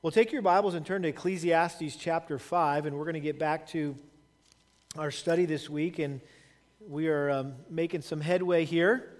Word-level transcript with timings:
Well, 0.00 0.12
take 0.12 0.30
your 0.30 0.42
Bibles 0.42 0.74
and 0.74 0.86
turn 0.86 1.02
to 1.02 1.08
Ecclesiastes 1.08 1.96
chapter 1.96 2.38
5, 2.38 2.86
and 2.86 2.96
we're 2.96 3.04
going 3.04 3.14
to 3.14 3.20
get 3.20 3.36
back 3.36 3.66
to 3.70 3.96
our 4.96 5.10
study 5.10 5.44
this 5.44 5.68
week. 5.68 5.98
And 5.98 6.20
we 6.86 7.08
are 7.08 7.28
um, 7.28 7.54
making 7.68 8.02
some 8.02 8.20
headway 8.20 8.64
here. 8.64 9.10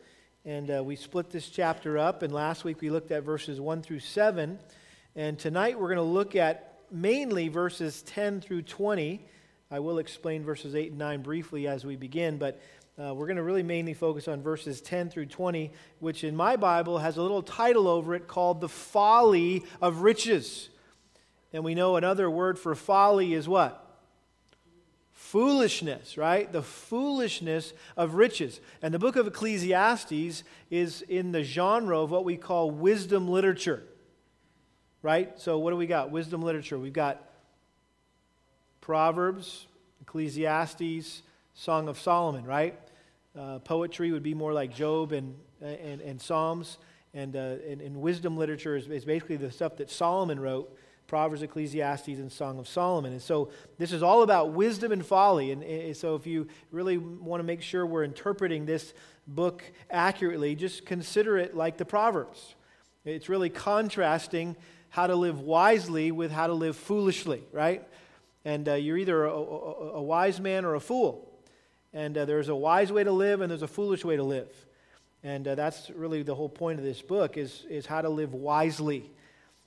And 0.44 0.70
uh, 0.70 0.84
we 0.84 0.94
split 0.94 1.30
this 1.30 1.48
chapter 1.48 1.98
up. 1.98 2.22
And 2.22 2.32
last 2.32 2.62
week 2.62 2.80
we 2.80 2.90
looked 2.90 3.10
at 3.10 3.24
verses 3.24 3.60
1 3.60 3.82
through 3.82 3.98
7. 3.98 4.56
And 5.16 5.36
tonight 5.36 5.80
we're 5.80 5.93
going 5.93 5.96
to 5.96 6.02
look 6.02 6.36
at 6.36 6.79
mainly 6.92 7.48
verses 7.48 8.02
10 8.02 8.40
through 8.40 8.62
20. 8.62 9.26
I 9.72 9.80
will 9.80 9.98
explain 9.98 10.45
verses 10.45 10.76
8 10.76 10.90
and 10.90 10.98
9 10.98 11.22
briefly 11.22 11.66
as 11.66 11.84
we 11.84 11.96
begin, 11.96 12.38
but 12.38 12.62
uh, 13.00 13.14
we're 13.14 13.26
going 13.26 13.36
to 13.36 13.44
really 13.44 13.62
mainly 13.62 13.94
focus 13.94 14.26
on 14.26 14.42
verses 14.42 14.80
10 14.80 15.10
through 15.10 15.26
20, 15.26 15.70
which 16.00 16.24
in 16.24 16.34
my 16.34 16.56
Bible 16.56 16.98
has 16.98 17.16
a 17.16 17.22
little 17.22 17.42
title 17.42 17.86
over 17.86 18.12
it 18.14 18.26
called 18.26 18.60
The 18.60 18.68
Folly 18.68 19.64
of 19.80 20.02
Riches. 20.02 20.68
And 21.52 21.62
we 21.62 21.76
know 21.76 21.94
another 21.94 22.29
word 22.29 22.58
for 22.58 22.75
folly 22.75 23.34
is 23.34 23.48
what? 23.48 23.84
Foolishness, 25.12 26.18
right? 26.18 26.50
The 26.53 26.62
foolishness 26.62 27.72
of 27.96 28.14
riches. 28.14 28.61
And 28.82 28.92
the 28.92 28.98
book 28.98 29.14
of 29.14 29.28
Ecclesiastes 29.28 30.42
is 30.70 31.03
in 31.03 31.30
the 31.30 31.44
genre 31.44 32.00
of 32.00 32.11
what 32.11 32.25
we 32.25 32.36
call 32.36 32.70
wisdom 32.70 33.28
literature, 33.28 33.84
right? 35.03 35.39
So, 35.39 35.58
what 35.58 35.70
do 35.70 35.77
we 35.77 35.86
got? 35.86 36.11
Wisdom 36.11 36.42
literature. 36.42 36.78
We've 36.78 36.92
got 36.92 37.22
Proverbs, 38.80 39.67
Ecclesiastes, 40.00 41.22
Song 41.55 41.89
of 41.89 41.98
Solomon, 41.98 42.44
right? 42.44 42.78
Uh, 43.38 43.60
poetry 43.60 44.10
would 44.10 44.22
be 44.22 44.34
more 44.34 44.52
like 44.52 44.74
Job 44.74 45.12
and, 45.12 45.36
and, 45.60 46.00
and 46.00 46.20
Psalms. 46.20 46.78
And, 47.14 47.36
uh, 47.36 47.56
and, 47.69 47.80
and, 47.80 47.97
wisdom 47.97 48.36
literature 48.36 48.77
is, 48.77 48.88
is 48.88 49.05
basically 49.05 49.36
the 49.36 49.50
stuff 49.50 49.77
that 49.77 49.91
Solomon 49.91 50.41
wrote 50.41 50.77
Proverbs, 51.06 51.42
Ecclesiastes, 51.42 52.08
and 52.08 52.30
Song 52.33 52.58
of 52.58 52.66
Solomon. 52.66 53.12
And 53.12 53.22
so 53.22 53.50
this 53.78 53.92
is 53.92 54.03
all 54.03 54.22
about 54.22 54.53
wisdom 54.53 54.91
and 54.91 55.06
folly. 55.06 55.53
And, 55.53 55.62
and 55.62 55.97
so 55.97 56.17
if 56.17 56.27
you 56.27 56.48
really 56.72 56.98
want 56.98 57.39
to 57.41 57.45
make 57.45 57.62
sure 57.62 57.86
we're 57.86 58.03
interpreting 58.03 58.67
this 58.67 58.92
book 59.27 59.62
accurately, 59.89 60.56
just 60.56 60.84
consider 60.84 61.39
it 61.39 61.55
like 61.55 61.78
the 61.78 61.84
Proverbs. 61.84 62.56
It's 63.05 63.28
really 63.28 63.50
contrasting 63.50 64.56
how 64.91 65.06
to 65.06 65.14
live 65.14 65.41
wisely 65.41 66.11
with 66.11 66.33
how 66.33 66.48
to 66.48 66.55
live 66.55 66.77
foolishly, 66.77 67.45
right? 67.52 67.86
And 68.45 68.69
uh, 68.69 68.75
you're 68.75 68.98
either 68.98 69.25
a, 69.25 69.33
a, 69.33 69.92
a, 69.92 70.02
wise 70.02 70.41
man 70.41 70.64
or 70.64 70.75
a 70.75 70.80
fool. 70.80 71.28
And 71.92 72.17
uh, 72.17 72.25
there's 72.25 72.48
a 72.48 72.55
wise 72.55 72.92
way 72.92 73.05
to 73.05 73.12
live 73.12 73.41
and 73.41 73.50
there's 73.50 73.62
a 73.62 73.69
foolish 73.69 74.05
way 74.05 74.17
to 74.17 74.22
live. 74.22 74.50
And 75.22 75.48
uh, 75.48 75.55
that's 75.55 75.91
really 75.91 76.22
the 76.22 76.34
whole 76.34 76.48
point 76.48 76.78
of 76.78 76.84
this 76.84 77.03
book 77.03 77.36
is, 77.36 77.64
is 77.69 77.86
how 77.86 78.03
to 78.03 78.08
live 78.08 78.34
wisely. 78.34 79.11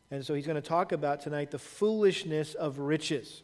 And 0.10 0.26
so 0.26 0.34
he's 0.34 0.46
going 0.46 0.62
to 0.62 0.68
talk 0.68 0.92
about 0.92 1.22
tonight 1.22 1.52
the 1.52 1.60
foolishness 1.60 2.54
of 2.54 2.80
riches. 2.80 3.42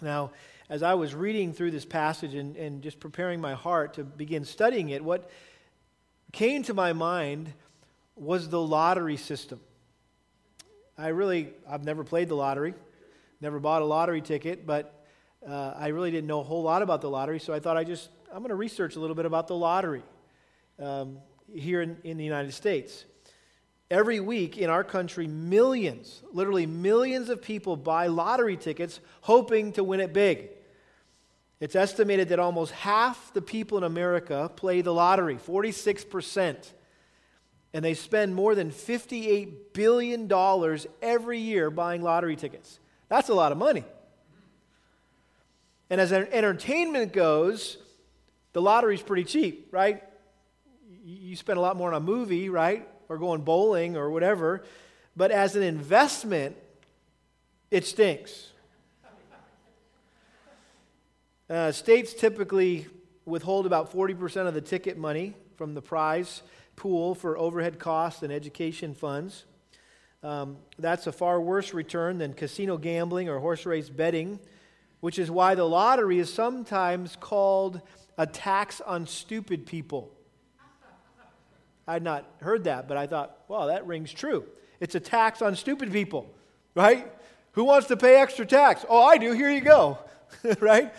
Now, 0.00 0.32
as 0.68 0.82
I 0.82 0.94
was 0.94 1.14
reading 1.14 1.52
through 1.52 1.70
this 1.70 1.84
passage 1.84 2.34
and, 2.34 2.56
and 2.56 2.82
just 2.82 2.98
preparing 2.98 3.40
my 3.40 3.54
heart 3.54 3.94
to 3.94 4.04
begin 4.04 4.44
studying 4.44 4.90
it, 4.90 5.04
what 5.04 5.30
came 6.32 6.62
to 6.64 6.74
my 6.74 6.92
mind 6.92 7.52
was 8.16 8.48
the 8.48 8.60
lottery 8.60 9.16
system. 9.16 9.60
I 10.98 11.08
really, 11.08 11.50
I've 11.68 11.84
never 11.84 12.04
played 12.04 12.28
the 12.28 12.34
lottery, 12.34 12.74
never 13.40 13.60
bought 13.60 13.82
a 13.82 13.84
lottery 13.84 14.22
ticket, 14.22 14.66
but 14.66 14.95
uh, 15.46 15.74
I 15.78 15.88
really 15.88 16.10
didn't 16.10 16.26
know 16.26 16.40
a 16.40 16.44
whole 16.44 16.62
lot 16.62 16.82
about 16.82 17.00
the 17.00 17.10
lottery, 17.10 17.38
so 17.38 17.52
I 17.52 17.60
thought 17.60 17.76
I 17.76 17.84
just, 17.84 18.10
I'm 18.32 18.38
going 18.38 18.48
to 18.48 18.56
research 18.56 18.96
a 18.96 19.00
little 19.00 19.14
bit 19.14 19.26
about 19.26 19.46
the 19.46 19.54
lottery 19.54 20.02
um, 20.82 21.18
here 21.54 21.82
in, 21.82 21.98
in 22.02 22.16
the 22.16 22.24
United 22.24 22.52
States. 22.52 23.04
Every 23.88 24.18
week 24.18 24.58
in 24.58 24.68
our 24.68 24.82
country, 24.82 25.28
millions, 25.28 26.22
literally 26.32 26.66
millions 26.66 27.28
of 27.28 27.40
people 27.40 27.76
buy 27.76 28.08
lottery 28.08 28.56
tickets 28.56 28.98
hoping 29.20 29.72
to 29.72 29.84
win 29.84 30.00
it 30.00 30.12
big. 30.12 30.48
It's 31.60 31.76
estimated 31.76 32.30
that 32.30 32.40
almost 32.40 32.72
half 32.72 33.32
the 33.32 33.40
people 33.40 33.78
in 33.78 33.84
America 33.84 34.50
play 34.56 34.80
the 34.80 34.92
lottery, 34.92 35.36
46%. 35.36 36.56
And 37.72 37.84
they 37.84 37.94
spend 37.94 38.34
more 38.34 38.54
than 38.54 38.70
$58 38.70 39.72
billion 39.72 40.30
every 41.00 41.38
year 41.38 41.70
buying 41.70 42.02
lottery 42.02 42.34
tickets. 42.34 42.80
That's 43.08 43.28
a 43.28 43.34
lot 43.34 43.52
of 43.52 43.58
money. 43.58 43.84
And 45.88 46.00
as 46.00 46.12
an 46.12 46.28
entertainment 46.32 47.12
goes, 47.12 47.78
the 48.52 48.62
lottery's 48.62 49.02
pretty 49.02 49.24
cheap, 49.24 49.68
right? 49.70 50.02
You 51.04 51.36
spend 51.36 51.58
a 51.58 51.60
lot 51.60 51.76
more 51.76 51.88
on 51.88 51.94
a 51.94 52.04
movie, 52.04 52.48
right? 52.48 52.88
Or 53.08 53.18
going 53.18 53.42
bowling 53.42 53.96
or 53.96 54.10
whatever. 54.10 54.64
But 55.16 55.30
as 55.30 55.56
an 55.56 55.62
investment, 55.62 56.56
it 57.70 57.84
stinks. 57.84 58.50
Uh, 61.48 61.70
states 61.70 62.12
typically 62.12 62.86
withhold 63.24 63.66
about 63.66 63.92
40% 63.92 64.48
of 64.48 64.54
the 64.54 64.60
ticket 64.60 64.98
money 64.98 65.34
from 65.56 65.74
the 65.74 65.82
prize 65.82 66.42
pool 66.74 67.14
for 67.14 67.38
overhead 67.38 67.78
costs 67.78 68.22
and 68.22 68.32
education 68.32 68.94
funds. 68.94 69.44
Um, 70.22 70.56
that's 70.78 71.06
a 71.06 71.12
far 71.12 71.40
worse 71.40 71.72
return 71.72 72.18
than 72.18 72.34
casino 72.34 72.76
gambling 72.76 73.28
or 73.28 73.38
horse 73.38 73.64
race 73.64 73.88
betting 73.88 74.40
which 75.00 75.18
is 75.18 75.30
why 75.30 75.54
the 75.54 75.64
lottery 75.64 76.18
is 76.18 76.32
sometimes 76.32 77.16
called 77.20 77.80
a 78.18 78.26
tax 78.26 78.80
on 78.80 79.06
stupid 79.06 79.66
people. 79.66 80.12
I 81.86 81.92
had 81.92 82.02
not 82.02 82.24
heard 82.40 82.64
that, 82.64 82.88
but 82.88 82.96
I 82.96 83.06
thought, 83.06 83.38
well, 83.48 83.68
that 83.68 83.86
rings 83.86 84.12
true. 84.12 84.44
It's 84.80 84.94
a 84.94 85.00
tax 85.00 85.40
on 85.40 85.54
stupid 85.54 85.92
people, 85.92 86.28
right? 86.74 87.10
Who 87.52 87.64
wants 87.64 87.88
to 87.88 87.96
pay 87.96 88.16
extra 88.16 88.44
tax? 88.44 88.84
Oh, 88.88 89.02
I 89.02 89.18
do. 89.18 89.32
Here 89.32 89.50
you 89.50 89.60
go, 89.60 89.98
right? 90.60 90.92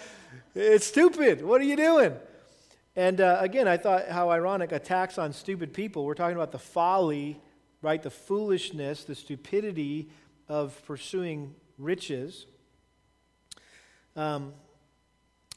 It's 0.56 0.86
stupid. 0.86 1.44
What 1.44 1.62
are 1.62 1.66
you 1.66 1.76
doing? 1.76 2.16
And 2.96 3.22
uh, 3.22 3.38
again, 3.40 3.68
I 3.68 3.78
thought 3.78 4.08
how 4.08 4.32
ironic 4.32 4.72
a 4.72 4.80
tax 4.80 5.20
on 5.20 5.34
stupid 5.34 5.72
people. 5.74 6.04
We're 6.04 6.16
talking 6.16 6.36
about 6.36 6.52
the 6.52 6.58
folly, 6.58 7.40
right? 7.84 8.02
The 8.02 8.10
foolishness, 8.10 9.04
the 9.04 9.14
stupidity 9.14 10.10
of 10.50 10.82
pursuing 10.88 11.54
riches. 11.78 12.48
Um, 14.18 14.54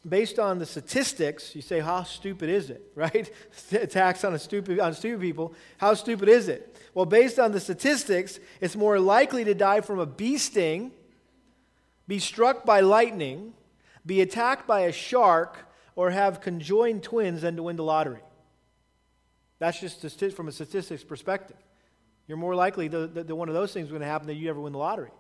based 0.09 0.39
on 0.39 0.59
the 0.59 0.67
statistics, 0.67 1.57
you 1.57 1.63
say, 1.63 1.81
how 1.81 2.03
stupid 2.05 2.51
is 2.51 2.71
it, 2.71 2.83
right? 2.95 3.31
Attacks 3.73 4.23
on, 4.23 4.39
stupid, 4.39 4.79
on 4.79 4.95
stupid 4.95 5.21
people. 5.21 5.55
How 5.79 5.95
stupid 5.95 6.29
is 6.29 6.49
it? 6.49 6.77
Well, 6.95 7.07
based 7.07 7.39
on 7.39 7.53
the 7.53 7.61
statistics, 7.61 8.39
it's 8.61 8.77
more 8.77 9.01
likely 9.01 9.45
to 9.45 9.55
die 9.55 9.81
from 9.81 9.99
a 9.99 10.07
bee 10.07 10.39
sting, 10.39 10.93
be 12.07 12.19
struck 12.19 12.65
by 12.65 12.81
lightning, 12.81 13.55
be 14.05 14.21
attacked 14.21 14.67
by 14.67 14.81
a 14.81 14.93
shark, 14.93 15.69
or 15.97 16.11
have 16.11 16.41
conjoined 16.41 17.03
twins 17.03 17.43
than 17.43 17.57
to 17.57 17.63
win 17.63 17.77
the 17.77 17.85
lottery. 17.85 18.21
That's 19.59 19.79
just 19.79 20.35
from 20.35 20.49
a 20.49 20.53
statistics 20.53 21.05
perspective. 21.05 21.57
You're 22.27 22.39
more 22.39 22.55
likely 22.55 22.89
that 22.89 23.35
one 23.35 23.49
of 23.49 23.55
those 23.55 23.73
things 23.73 23.87
is 23.87 23.91
going 23.91 24.03
to 24.03 24.09
happen 24.09 24.27
than 24.27 24.37
you 24.37 24.49
ever 24.49 24.61
win 24.61 24.73
the 24.73 24.79
lottery. 24.79 25.11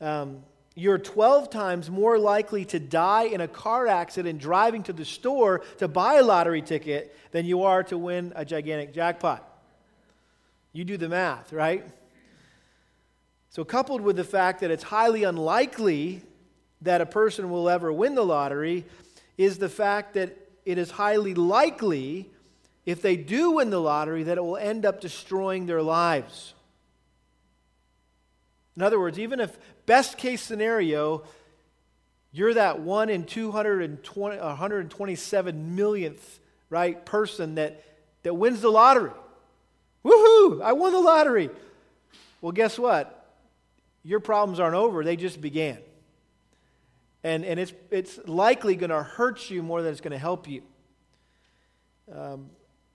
Um, 0.00 0.42
you're 0.74 0.98
12 0.98 1.50
times 1.50 1.90
more 1.90 2.18
likely 2.18 2.64
to 2.66 2.78
die 2.78 3.24
in 3.24 3.40
a 3.40 3.48
car 3.48 3.86
accident 3.86 4.40
driving 4.40 4.82
to 4.84 4.92
the 4.92 5.04
store 5.04 5.60
to 5.78 5.88
buy 5.88 6.14
a 6.14 6.22
lottery 6.22 6.62
ticket 6.62 7.14
than 7.30 7.44
you 7.44 7.64
are 7.64 7.82
to 7.84 7.98
win 7.98 8.32
a 8.36 8.44
gigantic 8.44 8.94
jackpot. 8.94 9.46
You 10.72 10.84
do 10.84 10.96
the 10.96 11.08
math, 11.08 11.52
right? 11.52 11.84
So, 13.50 13.64
coupled 13.64 14.00
with 14.00 14.16
the 14.16 14.24
fact 14.24 14.60
that 14.60 14.70
it's 14.70 14.84
highly 14.84 15.24
unlikely 15.24 16.22
that 16.82 17.00
a 17.00 17.06
person 17.06 17.50
will 17.50 17.68
ever 17.68 17.92
win 17.92 18.14
the 18.14 18.24
lottery, 18.24 18.84
is 19.38 19.58
the 19.58 19.68
fact 19.68 20.14
that 20.14 20.36
it 20.64 20.78
is 20.78 20.92
highly 20.92 21.34
likely, 21.34 22.30
if 22.86 23.02
they 23.02 23.16
do 23.16 23.52
win 23.52 23.70
the 23.70 23.80
lottery, 23.80 24.22
that 24.24 24.38
it 24.38 24.40
will 24.40 24.56
end 24.56 24.84
up 24.84 25.00
destroying 25.00 25.66
their 25.66 25.82
lives. 25.82 26.54
In 28.76 28.82
other 28.82 28.98
words, 28.98 29.18
even 29.18 29.38
if 29.38 29.58
best 29.86 30.18
case 30.18 30.42
scenario, 30.42 31.24
you're 32.32 32.54
that 32.54 32.80
one 32.80 33.10
in 33.10 33.24
220, 33.24 34.38
127 34.38 35.76
millionth, 35.76 36.40
right, 36.70 37.04
person 37.04 37.56
that, 37.56 37.84
that 38.22 38.34
wins 38.34 38.60
the 38.60 38.70
lottery. 38.70 39.10
Woohoo! 40.04 40.62
I 40.62 40.72
won 40.72 40.92
the 40.92 41.00
lottery. 41.00 41.50
Well, 42.40 42.52
guess 42.52 42.78
what? 42.78 43.18
Your 44.02 44.20
problems 44.20 44.58
aren't 44.58 44.74
over, 44.74 45.04
they 45.04 45.16
just 45.16 45.40
began. 45.40 45.78
And, 47.24 47.44
and 47.44 47.60
it's, 47.60 47.72
it's 47.90 48.18
likely 48.26 48.74
going 48.74 48.90
to 48.90 49.02
hurt 49.02 49.48
you 49.48 49.62
more 49.62 49.80
than 49.82 49.92
it's 49.92 50.00
going 50.00 50.12
to 50.12 50.18
help 50.18 50.48
you. 50.48 50.62
Um, 52.12 52.50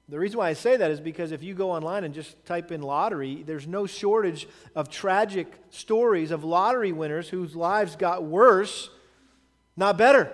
the 0.10 0.18
reason 0.18 0.38
why 0.38 0.48
I 0.50 0.54
say 0.54 0.78
that 0.78 0.90
is 0.90 1.02
because 1.02 1.34
if 1.34 1.44
you 1.44 1.54
go 1.54 1.72
online 1.72 2.06
and 2.06 2.14
just 2.14 2.46
type 2.46 2.72
in 2.72 2.82
lottery, 2.82 3.44
there's 3.46 3.68
no 3.68 3.86
shortage 3.86 4.48
of 4.74 4.90
tragic 4.90 5.52
stories 5.70 6.32
of 6.32 6.46
lottery 6.46 6.94
winners 6.94 7.28
whose 7.28 7.58
lives 7.58 7.98
got 7.98 8.24
worse, 8.24 8.90
not 9.76 9.98
better, 9.98 10.32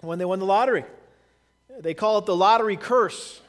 when 0.00 0.20
they 0.20 0.24
won 0.24 0.38
the 0.38 0.44
lottery. 0.44 0.84
They 1.80 1.92
call 1.92 2.18
it 2.18 2.26
the 2.26 2.36
lottery 2.36 2.76
curse. 2.76 3.40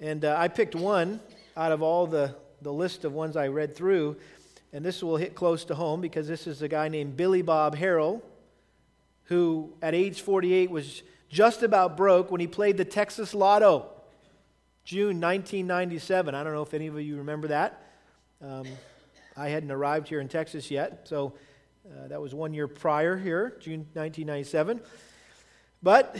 And 0.00 0.24
uh, 0.24 0.36
I 0.38 0.48
picked 0.48 0.74
one 0.74 1.20
out 1.54 1.70
of 1.70 1.82
all 1.82 2.06
the, 2.06 2.34
the 2.62 2.72
list 2.72 3.04
of 3.04 3.12
ones 3.12 3.36
I 3.36 3.48
read 3.48 3.76
through. 3.76 4.16
And 4.72 4.82
this 4.82 5.02
will 5.02 5.18
hit 5.18 5.34
close 5.34 5.66
to 5.66 5.74
home 5.74 6.00
because 6.00 6.26
this 6.26 6.46
is 6.46 6.62
a 6.62 6.68
guy 6.68 6.88
named 6.88 7.16
Billy 7.16 7.42
Bob 7.42 7.76
Harrell, 7.76 8.22
who 9.24 9.74
at 9.82 9.94
age 9.94 10.22
48 10.22 10.70
was 10.70 11.02
just 11.32 11.62
about 11.62 11.96
broke 11.96 12.30
when 12.30 12.42
he 12.42 12.46
played 12.46 12.76
the 12.76 12.84
Texas 12.84 13.32
Lotto, 13.32 13.86
June 14.84 15.18
1997. 15.18 16.34
I 16.34 16.44
don't 16.44 16.52
know 16.52 16.62
if 16.62 16.74
any 16.74 16.88
of 16.88 17.00
you 17.00 17.16
remember 17.16 17.48
that. 17.48 17.82
Um, 18.42 18.66
I 19.34 19.48
hadn't 19.48 19.70
arrived 19.70 20.08
here 20.08 20.20
in 20.20 20.28
Texas 20.28 20.70
yet, 20.70 21.08
so 21.08 21.32
uh, 21.88 22.08
that 22.08 22.20
was 22.20 22.34
one 22.34 22.52
year 22.52 22.68
prior 22.68 23.16
here, 23.16 23.56
June 23.60 23.86
1997. 23.94 24.82
But 25.82 26.16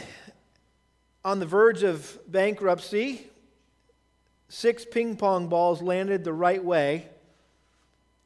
on 1.22 1.40
the 1.40 1.46
verge 1.46 1.82
of 1.82 2.18
bankruptcy, 2.26 3.26
six 4.48 4.86
ping 4.86 5.16
pong 5.16 5.48
balls 5.48 5.82
landed 5.82 6.24
the 6.24 6.32
right 6.32 6.64
way, 6.64 7.10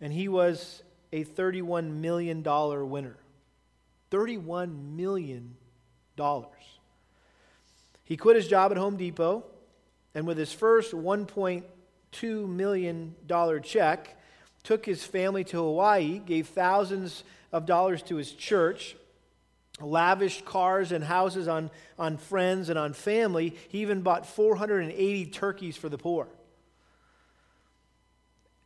and 0.01 0.13
he 0.13 0.29
was 0.29 0.85
a 1.13 1.25
$31 1.25 1.91
million 1.91 2.45
winner. 2.45 3.17
$31 4.13 4.95
million. 4.95 5.57
He 8.07 8.17
quit 8.17 8.37
his 8.37 8.47
job 8.47 8.71
at 8.71 8.79
Home 8.79 8.97
Depot, 8.97 9.45
and 10.15 10.29
with 10.29 10.39
his 10.39 10.53
first 10.53 10.93
$1.2 10.93 12.49
million 12.49 13.17
check, 13.65 14.17
took 14.63 14.87
his 14.87 15.05
family 15.05 15.43
to 15.43 15.57
Hawaii, 15.57 16.21
gave 16.21 16.47
thousands 16.47 17.25
of 17.53 17.67
dollars 17.67 18.03
to 18.05 18.15
his 18.15 18.31
church, 18.31 18.97
lavished 19.81 20.45
cars 20.45 20.93
and 20.93 21.03
houses 21.03 21.49
on, 21.49 21.69
on 21.99 22.17
friends 22.17 22.69
and 22.69 22.79
on 22.79 22.93
family. 22.93 23.57
He 23.69 23.81
even 23.81 24.03
bought 24.03 24.25
480 24.25 25.27
turkeys 25.27 25.77
for 25.77 25.89
the 25.89 25.99
poor. 25.99 26.29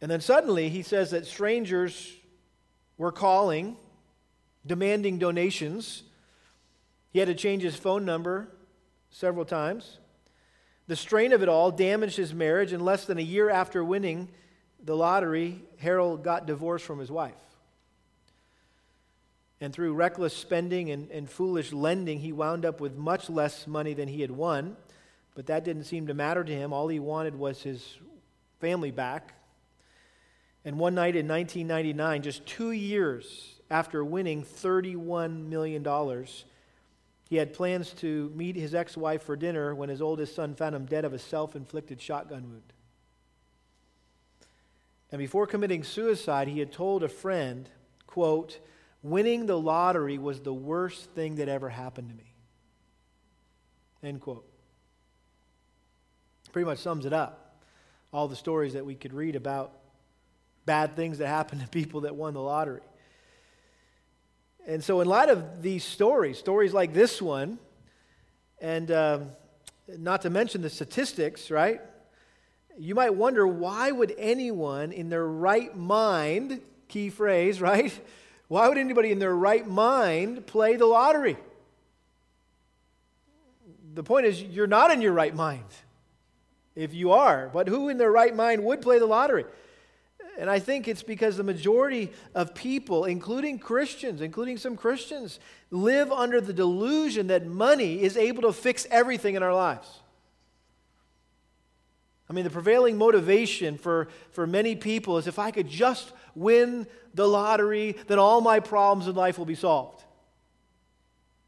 And 0.03 0.11
then 0.11 0.21
suddenly 0.21 0.69
he 0.69 0.83
says 0.83 1.13
that 1.13 1.25
strangers 1.25 2.15
were 2.99 3.13
calling, 3.13 3.79
demanding 4.67 5.19
donations. 5.19 6.03
He 7.11 7.19
had 7.19 7.29
to 7.29 7.35
change 7.35 7.63
his 7.63 7.77
phone 7.77 8.05
number 8.05 8.51
several 9.11 9.45
times. 9.45 9.99
The 10.87 10.97
strain 10.97 11.33
of 11.33 11.43
it 11.43 11.49
all 11.49 11.71
damaged 11.71 12.17
his 12.17 12.35
marriage, 12.35 12.73
and 12.73 12.85
less 12.85 13.05
than 13.05 13.19
a 13.19 13.23
year 13.23 13.51
after 13.51 13.85
winning 13.85 14.29
the 14.83 14.97
lottery, 14.97 15.63
Harrell 15.83 16.21
got 16.21 16.47
divorced 16.47 16.85
from 16.85 16.99
his 16.99 17.11
wife. 17.11 17.35
And 19.61 19.73
through 19.73 19.93
reckless 19.93 20.35
spending 20.35 20.91
and, 20.91 21.11
and 21.11 21.29
foolish 21.29 21.73
lending, 21.73 22.21
he 22.21 22.33
wound 22.33 22.65
up 22.65 22.81
with 22.81 22.97
much 22.97 23.29
less 23.29 23.67
money 23.67 23.93
than 23.93 24.09
he 24.09 24.23
had 24.23 24.31
won. 24.31 24.77
But 25.35 25.47
that 25.47 25.65
didn't 25.65 25.85
seem 25.85 26.07
to 26.07 26.15
matter 26.15 26.43
to 26.43 26.53
him. 26.53 26.73
All 26.73 26.89
he 26.89 26.99
wanted 26.99 27.35
was 27.35 27.63
his 27.63 27.99
family 28.59 28.91
back. 28.91 29.35
And 30.65 30.79
one 30.79 30.95
night 30.95 31.15
in 31.17 31.29
1999, 31.29 32.23
just 32.23 32.45
two 32.47 32.73
years 32.73 33.55
after 33.71 34.05
winning 34.05 34.43
$31 34.45 35.47
million, 35.49 35.85
he 37.31 37.37
had 37.37 37.55
plans 37.55 37.93
to 37.93 38.33
meet 38.35 38.57
his 38.57 38.75
ex 38.75 38.97
wife 38.97 39.23
for 39.23 39.37
dinner 39.37 39.73
when 39.73 39.89
his 39.89 40.03
oldest 40.03 40.35
son 40.35 40.57
found 40.57 40.75
him 40.75 40.85
dead 40.85 41.05
of 41.05 41.13
a 41.13 41.19
self 41.19 41.55
inflicted 41.55 42.03
shotgun 42.03 42.51
wound. 42.51 42.73
And 45.13 45.21
before 45.21 45.47
committing 45.47 45.85
suicide, 45.85 46.49
he 46.49 46.59
had 46.59 46.73
told 46.73 47.05
a 47.05 47.09
friend, 47.09 47.71
quote, 48.09 48.59
winning 49.03 49.47
the 49.47 49.59
lottery 49.59 50.19
was 50.19 50.41
the 50.41 50.53
worst 50.53 51.09
thing 51.11 51.37
that 51.37 51.49
ever 51.49 51.69
happened 51.69 52.09
to 52.09 52.17
me. 52.17 52.35
End 54.03 54.21
quote. 54.21 54.45
Pretty 56.53 56.67
much 56.67 56.79
sums 56.79 57.07
it 57.07 57.13
up. 57.13 57.63
All 58.13 58.27
the 58.27 58.35
stories 58.35 58.73
that 58.73 58.85
we 58.85 58.97
could 58.97 59.13
read 59.13 59.37
about 59.37 59.71
bad 60.67 60.97
things 60.97 61.19
that 61.19 61.29
happened 61.29 61.61
to 61.61 61.69
people 61.69 62.01
that 62.01 62.17
won 62.17 62.35
the 62.35 62.41
lottery. 62.41 62.81
And 64.71 64.85
so, 64.85 65.01
in 65.01 65.09
light 65.09 65.29
of 65.29 65.63
these 65.63 65.83
stories, 65.83 66.39
stories 66.39 66.73
like 66.73 66.95
this 66.95 67.21
one, 67.21 67.59
and 68.61 68.89
um, 68.93 69.27
not 69.99 70.23
to 70.23 70.31
mention 70.31 70.63
the 70.63 70.71
statistics, 70.71 71.51
right? 71.51 71.81
You 72.79 72.95
might 72.95 73.13
wonder 73.13 73.45
why 73.49 73.91
would 73.91 74.15
anyone 74.17 74.93
in 74.93 75.09
their 75.09 75.27
right 75.27 75.77
mind, 75.77 76.61
key 76.87 77.11
phrase, 77.11 77.61
right? 77.71 77.93
Why 78.47 78.69
would 78.69 78.79
anybody 78.79 79.11
in 79.11 79.19
their 79.19 79.35
right 79.35 79.67
mind 79.67 80.47
play 80.47 80.77
the 80.77 80.87
lottery? 80.87 81.37
The 83.95 84.05
point 84.05 84.27
is, 84.27 84.41
you're 84.41 84.69
not 84.69 84.93
in 84.93 85.01
your 85.01 85.13
right 85.13 85.35
mind 85.35 85.65
if 86.77 86.95
you 86.95 87.11
are. 87.11 87.51
But 87.53 87.67
who 87.67 87.89
in 87.89 87.99
their 87.99 88.13
right 88.13 88.37
mind 88.37 88.63
would 88.63 88.83
play 88.83 89.01
the 89.01 89.07
lottery? 89.07 89.47
And 90.41 90.49
I 90.49 90.59
think 90.59 90.89
it's 90.89 91.03
because 91.03 91.37
the 91.37 91.43
majority 91.43 92.11
of 92.35 92.55
people, 92.55 93.05
including 93.05 93.59
Christians, 93.59 94.23
including 94.23 94.57
some 94.57 94.75
Christians, 94.75 95.39
live 95.71 96.11
under 96.11 96.41
the 96.41 96.55
delusion 96.55 97.27
that 97.27 97.47
money 97.47 98.03
is 98.03 98.17
able 98.17 98.41
to 98.43 98.53
fix 98.55 98.87
everything 98.91 99.35
in 99.35 99.43
our 99.43 99.55
lives. 99.55 100.01
I 102.31 102.33
mean, 102.33 102.45
the 102.45 102.51
prevailing 102.51 102.97
motivation 102.97 103.77
for, 103.77 104.09
for 104.31 104.47
many 104.47 104.77
people 104.77 105.19
is 105.19 105.27
if 105.27 105.39
I 105.39 105.51
could 105.51 105.69
just 105.69 106.11
win 106.35 106.87
the 107.13 107.29
lottery, 107.29 107.97
then 108.07 108.19
all 108.19 108.41
my 108.41 108.61
problems 108.61 109.09
in 109.09 109.15
life 109.15 109.37
will 109.37 109.45
be 109.45 109.55
solved. 109.55 110.03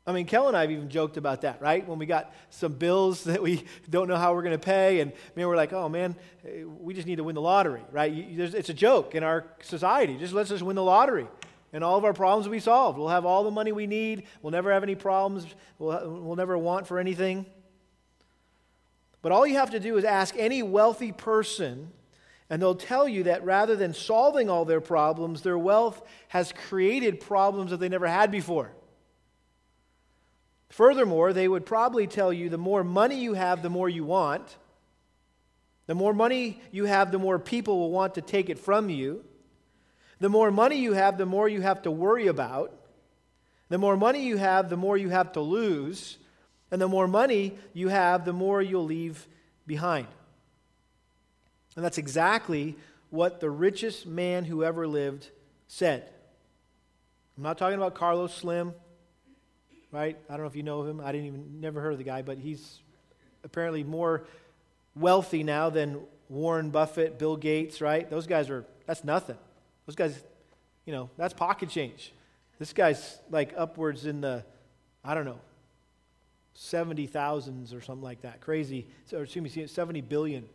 I 0.05 0.11
mean, 0.11 0.27
Kel 0.27 0.49
and 0.49 0.57
I 0.57 0.63
have 0.63 0.71
even 0.73 0.89
joked 0.89 1.17
about 1.17 1.43
that, 1.43 1.61
right? 1.61 1.87
When 1.87 1.99
we 1.99 2.07
got 2.07 2.35
some 2.51 2.73
bills 2.73 3.25
that 3.25 3.43
we 3.43 3.65
don't 3.89 4.09
know 4.09 4.17
how 4.17 4.35
we're 4.35 4.43
going 4.43 4.59
to 4.59 4.65
pay, 4.65 5.01
and 5.01 5.13
man, 5.37 5.47
we're 5.47 5.57
like, 5.57 5.73
oh 5.73 5.89
man, 5.89 6.17
we 6.81 6.95
just 6.95 7.07
need 7.07 7.17
to 7.17 7.25
win 7.25 7.35
the 7.35 7.41
lottery, 7.41 7.83
right? 7.91 8.13
It's 8.13 8.69
a 8.69 8.75
joke 8.75 9.15
in 9.15 9.23
our 9.23 9.45
society. 9.63 10.17
Just 10.17 10.33
let's 10.33 10.51
just 10.51 10.63
win 10.63 10.77
the 10.77 10.83
lottery, 10.83 11.29
and 11.73 11.85
all 11.85 11.97
of 11.97 12.05
our 12.05 12.13
problems 12.13 12.47
will 12.47 12.53
be 12.53 12.61
solved. 12.61 12.99
We'll 12.99 13.09
have 13.09 13.25
all 13.25 13.45
the 13.45 13.51
money 13.51 13.71
we 13.71 13.87
need. 13.87 14.25
We'll 14.43 14.51
never 14.51 14.73
have 14.73 14.83
any 14.83 14.97
problems. 14.97 15.47
We'll, 15.79 16.23
we'll 16.23 16.37
never 16.37 16.59
want 16.59 16.87
for 16.87 16.99
anything. 16.99 17.47
But 19.23 19.31
all 19.31 19.47
you 19.47 19.55
have 19.55 19.71
to 19.71 19.79
do 19.79 19.97
is 19.97 20.05
ask 20.05 20.35
any 20.37 20.65
wealthy 20.65 21.13
person, 21.13 21.93
and 22.51 22.61
they'll 22.61 22.75
tell 22.75 23.07
you 23.07 23.23
that 23.25 23.45
rather 23.45 23.77
than 23.77 23.95
solving 23.95 24.51
all 24.51 24.65
their 24.65 24.81
problems, 24.81 25.43
their 25.43 25.57
wealth 25.57 26.03
has 26.27 26.53
created 26.53 27.21
problems 27.21 27.71
that 27.71 27.79
they 27.79 27.89
never 27.89 28.09
had 28.09 28.33
before. 28.33 28.73
Furthermore, 30.73 31.35
they 31.35 31.47
would 31.47 31.67
probably 31.67 32.07
tell 32.07 32.33
you 32.33 32.49
the 32.49 32.57
more 32.57 32.83
money 32.83 33.21
you 33.21 33.35
have, 33.35 33.61
the 33.61 33.69
more 33.69 33.91
you 33.91 34.05
want. 34.05 34.57
The 35.87 35.95
more 35.95 36.15
money 36.15 36.63
you 36.71 36.87
have, 36.87 37.13
the 37.13 37.19
more 37.19 37.39
people 37.39 37.79
will 37.79 37.91
want 37.91 38.15
to 38.15 38.23
take 38.23 38.49
it 38.49 38.59
from 38.59 38.89
you. 38.89 39.23
The 40.19 40.31
more 40.31 40.51
money 40.51 40.77
you 40.77 40.94
have, 40.94 41.19
the 41.19 41.27
more 41.27 41.46
you 41.46 41.61
have 41.61 41.82
to 41.82 41.91
worry 41.91 42.27
about. 42.27 42.75
The 43.69 43.77
more 43.77 43.99
money 43.99 44.25
you 44.25 44.39
have, 44.39 44.70
the 44.70 44.79
more 44.79 44.96
you 44.96 45.11
have 45.11 45.32
to 45.32 45.43
lose. 45.43 46.17
And 46.70 46.81
the 46.81 46.89
more 46.89 47.06
money 47.06 47.58
you 47.75 47.89
have, 47.89 48.25
the 48.25 48.32
more 48.32 48.63
you'll 48.63 48.87
leave 48.87 49.29
behind. 49.67 50.06
And 51.77 51.85
that's 51.85 51.99
exactly 51.99 52.77
what 53.11 53.41
the 53.41 53.51
richest 53.51 54.06
man 54.06 54.46
who 54.46 54.65
ever 54.65 54.87
lived 54.87 55.29
said. 55.69 56.08
I'm 57.37 57.43
not 57.43 57.58
talking 57.58 57.77
about 57.77 57.94
Carlos 57.94 58.35
Slim 58.35 58.73
right? 59.93 60.17
I 60.29 60.32
don't 60.32 60.41
know 60.41 60.49
if 60.49 60.56
you 60.56 60.63
know 60.63 60.82
him. 60.82 61.01
I 61.01 61.13
didn't 61.13 61.27
even 61.29 61.61
never 61.61 61.81
heard 61.81 61.93
of 61.93 61.99
the 61.99 62.05
guy, 62.05 62.22
but 62.22 62.39
he's 62.39 62.81
apparently 63.44 63.84
more 63.84 64.25
wealthy 64.96 65.44
now 65.44 65.70
than 65.70 66.01
Warren 66.29 66.70
Buffett, 66.70 67.19
Bill 67.19 67.37
Gates, 67.37 67.81
right? 67.81 68.08
Those 68.08 68.27
guys 68.27 68.51
are 68.51 68.65
that's 68.87 69.05
nothing. 69.05 69.37
Those 69.87 69.94
guys, 69.94 70.20
you 70.87 70.93
know, 70.93 71.11
that's 71.17 71.34
pocket 71.34 71.69
change. 71.69 72.13
This 72.58 72.72
guy's 72.72 73.19
like 73.31 73.53
upwards 73.56 74.06
in 74.06 74.20
the 74.20 74.44
I 75.05 75.15
don't 75.15 75.25
know, 75.25 75.41
70 76.55 77.06
thousands 77.06 77.75
or 77.75 77.81
something 77.81 78.03
like 78.03 78.22
that. 78.22 78.41
Crazy. 78.41 78.87
Or 79.13 79.25
excuse 79.25 79.56
me, 79.56 79.67
70 79.67 80.01
billion 80.03 80.49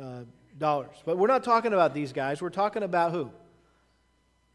uh, 0.00 0.20
dollars. 0.58 0.96
But 1.04 1.18
we're 1.18 1.28
not 1.28 1.44
talking 1.44 1.72
about 1.72 1.94
these 1.94 2.12
guys. 2.12 2.42
We're 2.42 2.50
talking 2.50 2.82
about 2.82 3.12
who? 3.12 3.30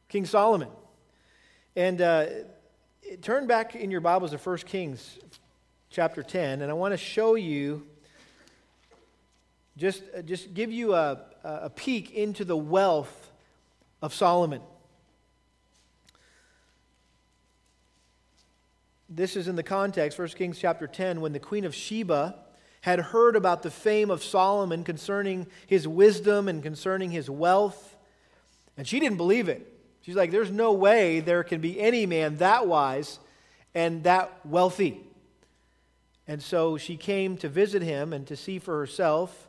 King 0.10 0.26
Solomon. 0.26 0.70
And 1.76 2.02
uh, 2.02 2.28
turn 3.22 3.46
back 3.46 3.76
in 3.76 3.92
your 3.92 4.02
Bibles 4.02 4.32
to 4.32 4.38
1 4.38 4.58
Kings 4.60 5.20
chapter 5.90 6.24
10, 6.24 6.62
and 6.62 6.72
I 6.72 6.74
want 6.74 6.94
to 6.94 6.98
show 6.98 7.36
you, 7.36 7.86
just, 9.78 10.02
uh, 10.18 10.22
just 10.22 10.54
give 10.54 10.72
you 10.72 10.96
a, 10.96 11.20
a 11.44 11.70
peek 11.70 12.12
into 12.12 12.44
the 12.44 12.58
wealth 12.58 13.32
of 14.02 14.14
Solomon. 14.14 14.62
This 19.08 19.36
is 19.36 19.48
in 19.48 19.56
the 19.56 19.64
context, 19.64 20.18
1 20.18 20.30
Kings 20.30 20.58
chapter 20.58 20.88
10, 20.88 21.22
when 21.22 21.32
the 21.32 21.40
queen 21.40 21.66
of 21.66 21.76
Sheba 21.76 22.36
had 22.82 23.00
heard 23.00 23.36
about 23.36 23.62
the 23.62 23.72
fame 23.72 24.10
of 24.10 24.24
Solomon 24.24 24.84
concerning 24.84 25.48
his 25.68 25.88
wisdom 25.88 26.48
and 26.48 26.64
concerning 26.64 27.12
his 27.12 27.30
wealth, 27.30 27.98
and 28.78 28.88
she 28.88 29.00
didn't 29.00 29.18
believe 29.18 29.48
it. 29.48 29.75
She's 30.06 30.16
like, 30.16 30.30
there's 30.30 30.52
no 30.52 30.72
way 30.72 31.20
there 31.20 31.44
can 31.44 31.62
be 31.62 31.80
any 31.82 32.06
man 32.06 32.38
that 32.38 32.68
wise 32.68 33.18
and 33.74 34.04
that 34.04 34.32
wealthy. 34.46 35.02
And 36.28 36.44
so 36.44 36.78
she 36.78 36.96
came 36.96 37.38
to 37.38 37.50
visit 37.50 37.82
him 37.82 38.14
and 38.14 38.28
to 38.28 38.36
see 38.36 38.60
for 38.60 38.78
herself. 38.78 39.48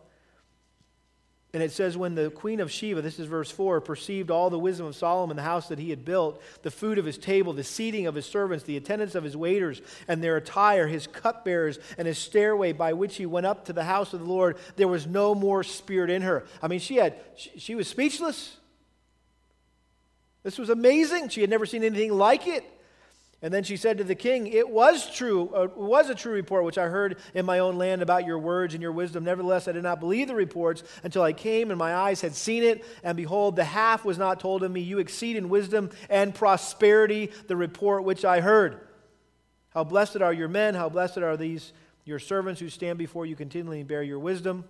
And 1.53 1.63
it 1.63 1.73
says, 1.73 1.99
When 1.99 2.15
the 2.15 2.31
queen 2.31 2.61
of 2.61 2.73
Sheba, 2.73 3.03
this 3.03 3.19
is 3.19 3.27
verse 3.27 3.51
4, 3.51 3.83
perceived 3.83 4.31
all 4.31 4.49
the 4.49 4.59
wisdom 4.59 4.87
of 4.87 4.97
Solomon, 4.97 5.37
the 5.37 5.43
house 5.43 5.69
that 5.69 5.79
he 5.79 5.91
had 5.91 6.07
built, 6.07 6.41
the 6.63 6.71
food 6.71 6.97
of 6.97 7.05
his 7.05 7.19
table, 7.19 7.53
the 7.53 7.63
seating 7.63 8.07
of 8.07 8.15
his 8.15 8.25
servants, 8.25 8.65
the 8.65 8.79
attendance 8.79 9.15
of 9.15 9.25
his 9.25 9.37
waiters, 9.37 9.83
and 10.09 10.25
their 10.25 10.39
attire, 10.39 10.87
his 10.87 11.07
cupbearers, 11.07 11.79
and 11.99 12.09
his 12.09 12.17
stairway 12.17 12.73
by 12.73 12.95
which 12.95 13.17
he 13.17 13.27
went 13.27 13.45
up 13.45 13.67
to 13.67 13.75
the 13.75 13.85
house 13.85 14.15
of 14.15 14.21
the 14.21 14.27
Lord, 14.27 14.57
there 14.77 14.89
was 14.89 15.07
no 15.07 15.35
more 15.35 15.63
spirit 15.63 16.09
in 16.09 16.23
her. 16.23 16.47
I 16.63 16.69
mean, 16.69 16.81
she 16.81 16.97
had, 16.97 17.15
she, 17.37 17.59
she 17.59 17.75
was 17.75 17.89
speechless. 17.89 18.57
This 20.47 20.59
was 20.59 20.71
amazing. 20.71 21.31
She 21.31 21.41
had 21.41 21.51
never 21.51 21.67
seen 21.67 21.83
anything 21.83 22.13
like 22.13 22.47
it. 22.47 22.63
And 23.43 23.53
then 23.53 23.65
she 23.65 23.77
said 23.77 23.99
to 23.99 24.05
the 24.05 24.15
king, 24.15 24.47
It 24.47 24.71
was 24.71 25.13
true, 25.13 25.51
uh, 25.53 25.63
it 25.63 25.77
was 25.77 26.09
a 26.09 26.15
true 26.15 26.33
report 26.33 26.63
which 26.63 26.79
I 26.79 26.85
heard 26.85 27.19
in 27.35 27.45
my 27.45 27.59
own 27.59 27.79
land 27.79 28.01
about 28.01 28.25
your 28.25 28.39
words 28.39 28.73
and 28.73 28.81
your 28.81 28.93
wisdom. 28.93 29.25
Nevertheless, 29.25 29.67
I 29.67 29.73
did 29.73 29.83
not 29.83 29.99
believe 29.99 30.29
the 30.29 30.37
reports 30.37 30.85
until 31.03 31.23
I 31.23 31.33
came 31.33 31.73
and 31.73 31.79
my 31.81 31.97
eyes 31.97 32.21
had 32.21 32.33
seen 32.37 32.63
it. 32.63 32.85
And 33.03 33.17
behold, 33.17 33.57
the 33.57 33.65
half 33.65 34.05
was 34.05 34.19
not 34.19 34.39
told 34.39 34.63
of 34.63 34.71
me. 34.71 34.83
You 34.83 35.01
exceed 35.01 35.35
in 35.35 35.49
wisdom 35.49 35.91
and 36.09 36.33
prosperity 36.33 37.33
the 37.49 37.57
report 37.57 38.05
which 38.05 38.25
I 38.25 38.41
heard. 38.41 38.87
How 39.71 39.83
blessed 39.83 40.23
are 40.23 40.33
your 40.33 40.47
men, 40.47 40.77
how 40.77 40.89
blessed 40.89 41.19
are 41.19 41.37
these 41.37 41.73
your 42.05 42.21
servants 42.21 42.61
who 42.61 42.69
stand 42.69 42.99
before 42.99 43.27
you 43.27 43.35
continually 43.35 43.81
and 43.81 43.89
bear 43.89 44.05
your 44.05 44.21
wisdom. 44.21 44.65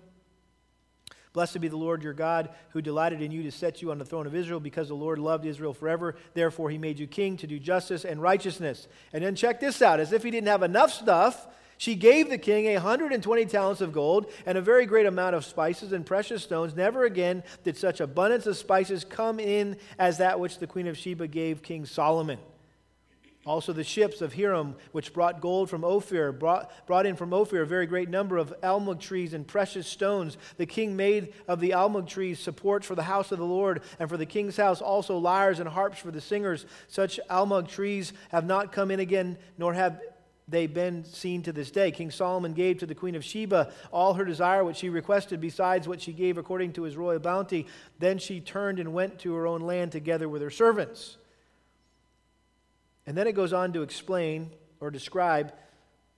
Blessed 1.37 1.61
be 1.61 1.69
the 1.69 1.77
Lord 1.77 2.03
your 2.03 2.15
God, 2.15 2.49
who 2.71 2.81
delighted 2.81 3.21
in 3.21 3.31
you 3.31 3.43
to 3.43 3.53
set 3.53 3.83
you 3.83 3.91
on 3.91 3.99
the 3.99 4.07
throne 4.07 4.27
of 4.27 4.35
Israel, 4.35 4.59
because 4.59 4.89
the 4.89 4.95
Lord 4.95 5.19
loved 5.19 5.45
Israel 5.45 5.75
forever. 5.75 6.17
Therefore, 6.33 6.71
he 6.71 6.79
made 6.79 6.99
you 6.99 7.07
king 7.07 7.37
to 7.37 7.47
do 7.47 7.59
justice 7.59 8.07
and 8.07 8.23
righteousness. 8.23 8.89
And 9.13 9.23
then 9.23 9.35
check 9.35 9.61
this 9.61 9.83
out 9.83 10.01
as 10.01 10.13
if 10.13 10.23
he 10.23 10.31
didn't 10.31 10.49
have 10.49 10.63
enough 10.63 10.91
stuff. 10.91 11.47
She 11.77 11.95
gave 11.95 12.31
the 12.31 12.39
king 12.39 12.69
a 12.69 12.77
120 12.77 13.45
talents 13.45 13.83
of 13.83 13.93
gold 13.93 14.33
and 14.47 14.57
a 14.57 14.63
very 14.63 14.87
great 14.87 15.05
amount 15.05 15.37
of 15.37 15.45
spices 15.45 15.93
and 15.93 16.07
precious 16.07 16.43
stones. 16.43 16.75
Never 16.75 17.05
again 17.05 17.43
did 17.65 17.77
such 17.77 18.01
abundance 18.01 18.47
of 18.47 18.57
spices 18.57 19.05
come 19.05 19.39
in 19.39 19.77
as 19.99 20.17
that 20.17 20.41
which 20.41 20.59
the 20.59 20.67
queen 20.67 20.87
of 20.87 20.97
Sheba 20.97 21.29
gave 21.29 21.63
King 21.63 21.85
Solomon. 21.85 22.39
Also, 23.47 23.73
the 23.73 23.85
ships 23.85 24.21
of 24.21 24.35
Hiram, 24.35 24.75
which 24.91 25.13
brought 25.13 25.41
gold 25.41 25.71
from 25.71 25.85
Ophir, 25.85 26.33
brought, 26.33 26.69
brought 26.85 27.07
in 27.07 27.15
from 27.15 27.33
Ophir 27.33 27.63
a 27.63 27.67
very 27.67 27.87
great 27.87 28.09
number 28.09 28.39
of 28.39 28.53
almug 28.61 28.99
trees 28.99 29.33
and 29.35 29.47
precious 29.47 29.87
stones. 29.87 30.37
The 30.57 30.67
king 30.67 30.97
made 30.97 31.33
of 31.47 31.61
the 31.61 31.71
almug 31.71 32.09
trees 32.09 32.41
supports 32.41 32.89
for 32.89 32.97
the 32.97 33.05
house 33.05 33.31
of 33.31 33.39
the 33.39 33.45
Lord, 33.45 33.83
and 34.01 34.09
for 34.09 34.17
the 34.17 34.27
king's 34.27 34.57
house 34.57 34.83
also 34.83 35.17
lyres 35.17 35.61
and 35.61 35.69
harps 35.69 36.01
for 36.01 36.11
the 36.11 36.21
singers. 36.21 36.67
Such 36.89 37.21
almug 37.31 37.69
trees 37.69 38.13
have 38.31 38.45
not 38.45 38.73
come 38.73 38.91
in 38.91 38.99
again, 38.99 39.39
nor 39.57 39.75
have 39.75 40.01
they 40.49 40.67
been 40.67 41.05
seen 41.05 41.43
to 41.43 41.53
this 41.53 41.71
day. 41.71 41.93
King 41.93 42.11
Solomon 42.11 42.53
gave 42.53 42.79
to 42.79 42.87
the 42.87 42.95
queen 42.97 43.15
of 43.15 43.25
Sheba 43.25 43.73
all 43.93 44.15
her 44.15 44.25
desire 44.25 44.65
which 44.65 44.79
she 44.79 44.89
requested, 44.89 45.41
besides 45.41 45.87
what 45.87 46.01
she 46.01 46.13
gave 46.13 46.37
according 46.37 46.73
to 46.73 46.83
his 46.83 46.97
royal 46.97 47.21
bounty. 47.21 47.69
Then 48.01 48.19
she 48.19 48.41
turned 48.41 48.81
and 48.81 48.93
went 48.93 49.21
to 49.21 49.35
her 49.35 49.47
own 49.47 49.61
land 49.61 49.93
together 49.93 50.29
with 50.29 50.43
her 50.43 50.51
servants. 50.51 51.17
And 53.07 53.17
then 53.17 53.27
it 53.27 53.33
goes 53.33 53.53
on 53.53 53.73
to 53.75 53.83
explain 53.83 54.51
or 54.81 54.91
describe 54.91 55.53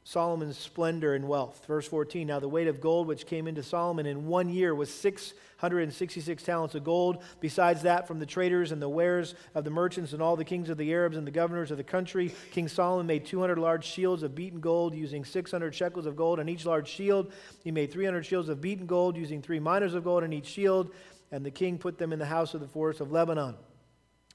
Solomon's 0.09 0.57
splendor 0.57 1.13
and 1.13 1.29
wealth. 1.29 1.67
Verse 1.67 1.87
14 1.87 2.27
Now 2.27 2.41
the 2.41 2.49
weight 2.49 2.67
of 2.67 2.81
gold 2.81 3.07
which 3.07 3.27
came 3.27 3.47
into 3.47 3.63
Solomon 3.63 4.07
in 4.07 4.27
one 4.27 4.49
year 4.49 4.75
was 4.75 4.89
666 4.91 6.43
talents 6.43 6.75
of 6.75 6.83
gold. 6.83 7.23
Besides 7.41 7.83
that, 7.83 8.09
from 8.09 8.19
the 8.19 8.25
traders 8.25 8.73
and 8.73 8.81
the 8.81 8.89
wares 8.89 9.35
of 9.55 9.65
the 9.65 9.71
merchants 9.71 10.15
and 10.15 10.23
all 10.23 10.35
the 10.35 10.47
kings 10.47 10.71
of 10.71 10.79
the 10.79 10.91
Arabs 10.95 11.19
and 11.19 11.27
the 11.27 11.31
governors 11.31 11.71
of 11.71 11.77
the 11.77 11.85
country, 11.85 12.35
King 12.53 12.69
Solomon 12.69 13.07
made 13.07 13.27
200 13.27 13.59
large 13.59 13.85
shields 13.85 14.23
of 14.23 14.35
beaten 14.35 14.61
gold 14.61 14.95
using 14.95 15.27
600 15.27 15.75
shekels 15.75 16.07
of 16.07 16.17
gold 16.17 16.41
on 16.41 16.49
each 16.49 16.65
large 16.65 16.89
shield. 16.89 17.31
He 17.63 17.71
made 17.71 17.93
300 17.93 18.25
shields 18.25 18.49
of 18.49 18.63
beaten 18.63 18.87
gold 18.87 19.15
using 19.15 19.43
three 19.43 19.61
minas 19.61 19.93
of 19.93 20.05
gold 20.05 20.25
on 20.25 20.33
each 20.33 20.47
shield. 20.47 20.91
And 21.31 21.45
the 21.45 21.51
king 21.51 21.77
put 21.77 21.99
them 21.99 22.15
in 22.15 22.19
the 22.19 22.25
house 22.25 22.55
of 22.55 22.63
the 22.63 22.69
forest 22.69 23.03
of 23.03 23.13
Lebanon. 23.13 23.57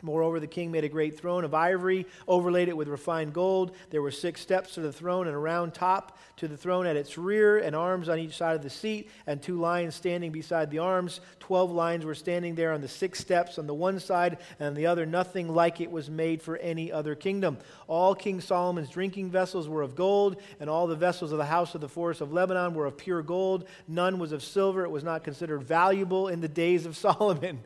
Moreover, 0.03 0.41
the 0.41 0.47
king 0.47 0.69
made 0.69 0.83
a 0.83 0.89
great 0.89 1.17
throne 1.17 1.45
of 1.45 1.53
ivory, 1.53 2.05
overlaid 2.27 2.67
it 2.67 2.75
with 2.75 2.89
refined 2.89 3.33
gold. 3.33 3.75
There 3.89 4.01
were 4.01 4.11
six 4.11 4.41
steps 4.41 4.73
to 4.73 4.81
the 4.81 4.91
throne, 4.91 5.27
and 5.27 5.35
a 5.35 5.39
round 5.39 5.73
top 5.73 6.17
to 6.37 6.47
the 6.49 6.57
throne 6.57 6.85
at 6.85 6.97
its 6.97 7.17
rear, 7.17 7.57
and 7.57 7.73
arms 7.73 8.09
on 8.09 8.19
each 8.19 8.35
side 8.35 8.57
of 8.57 8.63
the 8.63 8.69
seat, 8.69 9.09
and 9.25 9.41
two 9.41 9.57
lions 9.57 9.95
standing 9.95 10.31
beside 10.31 10.69
the 10.69 10.79
arms. 10.79 11.21
Twelve 11.39 11.71
lions 11.71 12.03
were 12.03 12.15
standing 12.15 12.55
there 12.55 12.73
on 12.73 12.81
the 12.81 12.87
six 12.89 13.19
steps 13.19 13.57
on 13.57 13.65
the 13.65 13.73
one 13.73 13.99
side, 13.99 14.39
and 14.59 14.67
on 14.67 14.73
the 14.73 14.87
other, 14.87 15.05
nothing 15.05 15.47
like 15.47 15.79
it 15.79 15.89
was 15.89 16.09
made 16.09 16.41
for 16.41 16.57
any 16.57 16.91
other 16.91 17.15
kingdom. 17.15 17.57
All 17.87 18.13
King 18.13 18.41
Solomon's 18.41 18.89
drinking 18.89 19.31
vessels 19.31 19.69
were 19.69 19.81
of 19.81 19.95
gold, 19.95 20.41
and 20.59 20.69
all 20.69 20.87
the 20.87 20.95
vessels 20.95 21.31
of 21.31 21.37
the 21.37 21.45
house 21.45 21.75
of 21.75 21.81
the 21.81 21.87
forest 21.87 22.19
of 22.19 22.33
Lebanon 22.33 22.73
were 22.73 22.85
of 22.85 22.97
pure 22.97 23.21
gold. 23.21 23.65
None 23.87 24.19
was 24.19 24.33
of 24.33 24.43
silver. 24.43 24.83
It 24.83 24.91
was 24.91 25.03
not 25.03 25.23
considered 25.23 25.63
valuable 25.63 26.27
in 26.27 26.41
the 26.41 26.49
days 26.49 26.85
of 26.85 26.97
Solomon. 27.03 27.61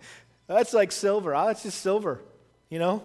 That's 0.47 0.73
like 0.73 0.91
silver. 0.91 1.35
Oh, 1.35 1.47
that's 1.47 1.63
just 1.63 1.81
silver, 1.81 2.21
you 2.69 2.79
know? 2.79 3.03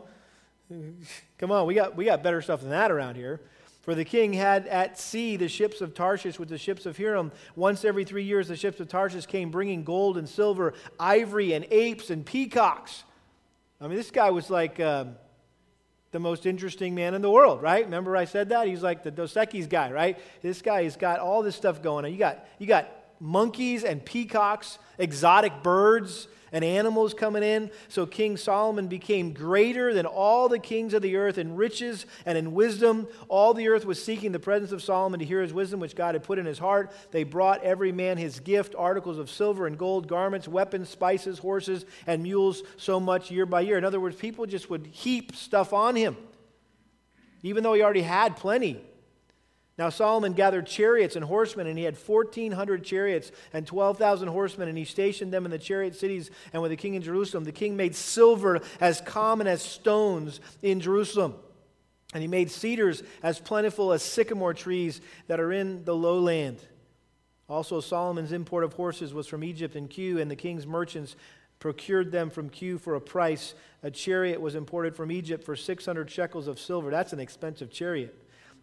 Come 1.39 1.51
on, 1.51 1.67
we 1.67 1.75
got, 1.75 1.97
we 1.97 2.05
got 2.05 2.23
better 2.23 2.41
stuff 2.41 2.61
than 2.61 2.71
that 2.71 2.91
around 2.91 3.17
here. 3.17 3.41
For 3.83 3.97
the 3.97 4.05
king 4.05 4.33
had 4.33 4.69
at 4.69 4.99
sea 4.99 5.37
the 5.37 5.49
ships 5.49 5.81
of 5.81 5.93
Tarshish 5.93 6.39
with 6.39 6.49
the 6.49 6.59
ships 6.59 6.87
of 6.87 6.97
Hiram. 6.97 7.33
Once 7.57 7.85
every 7.85 8.05
three 8.05 8.23
years, 8.23 8.47
the 8.49 8.57
ships 8.57 8.79
of 8.79 8.89
Tarshish 8.89 9.27
came 9.27 9.51
bringing 9.51 9.83
gold 9.83 10.17
and 10.17 10.29
silver, 10.29 10.75
ivory 11.01 11.53
and 11.53 11.67
apes 11.71 12.09
and 12.11 12.25
peacocks. 12.25 13.03
I 13.81 13.89
mean, 13.89 13.97
this 13.97 14.13
guy 14.13 14.31
was 14.31 14.49
like 14.51 14.79
um, 14.79 15.17
the 16.13 16.21
most 16.21 16.47
interesting 16.47 16.95
man 16.95 17.15
in 17.15 17.23
the 17.23 17.31
world, 17.31 17.61
right? 17.61 17.85
Remember 17.85 18.17
I 18.17 18.27
said 18.27 18.51
that? 18.51 18.69
He's 18.69 18.85
like 18.85 19.03
the 19.03 19.11
Dos 19.11 19.35
Equis 19.35 19.69
guy, 19.69 19.91
right? 19.91 20.17
This 20.43 20.63
guy 20.63 20.85
has 20.85 20.95
got 20.95 21.19
all 21.19 21.43
this 21.43 21.57
stuff 21.57 21.83
going 21.83 22.05
on. 22.05 22.13
You 22.13 22.19
got, 22.19 22.47
you 22.61 22.69
got 22.69 22.89
monkeys 23.19 23.83
and 23.83 24.05
peacocks, 24.05 24.79
exotic 24.99 25.65
birds 25.65 26.29
and 26.53 26.65
animals 26.65 27.15
coming 27.15 27.43
in. 27.43 27.71
So 27.89 28.07
King 28.07 28.37
Solomon 28.37 28.87
became 28.87 29.33
greater 29.33 29.95
than 29.95 30.07
all 30.07 30.49
the 30.49 30.59
kings 30.59 30.95
of 30.95 31.03
the 31.03 31.17
earth 31.17 31.39
in 31.39 31.57
riches 31.57 32.07
and 32.27 32.37
in 32.37 32.53
wisdom. 32.53 33.09
All 33.29 33.55
the 33.55 33.69
earth 33.69 33.85
was 33.85 34.03
seeking 34.03 34.33
the 34.33 34.39
presence 34.39 34.71
of 34.71 34.83
Solomon 34.83 35.21
to 35.21 35.27
hear 35.27 35.41
his 35.41 35.53
wisdom, 35.53 35.81
which 35.81 35.97
God 35.97 36.15
had 36.15 36.23
put 36.23 36.39
in 36.39 36.47
his 36.47 36.59
heart. 36.59 36.93
They 37.11 37.25
brought 37.25 37.63
every 37.63 37.93
man 37.93 38.19
his 38.19 38.41
gift 38.41 38.75
articles 38.77 39.19
of 39.19 39.31
silver 39.31 39.67
and 39.67 39.79
gold, 39.79 40.07
garments, 40.07 40.47
weapons, 40.47 40.89
spices, 40.89 41.39
horses, 41.39 41.87
and 42.07 42.23
mules, 42.23 42.63
so 42.77 43.01
much 43.01 43.31
year 43.31 43.47
by 43.47 43.63
year. 43.63 43.79
In 43.79 43.85
other 43.85 44.01
words, 44.01 44.17
people 44.17 44.47
just 44.47 44.69
would 44.69 44.87
heap 44.87 45.35
stuff 45.35 45.73
on 45.73 45.97
him, 45.97 46.17
even 47.43 47.63
though 47.63 47.73
he 47.73 47.83
already 47.83 48.03
had 48.03 48.37
plenty. 48.37 48.85
Now 49.79 49.89
Solomon 49.89 50.35
gathered 50.35 50.67
chariots 50.67 51.17
and 51.17 51.25
horsemen, 51.25 51.67
and 51.67 51.79
he 51.79 51.85
had 51.85 51.97
1,400 51.97 52.85
chariots 52.85 53.33
and 53.53 53.67
12,000 53.67 54.29
horsemen, 54.29 54.69
and 54.69 54.77
he 54.77 54.85
stationed 54.85 55.33
them 55.33 55.47
in 55.47 55.51
the 55.51 55.59
chariot 55.59 55.97
cities 55.97 56.31
and 56.53 56.61
with 56.61 56.71
the 56.71 56.77
king 56.77 56.95
in 56.95 57.03
Jerusalem. 57.03 57.45
The 57.45 57.53
king 57.53 57.77
made 57.77 57.95
silver 57.95 58.61
as 58.81 59.01
common 59.01 59.47
as 59.47 59.63
stones 59.63 60.41
in 60.61 60.81
Jerusalem. 60.81 61.35
And 62.13 62.21
he 62.21 62.29
made 62.29 62.51
cedars 62.51 63.03
as 63.23 63.39
plentiful 63.39 63.93
as 63.93 64.03
sycamore 64.03 64.53
trees 64.53 65.01
that 65.29 65.41
are 65.41 65.53
in 65.53 65.85
the 65.85 65.97
lowland. 65.97 66.59
Also, 67.49 67.81
Solomon's 67.81 68.33
import 68.33 68.65
of 68.65 68.75
horses 68.75 69.15
was 69.15 69.27
from 69.27 69.43
Egypt 69.43 69.75
and 69.75 69.89
Kue, 69.89 70.21
and 70.21 70.31
the 70.31 70.37
king's 70.37 70.67
merchants 70.67 71.17
procured 71.59 72.13
them 72.13 72.29
from 72.29 72.51
Kue 72.51 72.79
for 72.79 72.95
a 72.95 73.01
price. 73.01 73.55
A 73.83 73.91
chariot 73.91 74.41
was 74.41 74.55
imported 74.55 74.95
from 74.95 75.11
Egypt 75.11 75.45
for 75.45 75.57
600 75.57 76.11
shekels 76.11 76.47
of 76.47 76.61
silver. 76.61 76.91
That's 76.91 77.15
an 77.15 77.21
expensive 77.21 77.71
chariot 77.71 78.15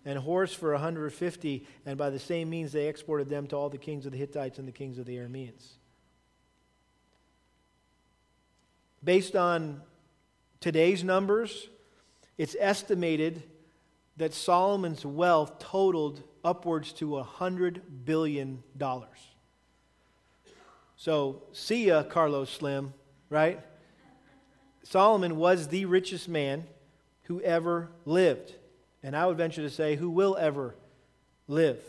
and 0.05 0.17
horse 0.17 0.53
for 0.53 0.71
150, 0.71 1.67
and 1.85 1.97
by 1.97 2.09
the 2.09 2.19
same 2.19 2.49
means 2.49 2.71
they 2.71 2.87
exported 2.87 3.29
them 3.29 3.47
to 3.47 3.55
all 3.55 3.69
the 3.69 3.77
kings 3.77 4.05
of 4.05 4.11
the 4.11 4.17
Hittites 4.17 4.57
and 4.57 4.67
the 4.67 4.71
kings 4.71 4.97
of 4.97 5.05
the 5.05 5.17
Arameans. 5.17 5.73
Based 9.03 9.35
on 9.35 9.81
today's 10.59 11.03
numbers, 11.03 11.69
it's 12.37 12.55
estimated 12.59 13.43
that 14.17 14.33
Solomon's 14.33 15.05
wealth 15.05 15.59
totaled 15.59 16.23
upwards 16.43 16.91
to 16.93 17.11
$100 17.11 17.81
billion. 18.05 18.63
So, 20.97 21.43
see 21.53 21.87
ya, 21.87 22.03
Carlos 22.03 22.49
Slim, 22.49 22.93
right? 23.29 23.59
Solomon 24.83 25.37
was 25.37 25.67
the 25.67 25.85
richest 25.85 26.27
man 26.27 26.65
who 27.23 27.39
ever 27.41 27.89
lived 28.05 28.55
and 29.03 29.15
I 29.15 29.25
would 29.25 29.37
venture 29.37 29.61
to 29.61 29.69
say, 29.69 29.95
who 29.95 30.09
will 30.09 30.37
ever 30.37 30.75
live. 31.47 31.79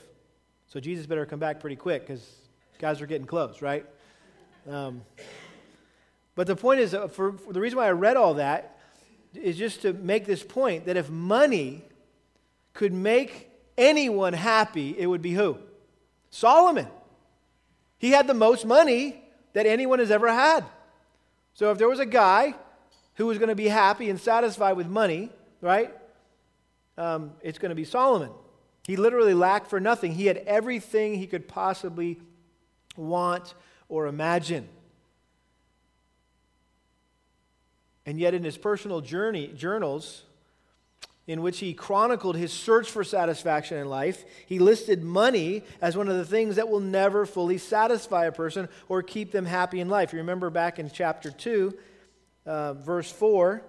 So 0.68 0.80
Jesus 0.80 1.06
better 1.06 1.26
come 1.26 1.40
back 1.40 1.60
pretty 1.60 1.76
quick 1.76 2.06
because 2.06 2.24
guys 2.78 3.00
are 3.00 3.06
getting 3.06 3.26
close, 3.26 3.60
right? 3.60 3.84
Um, 4.68 5.02
but 6.34 6.46
the 6.46 6.56
point 6.56 6.80
is, 6.80 6.94
uh, 6.94 7.08
for, 7.08 7.32
for 7.32 7.52
the 7.52 7.60
reason 7.60 7.76
why 7.76 7.86
I 7.86 7.92
read 7.92 8.16
all 8.16 8.34
that 8.34 8.78
is 9.34 9.56
just 9.56 9.82
to 9.82 9.92
make 9.92 10.26
this 10.26 10.42
point 10.42 10.86
that 10.86 10.96
if 10.96 11.10
money 11.10 11.84
could 12.72 12.92
make 12.92 13.50
anyone 13.76 14.32
happy, 14.32 14.94
it 14.98 15.06
would 15.06 15.22
be 15.22 15.32
who? 15.32 15.58
Solomon. 16.30 16.86
He 17.98 18.10
had 18.10 18.26
the 18.26 18.34
most 18.34 18.64
money 18.64 19.22
that 19.52 19.66
anyone 19.66 19.98
has 19.98 20.10
ever 20.10 20.28
had. 20.28 20.64
So 21.54 21.70
if 21.70 21.78
there 21.78 21.88
was 21.88 21.98
a 21.98 22.06
guy 22.06 22.54
who 23.14 23.26
was 23.26 23.38
going 23.38 23.48
to 23.48 23.54
be 23.54 23.68
happy 23.68 24.08
and 24.08 24.18
satisfied 24.18 24.74
with 24.74 24.86
money, 24.86 25.30
right? 25.60 25.92
um, 27.00 27.32
it's 27.40 27.58
going 27.58 27.70
to 27.70 27.74
be 27.74 27.84
Solomon. 27.84 28.30
He 28.86 28.96
literally 28.96 29.32
lacked 29.32 29.68
for 29.68 29.80
nothing. 29.80 30.12
He 30.12 30.26
had 30.26 30.36
everything 30.38 31.14
he 31.14 31.26
could 31.26 31.48
possibly 31.48 32.20
want 32.94 33.54
or 33.88 34.06
imagine. 34.06 34.68
And 38.04 38.20
yet, 38.20 38.34
in 38.34 38.44
his 38.44 38.58
personal 38.58 39.00
journey, 39.00 39.48
journals, 39.48 40.24
in 41.26 41.40
which 41.40 41.60
he 41.60 41.72
chronicled 41.72 42.36
his 42.36 42.52
search 42.52 42.90
for 42.90 43.02
satisfaction 43.02 43.78
in 43.78 43.88
life, 43.88 44.24
he 44.46 44.58
listed 44.58 45.02
money 45.02 45.62
as 45.80 45.96
one 45.96 46.08
of 46.08 46.16
the 46.16 46.24
things 46.24 46.56
that 46.56 46.68
will 46.68 46.80
never 46.80 47.24
fully 47.24 47.56
satisfy 47.56 48.26
a 48.26 48.32
person 48.32 48.68
or 48.88 49.02
keep 49.02 49.32
them 49.32 49.46
happy 49.46 49.80
in 49.80 49.88
life. 49.88 50.12
You 50.12 50.18
remember 50.18 50.50
back 50.50 50.78
in 50.78 50.90
chapter 50.90 51.30
2, 51.30 51.78
uh, 52.44 52.74
verse 52.74 53.10
4, 53.10 53.62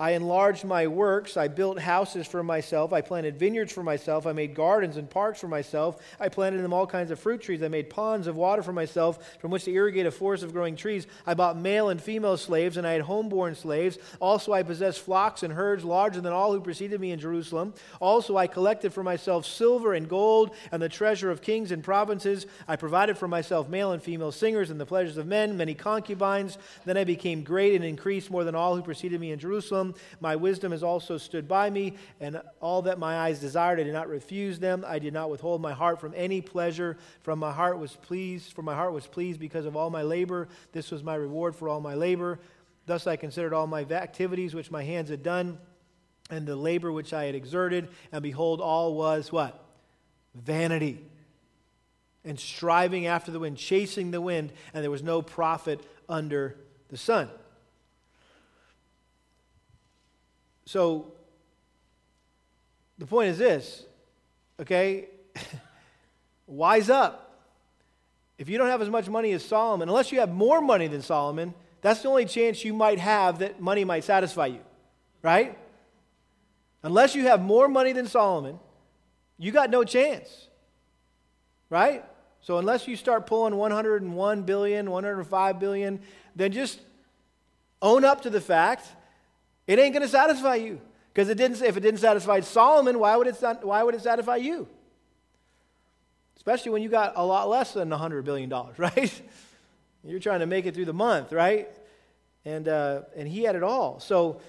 I 0.00 0.12
enlarged 0.12 0.64
my 0.64 0.86
works. 0.86 1.36
I 1.36 1.48
built 1.48 1.80
houses 1.80 2.24
for 2.24 2.44
myself. 2.44 2.92
I 2.92 3.00
planted 3.00 3.36
vineyards 3.36 3.72
for 3.72 3.82
myself. 3.82 4.28
I 4.28 4.32
made 4.32 4.54
gardens 4.54 4.96
and 4.96 5.10
parks 5.10 5.40
for 5.40 5.48
myself. 5.48 6.00
I 6.20 6.28
planted 6.28 6.58
in 6.58 6.62
them 6.62 6.72
all 6.72 6.86
kinds 6.86 7.10
of 7.10 7.18
fruit 7.18 7.40
trees. 7.40 7.64
I 7.64 7.68
made 7.68 7.90
ponds 7.90 8.28
of 8.28 8.36
water 8.36 8.62
for 8.62 8.72
myself 8.72 9.18
from 9.40 9.50
which 9.50 9.64
to 9.64 9.72
irrigate 9.72 10.06
a 10.06 10.12
forest 10.12 10.44
of 10.44 10.52
growing 10.52 10.76
trees. 10.76 11.08
I 11.26 11.34
bought 11.34 11.58
male 11.58 11.88
and 11.88 12.00
female 12.00 12.36
slaves, 12.36 12.76
and 12.76 12.86
I 12.86 12.92
had 12.92 13.02
homeborn 13.02 13.56
slaves. 13.56 13.98
Also, 14.20 14.52
I 14.52 14.62
possessed 14.62 15.00
flocks 15.00 15.42
and 15.42 15.52
herds 15.52 15.84
larger 15.84 16.20
than 16.20 16.32
all 16.32 16.52
who 16.52 16.60
preceded 16.60 17.00
me 17.00 17.10
in 17.10 17.18
Jerusalem. 17.18 17.74
Also, 17.98 18.36
I 18.36 18.46
collected 18.46 18.92
for 18.92 19.02
myself 19.02 19.46
silver 19.46 19.94
and 19.94 20.08
gold 20.08 20.52
and 20.70 20.80
the 20.80 20.88
treasure 20.88 21.32
of 21.32 21.42
kings 21.42 21.72
and 21.72 21.82
provinces. 21.82 22.46
I 22.68 22.76
provided 22.76 23.18
for 23.18 23.26
myself 23.26 23.68
male 23.68 23.90
and 23.90 24.00
female 24.00 24.30
singers 24.30 24.70
and 24.70 24.78
the 24.78 24.86
pleasures 24.86 25.16
of 25.16 25.26
men, 25.26 25.56
many 25.56 25.74
concubines. 25.74 26.56
Then 26.84 26.96
I 26.96 27.02
became 27.02 27.42
great 27.42 27.74
and 27.74 27.84
increased 27.84 28.30
more 28.30 28.44
than 28.44 28.54
all 28.54 28.76
who 28.76 28.82
preceded 28.82 29.20
me 29.20 29.32
in 29.32 29.40
Jerusalem. 29.40 29.87
My 30.20 30.36
wisdom 30.36 30.72
has 30.72 30.82
also 30.82 31.18
stood 31.18 31.46
by 31.48 31.70
me, 31.70 31.94
and 32.20 32.40
all 32.60 32.82
that 32.82 32.98
my 32.98 33.18
eyes 33.18 33.38
desired, 33.38 33.80
I 33.80 33.84
did 33.84 33.92
not 33.92 34.08
refuse 34.08 34.58
them. 34.58 34.84
I 34.86 34.98
did 34.98 35.12
not 35.12 35.30
withhold 35.30 35.60
my 35.60 35.72
heart 35.72 36.00
from 36.00 36.12
any 36.16 36.40
pleasure. 36.40 36.96
From 37.22 37.38
my 37.38 37.52
heart 37.52 37.78
was 37.78 37.96
pleased, 37.96 38.52
for 38.52 38.62
my 38.62 38.74
heart 38.74 38.92
was 38.92 39.06
pleased 39.06 39.40
because 39.40 39.66
of 39.66 39.76
all 39.76 39.90
my 39.90 40.02
labor. 40.02 40.48
This 40.72 40.90
was 40.90 41.02
my 41.02 41.14
reward 41.14 41.54
for 41.54 41.68
all 41.68 41.80
my 41.80 41.94
labor. 41.94 42.38
Thus 42.86 43.06
I 43.06 43.16
considered 43.16 43.52
all 43.52 43.66
my 43.66 43.82
activities 43.82 44.54
which 44.54 44.70
my 44.70 44.82
hands 44.82 45.10
had 45.10 45.22
done, 45.22 45.58
and 46.30 46.46
the 46.46 46.56
labor 46.56 46.90
which 46.90 47.12
I 47.12 47.24
had 47.24 47.34
exerted, 47.34 47.88
and 48.12 48.22
behold, 48.22 48.60
all 48.60 48.94
was 48.94 49.30
what? 49.30 49.64
Vanity. 50.34 51.04
And 52.24 52.38
striving 52.38 53.06
after 53.06 53.30
the 53.30 53.38
wind, 53.38 53.56
chasing 53.56 54.10
the 54.10 54.20
wind, 54.20 54.52
and 54.74 54.82
there 54.82 54.90
was 54.90 55.02
no 55.02 55.22
profit 55.22 55.80
under 56.08 56.56
the 56.88 56.96
sun. 56.96 57.28
So 60.68 61.12
the 62.98 63.06
point 63.06 63.30
is 63.30 63.38
this, 63.38 63.86
okay? 64.60 65.06
Wise 66.46 66.90
up. 66.90 67.42
If 68.36 68.50
you 68.50 68.58
don't 68.58 68.68
have 68.68 68.82
as 68.82 68.90
much 68.90 69.08
money 69.08 69.32
as 69.32 69.42
Solomon, 69.42 69.88
unless 69.88 70.12
you 70.12 70.20
have 70.20 70.30
more 70.30 70.60
money 70.60 70.86
than 70.86 71.00
Solomon, 71.00 71.54
that's 71.80 72.02
the 72.02 72.10
only 72.10 72.26
chance 72.26 72.66
you 72.66 72.74
might 72.74 72.98
have 72.98 73.38
that 73.38 73.62
money 73.62 73.82
might 73.84 74.04
satisfy 74.04 74.44
you, 74.44 74.60
right? 75.22 75.56
Unless 76.82 77.14
you 77.14 77.22
have 77.22 77.40
more 77.40 77.66
money 77.66 77.92
than 77.92 78.06
Solomon, 78.06 78.58
you 79.38 79.52
got 79.52 79.70
no 79.70 79.84
chance, 79.84 80.48
right? 81.70 82.04
So 82.42 82.58
unless 82.58 82.86
you 82.86 82.96
start 82.96 83.26
pulling 83.26 83.56
101 83.56 84.42
billion, 84.42 84.90
105 84.90 85.58
billion, 85.58 86.00
then 86.36 86.52
just 86.52 86.78
own 87.80 88.04
up 88.04 88.20
to 88.22 88.28
the 88.28 88.42
fact 88.42 88.86
it 89.68 89.78
ain't 89.78 89.92
going 89.92 90.02
to 90.02 90.08
satisfy 90.08 90.56
you. 90.56 90.80
Because 91.12 91.28
it 91.28 91.36
didn't, 91.36 91.60
if 91.62 91.76
it 91.76 91.80
didn't 91.80 92.00
satisfy 92.00 92.40
Solomon, 92.40 92.98
why 92.98 93.16
would, 93.16 93.26
it, 93.26 93.36
why 93.62 93.82
would 93.82 93.94
it 93.94 94.00
satisfy 94.00 94.36
you? 94.36 94.66
Especially 96.36 96.70
when 96.70 96.82
you 96.82 96.88
got 96.88 97.12
a 97.16 97.24
lot 97.24 97.48
less 97.48 97.74
than 97.74 97.90
$100 97.90 98.24
billion, 98.24 98.50
right? 98.78 99.22
You're 100.02 100.20
trying 100.20 100.40
to 100.40 100.46
make 100.46 100.64
it 100.64 100.74
through 100.74 100.86
the 100.86 100.94
month, 100.94 101.32
right? 101.32 101.68
And, 102.44 102.66
uh, 102.66 103.02
and 103.14 103.28
he 103.28 103.42
had 103.42 103.56
it 103.56 103.62
all. 103.62 104.00
So 104.00 104.40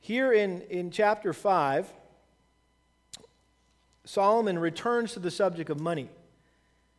here 0.00 0.32
in, 0.32 0.62
in 0.62 0.90
chapter 0.90 1.32
5, 1.32 1.90
Solomon 4.04 4.58
returns 4.58 5.12
to 5.12 5.20
the 5.20 5.30
subject 5.30 5.70
of 5.70 5.80
money 5.80 6.10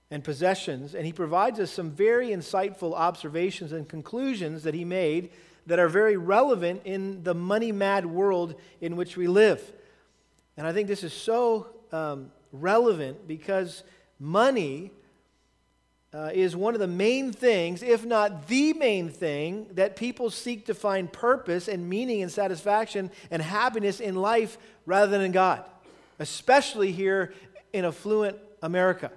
and 0.10 0.24
possessions, 0.24 0.96
and 0.96 1.06
he 1.06 1.14
provides 1.14 1.60
us 1.60 1.72
some 1.72 1.92
very 1.92 2.30
insightful 2.30 2.94
observations 2.94 3.74
and 3.74 3.88
conclusions 3.88 4.64
that 4.64 4.74
he 4.74 4.86
made 4.86 5.30
that 5.68 5.80
are 5.80 5.88
very 5.88 6.18
relevant 6.18 6.82
in 6.86 7.24
the 7.24 7.34
money 7.34 7.72
mad 7.72 8.06
world 8.06 8.56
in 8.80 8.96
which 8.96 9.16
we 9.16 9.28
live. 9.28 9.62
And 10.58 10.68
I 10.68 10.74
think 10.74 10.88
this 10.88 11.04
is 11.04 11.14
so 11.14 11.68
um, 11.92 12.32
relevant 12.52 13.28
because 13.28 13.84
money 14.20 14.92
uh, 16.14 16.30
is 16.34 16.56
one 16.56 16.74
of 16.74 16.80
the 16.80 16.88
main 16.88 17.32
things, 17.32 17.82
if 17.82 18.06
not 18.06 18.48
the 18.48 18.74
main 18.74 19.10
thing, 19.10 19.68
that 19.72 19.96
people 19.96 20.30
seek 20.30 20.66
to 20.66 20.74
find 20.74 21.12
purpose 21.12 21.68
and 21.68 21.90
meaning 21.90 22.22
and 22.22 22.32
satisfaction 22.32 23.10
and 23.30 23.42
happiness 23.42 24.00
in 24.00 24.16
life 24.16 24.58
rather 24.86 25.10
than 25.10 25.22
in 25.22 25.32
God, 25.32 25.64
especially 26.20 26.92
here 26.92 27.34
in 27.72 27.86
affluent 27.86 28.38
America. 28.62 29.12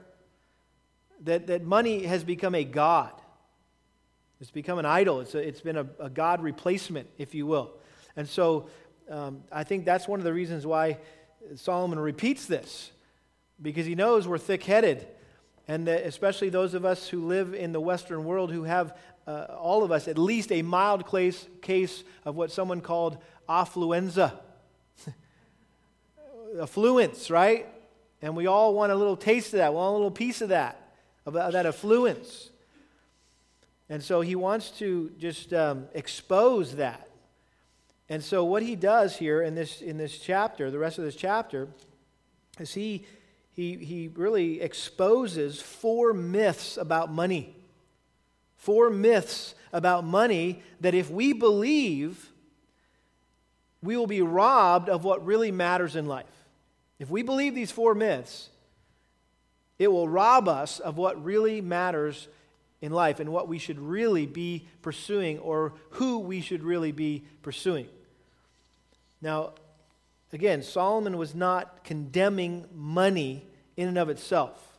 That, 1.23 1.47
that 1.49 1.65
money 1.65 2.05
has 2.05 2.23
become 2.23 2.55
a 2.55 2.65
God. 2.65 3.13
It's 4.41 4.51
become 4.51 4.79
an 4.79 4.87
idol. 4.87 5.21
It's, 5.21 5.35
a, 5.35 5.39
it's 5.39 5.61
been 5.61 5.77
a, 5.77 5.87
a 5.99 6.11
God 6.11 6.43
replacement, 6.43 7.09
if 7.19 7.35
you 7.35 7.47
will. 7.47 7.73
And 8.17 8.29
so 8.29 8.69
um, 9.11 9.43
I 9.53 9.65
think 9.65 9.85
that's 9.85 10.09
one 10.09 10.21
of 10.21 10.25
the 10.25 10.33
reasons 10.33 10.67
why 10.67 10.99
Solomon 11.57 11.99
repeats 11.99 12.47
this, 12.47 12.91
because 13.61 13.87
he 13.87 13.95
knows 13.95 14.27
we're 14.27 14.39
thick 14.39 14.63
headed. 14.63 15.07
And 15.67 15.89
especially 15.89 16.51
those 16.51 16.75
of 16.75 16.85
us 16.85 17.09
who 17.09 17.27
live 17.27 17.55
in 17.55 17.73
the 17.73 17.81
Western 17.81 18.25
world 18.25 18.53
who 18.53 18.65
have, 18.65 18.97
uh, 19.27 19.47
all 19.59 19.83
of 19.83 19.91
us, 19.91 20.09
at 20.09 20.19
least 20.19 20.53
a 20.53 20.63
mild 20.63 21.11
case, 21.11 21.47
case 21.63 22.05
of 22.25 22.37
what 22.37 22.51
someone 22.51 22.81
called 22.81 23.19
affluenza. 23.49 24.33
Affluence, 26.61 27.31
right? 27.31 27.67
And 28.21 28.37
we 28.37 28.47
all 28.47 28.75
want 28.75 28.93
a 28.93 28.95
little 28.95 29.17
taste 29.17 29.55
of 29.55 29.59
that. 29.59 29.73
We 29.73 29.77
want 29.77 29.91
a 29.91 29.93
little 29.95 30.11
piece 30.11 30.41
of 30.41 30.51
that, 30.51 30.95
of 31.27 31.33
that 31.35 31.67
affluence. 31.67 32.51
And 33.89 34.03
so 34.03 34.21
he 34.21 34.35
wants 34.35 34.71
to 34.79 35.11
just 35.19 35.53
um, 35.53 35.87
expose 35.95 36.77
that. 36.77 37.09
And 38.09 38.23
so 38.23 38.45
what 38.45 38.63
he 38.63 38.77
does 38.77 39.17
here 39.17 39.43
in 39.43 39.55
this, 39.55 39.81
in 39.81 39.97
this 39.97 40.19
chapter, 40.19 40.71
the 40.71 40.79
rest 40.79 40.99
of 40.99 41.05
this 41.05 41.17
chapter, 41.17 41.69
is 42.59 42.75
he, 42.75 43.07
he, 43.53 43.77
he 43.77 44.09
really 44.09 44.61
exposes 44.61 45.61
four 45.61 46.13
myths 46.13 46.77
about 46.77 47.13
money. 47.13 47.57
Four 48.57 48.91
myths 48.91 49.55
about 49.73 50.05
money 50.05 50.63
that 50.81 50.95
if 50.95 51.11
we 51.11 51.33
believe, 51.33 52.31
we 53.83 53.97
will 53.97 54.07
be 54.07 54.23
robbed 54.23 54.89
of 54.89 55.05
what 55.05 55.25
really 55.27 55.51
matters 55.51 55.97
in 55.97 56.07
life. 56.07 56.27
If 56.99 57.11
we 57.11 57.23
believe 57.23 57.55
these 57.55 57.71
four 57.71 57.95
myths, 57.95 58.49
it 59.79 59.89
will 59.89 60.09
rob 60.09 60.49
us 60.49 60.79
of 60.79 60.97
what 60.97 61.23
really 61.23 61.61
matters 61.61 62.29
in 62.85 62.93
life 62.93 63.19
and 63.19 63.33
what 63.33 63.49
we 63.49 63.57
should 63.57 63.81
really 63.81 64.27
be 64.27 64.69
pursuing 64.83 65.39
or 65.39 65.73
who 65.93 66.19
we 66.19 66.43
should 66.43 66.63
really 66.63 66.93
be 66.93 67.25
pursuing. 67.41 67.89
Now, 69.23 69.55
again, 70.35 70.63
Solomon 70.63 71.17
was 71.17 71.35
not 71.35 71.83
condemning 71.83 72.67
money 72.75 73.47
in 73.79 73.89
and 73.89 73.97
of 73.97 74.11
itself. 74.11 74.77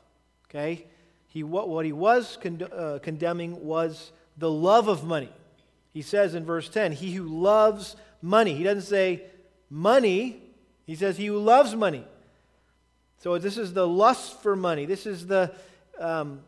Okay? 0.48 0.86
He, 1.30 1.42
what, 1.42 1.68
what 1.68 1.84
he 1.84 1.94
was 1.94 2.38
con- 2.40 2.62
uh, 2.72 3.00
condemning 3.02 3.66
was 3.66 4.12
the 4.38 4.52
love 4.52 4.88
of 4.88 5.04
money. 5.04 5.32
He 5.92 6.04
says 6.04 6.36
in 6.36 6.46
verse 6.46 6.70
10, 6.70 6.92
He 6.92 7.14
who 7.14 7.24
loves 7.24 7.96
money. 8.22 8.54
He 8.54 8.64
doesn't 8.64 8.84
say 8.84 9.24
money, 9.68 10.44
he 10.86 10.94
says 10.94 11.18
he 11.18 11.26
who 11.26 11.40
loves 11.40 11.74
money. 11.74 12.06
So 13.18 13.40
this 13.40 13.58
is 13.58 13.74
the 13.74 13.88
lust 13.88 14.44
for 14.44 14.56
money. 14.56 14.86
This 14.86 15.08
is 15.08 15.26
the. 15.26 15.52
Um, 15.98 16.42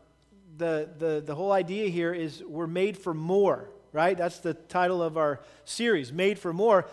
the, 0.58 0.88
the, 0.98 1.22
the 1.24 1.34
whole 1.34 1.52
idea 1.52 1.88
here 1.88 2.12
is 2.12 2.42
we're 2.42 2.66
made 2.66 2.98
for 2.98 3.14
more, 3.14 3.70
right? 3.92 4.16
That's 4.16 4.40
the 4.40 4.54
title 4.54 5.02
of 5.02 5.16
our 5.16 5.40
series, 5.64 6.12
Made 6.12 6.38
for 6.38 6.52
More. 6.52 6.86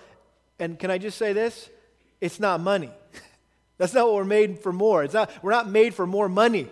And 0.60 0.80
can 0.80 0.92
I 0.92 0.98
just 0.98 1.18
say 1.18 1.34
this? 1.34 1.70
It's 2.22 2.40
not 2.40 2.62
money. 2.62 2.92
That's 3.78 3.94
not 3.94 4.06
what 4.06 4.16
we're 4.16 4.24
made 4.24 4.60
for 4.60 4.72
more. 4.72 5.04
It's 5.04 5.14
not, 5.14 5.30
we're 5.44 5.52
not 5.52 5.70
made 5.70 5.94
for 5.94 6.08
more 6.08 6.30
money. 6.30 6.70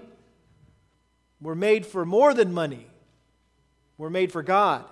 We're 1.42 1.56
made 1.56 1.86
for 1.86 2.06
more 2.06 2.34
than 2.34 2.54
money. 2.54 2.88
We're 3.98 4.10
made 4.10 4.32
for 4.32 4.42
God. 4.42 4.86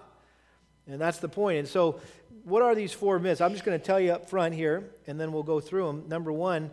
And 0.87 0.99
that's 0.99 1.19
the 1.19 1.29
point. 1.29 1.59
And 1.59 1.67
so, 1.67 2.01
what 2.43 2.61
are 2.61 2.75
these 2.75 2.91
four 2.91 3.17
myths? 3.17 3.39
I'm 3.39 3.53
just 3.53 3.63
going 3.63 3.79
to 3.79 3.85
tell 3.85 3.99
you 3.99 4.11
up 4.11 4.29
front 4.29 4.53
here, 4.53 4.89
and 5.07 5.17
then 5.17 5.31
we'll 5.31 5.43
go 5.43 5.61
through 5.61 5.87
them. 5.87 6.09
Number 6.09 6.33
one, 6.33 6.69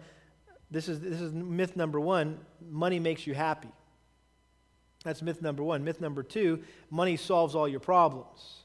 this 0.71 0.89
is, 0.89 0.99
this 0.99 1.21
is 1.21 1.33
myth 1.33 1.77
number 1.77 2.01
one 2.01 2.39
money 2.69 2.99
makes 2.99 3.27
you 3.27 3.35
happy. 3.35 3.69
That's 5.09 5.23
myth 5.23 5.41
number 5.41 5.63
one. 5.63 5.85
Myth 5.85 6.03
number 6.03 6.23
two 6.23 6.63
money 6.91 7.17
solves 7.17 7.55
all 7.55 7.67
your 7.67 7.81
problems. 7.81 8.59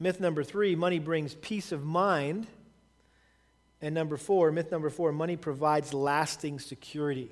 Myth 0.00 0.18
number 0.18 0.42
three 0.42 0.74
money 0.74 0.98
brings 0.98 1.36
peace 1.36 1.70
of 1.70 1.84
mind. 1.84 2.48
And 3.80 3.94
number 3.94 4.16
four, 4.16 4.50
myth 4.50 4.72
number 4.72 4.90
four 4.90 5.12
money 5.12 5.36
provides 5.36 5.94
lasting 5.94 6.58
security. 6.58 7.30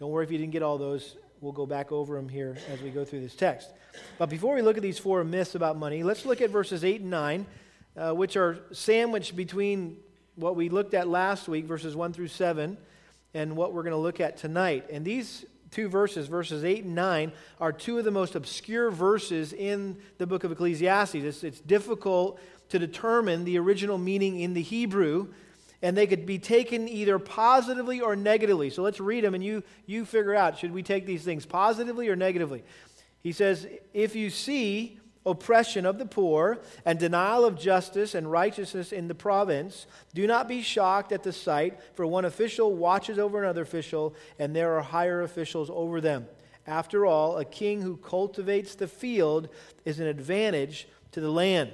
Don't 0.00 0.10
worry 0.10 0.24
if 0.24 0.32
you 0.32 0.38
didn't 0.38 0.50
get 0.50 0.64
all 0.64 0.78
those. 0.78 1.14
we'll 1.40 1.52
go 1.52 1.64
back 1.64 1.92
over 1.92 2.16
them 2.16 2.28
here 2.28 2.56
as 2.68 2.82
we 2.82 2.90
go 2.90 3.04
through 3.04 3.20
this 3.20 3.36
text. 3.36 3.70
But 4.18 4.28
before 4.28 4.56
we 4.56 4.62
look 4.62 4.76
at 4.76 4.82
these 4.82 4.98
four 4.98 5.22
myths 5.22 5.54
about 5.54 5.78
money, 5.78 6.02
let's 6.02 6.26
look 6.26 6.40
at 6.40 6.50
verses 6.50 6.82
8 6.82 7.02
and 7.02 7.10
9, 7.10 7.46
uh, 7.96 8.12
which 8.14 8.36
are 8.36 8.58
sandwiched 8.72 9.36
between 9.36 9.96
what 10.34 10.56
we 10.56 10.68
looked 10.68 10.94
at 10.94 11.06
last 11.06 11.46
week, 11.46 11.66
verses 11.66 11.94
1 11.94 12.14
through 12.14 12.26
7, 12.26 12.76
and 13.32 13.56
what 13.56 13.72
we're 13.72 13.84
going 13.84 13.92
to 13.92 13.96
look 13.96 14.18
at 14.18 14.38
tonight. 14.38 14.86
And 14.90 15.04
these 15.04 15.46
two 15.72 15.88
verses, 15.88 16.28
verses 16.28 16.62
8 16.62 16.84
and 16.84 16.94
9, 16.94 17.32
are 17.60 17.72
two 17.72 17.98
of 17.98 18.04
the 18.04 18.10
most 18.12 18.36
obscure 18.36 18.90
verses 18.90 19.52
in 19.52 19.96
the 20.18 20.26
book 20.26 20.44
of 20.44 20.52
Ecclesiastes. 20.52 21.16
It's, 21.16 21.42
it's 21.42 21.60
difficult 21.60 22.38
to 22.68 22.78
determine 22.78 23.44
the 23.44 23.58
original 23.58 23.98
meaning 23.98 24.38
in 24.38 24.54
the 24.54 24.62
Hebrew, 24.62 25.28
and 25.82 25.96
they 25.96 26.06
could 26.06 26.26
be 26.26 26.38
taken 26.38 26.88
either 26.88 27.18
positively 27.18 28.00
or 28.00 28.14
negatively. 28.14 28.70
So 28.70 28.82
let's 28.82 29.00
read 29.00 29.24
them 29.24 29.34
and 29.34 29.42
you, 29.42 29.64
you 29.86 30.04
figure 30.04 30.34
out 30.34 30.58
should 30.58 30.72
we 30.72 30.82
take 30.82 31.06
these 31.06 31.24
things 31.24 31.44
positively 31.44 32.08
or 32.08 32.14
negatively? 32.14 32.62
He 33.20 33.32
says, 33.32 33.66
If 33.92 34.14
you 34.14 34.30
see 34.30 35.00
oppression 35.24 35.86
of 35.86 35.98
the 35.98 36.06
poor 36.06 36.60
and 36.84 36.98
denial 36.98 37.44
of 37.44 37.58
justice 37.58 38.14
and 38.14 38.30
righteousness 38.30 38.92
in 38.92 39.08
the 39.08 39.14
province, 39.14 39.86
do 40.14 40.26
not 40.26 40.48
be 40.48 40.62
shocked 40.62 41.12
at 41.12 41.22
the 41.22 41.32
sight, 41.32 41.78
for 41.94 42.06
one 42.06 42.24
official 42.24 42.74
watches 42.74 43.18
over 43.18 43.42
another 43.42 43.62
official, 43.62 44.14
and 44.38 44.54
there 44.54 44.76
are 44.76 44.82
higher 44.82 45.22
officials 45.22 45.70
over 45.70 46.00
them. 46.00 46.26
After 46.66 47.06
all, 47.06 47.38
a 47.38 47.44
king 47.44 47.82
who 47.82 47.96
cultivates 47.96 48.74
the 48.74 48.88
field 48.88 49.48
is 49.84 50.00
an 50.00 50.06
advantage 50.06 50.86
to 51.12 51.20
the 51.20 51.30
land. 51.30 51.72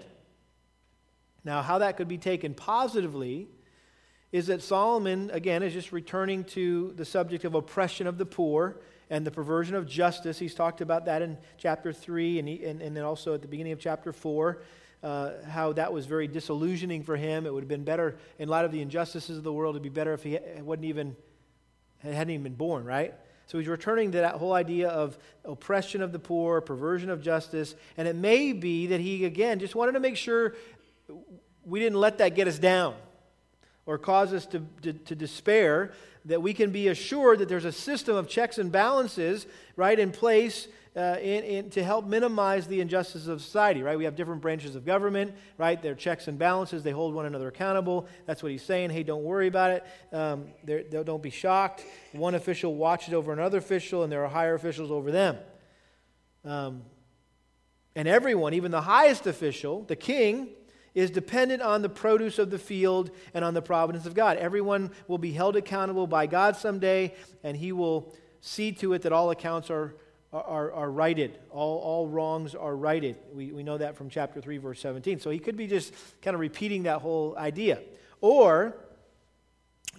Now, 1.44 1.62
how 1.62 1.78
that 1.78 1.96
could 1.96 2.08
be 2.08 2.18
taken 2.18 2.54
positively 2.54 3.48
is 4.32 4.48
that 4.48 4.62
Solomon, 4.62 5.30
again, 5.32 5.62
is 5.62 5.72
just 5.72 5.92
returning 5.92 6.44
to 6.44 6.92
the 6.96 7.04
subject 7.04 7.44
of 7.44 7.54
oppression 7.54 8.06
of 8.06 8.18
the 8.18 8.26
poor 8.26 8.76
and 9.10 9.26
the 9.26 9.30
perversion 9.30 9.74
of 9.74 9.86
justice. 9.86 10.38
He's 10.38 10.54
talked 10.54 10.80
about 10.80 11.06
that 11.06 11.22
in 11.22 11.38
chapter 11.56 11.92
3 11.92 12.38
and, 12.38 12.48
he, 12.48 12.64
and, 12.64 12.82
and 12.82 12.96
then 12.96 13.04
also 13.04 13.34
at 13.34 13.42
the 13.42 13.48
beginning 13.48 13.72
of 13.72 13.80
chapter 13.80 14.12
4. 14.12 14.62
Uh, 15.00 15.30
how 15.48 15.72
that 15.72 15.92
was 15.92 16.06
very 16.06 16.26
disillusioning 16.26 17.04
for 17.04 17.16
him. 17.16 17.46
It 17.46 17.54
would 17.54 17.62
have 17.62 17.68
been 17.68 17.84
better, 17.84 18.16
in 18.38 18.48
light 18.48 18.64
of 18.64 18.72
the 18.72 18.82
injustices 18.82 19.38
of 19.38 19.44
the 19.44 19.52
world, 19.52 19.76
it'd 19.76 19.82
be 19.84 19.88
better 19.88 20.12
if 20.12 20.24
he 20.24 20.38
wasn't 20.60 20.86
even, 20.86 21.14
hadn't 22.02 22.30
even 22.30 22.42
been 22.42 22.56
born, 22.56 22.84
right? 22.84 23.14
So 23.46 23.58
he's 23.58 23.68
returning 23.68 24.10
to 24.12 24.18
that 24.18 24.34
whole 24.34 24.52
idea 24.52 24.88
of 24.88 25.16
oppression 25.44 26.02
of 26.02 26.10
the 26.10 26.18
poor, 26.18 26.60
perversion 26.60 27.10
of 27.10 27.22
justice, 27.22 27.76
and 27.96 28.08
it 28.08 28.16
may 28.16 28.52
be 28.52 28.88
that 28.88 29.00
he, 29.00 29.24
again, 29.24 29.60
just 29.60 29.76
wanted 29.76 29.92
to 29.92 30.00
make 30.00 30.16
sure 30.16 30.54
we 31.64 31.78
didn't 31.78 32.00
let 32.00 32.18
that 32.18 32.34
get 32.34 32.48
us 32.48 32.58
down 32.58 32.96
or 33.86 33.96
cause 33.96 34.34
us 34.34 34.46
to, 34.46 34.66
to, 34.82 34.92
to 34.92 35.14
despair 35.14 35.92
that 36.28 36.40
we 36.40 36.54
can 36.54 36.70
be 36.70 36.88
assured 36.88 37.40
that 37.40 37.48
there's 37.48 37.64
a 37.64 37.72
system 37.72 38.14
of 38.14 38.28
checks 38.28 38.58
and 38.58 38.70
balances, 38.70 39.46
right, 39.76 39.98
in 39.98 40.12
place 40.12 40.68
uh, 40.94 41.16
in, 41.20 41.44
in, 41.44 41.70
to 41.70 41.82
help 41.82 42.06
minimize 42.06 42.66
the 42.66 42.80
injustices 42.80 43.28
of 43.28 43.40
society, 43.40 43.82
right? 43.82 43.96
We 43.96 44.04
have 44.04 44.16
different 44.16 44.42
branches 44.42 44.76
of 44.76 44.84
government, 44.84 45.32
right? 45.56 45.80
They're 45.80 45.94
checks 45.94 46.28
and 46.28 46.38
balances. 46.38 46.82
They 46.82 46.90
hold 46.90 47.14
one 47.14 47.24
another 47.24 47.48
accountable. 47.48 48.06
That's 48.26 48.42
what 48.42 48.52
he's 48.52 48.62
saying. 48.62 48.90
Hey, 48.90 49.04
don't 49.04 49.22
worry 49.24 49.46
about 49.46 49.70
it. 49.70 49.84
Um, 50.12 50.46
don't 50.90 51.22
be 51.22 51.30
shocked. 51.30 51.84
One 52.12 52.34
official 52.34 52.74
watches 52.74 53.14
over 53.14 53.32
another 53.32 53.58
official, 53.58 54.02
and 54.02 54.12
there 54.12 54.24
are 54.24 54.28
higher 54.28 54.54
officials 54.54 54.90
over 54.90 55.10
them. 55.10 55.38
Um, 56.44 56.82
and 57.94 58.06
everyone, 58.06 58.54
even 58.54 58.70
the 58.70 58.82
highest 58.82 59.26
official, 59.26 59.82
the 59.84 59.96
king, 59.96 60.48
is 60.98 61.12
dependent 61.12 61.62
on 61.62 61.80
the 61.80 61.88
produce 61.88 62.40
of 62.40 62.50
the 62.50 62.58
field 62.58 63.12
and 63.32 63.44
on 63.44 63.54
the 63.54 63.62
providence 63.62 64.04
of 64.04 64.14
God. 64.14 64.36
Everyone 64.36 64.90
will 65.06 65.18
be 65.18 65.30
held 65.30 65.54
accountable 65.54 66.08
by 66.08 66.26
God 66.26 66.56
someday, 66.56 67.14
and 67.44 67.56
He 67.56 67.70
will 67.70 68.12
see 68.40 68.72
to 68.72 68.94
it 68.94 69.02
that 69.02 69.12
all 69.12 69.30
accounts 69.30 69.70
are, 69.70 69.94
are, 70.32 70.72
are 70.72 70.90
righted. 70.90 71.38
All, 71.50 71.78
all 71.78 72.08
wrongs 72.08 72.56
are 72.56 72.74
righted. 72.74 73.14
We, 73.32 73.52
we 73.52 73.62
know 73.62 73.78
that 73.78 73.96
from 73.96 74.10
chapter 74.10 74.40
3, 74.40 74.58
verse 74.58 74.80
17. 74.80 75.20
So 75.20 75.30
he 75.30 75.38
could 75.38 75.56
be 75.56 75.68
just 75.68 75.94
kind 76.20 76.34
of 76.34 76.40
repeating 76.40 76.82
that 76.82 77.00
whole 77.00 77.36
idea. 77.38 77.78
Or, 78.20 78.76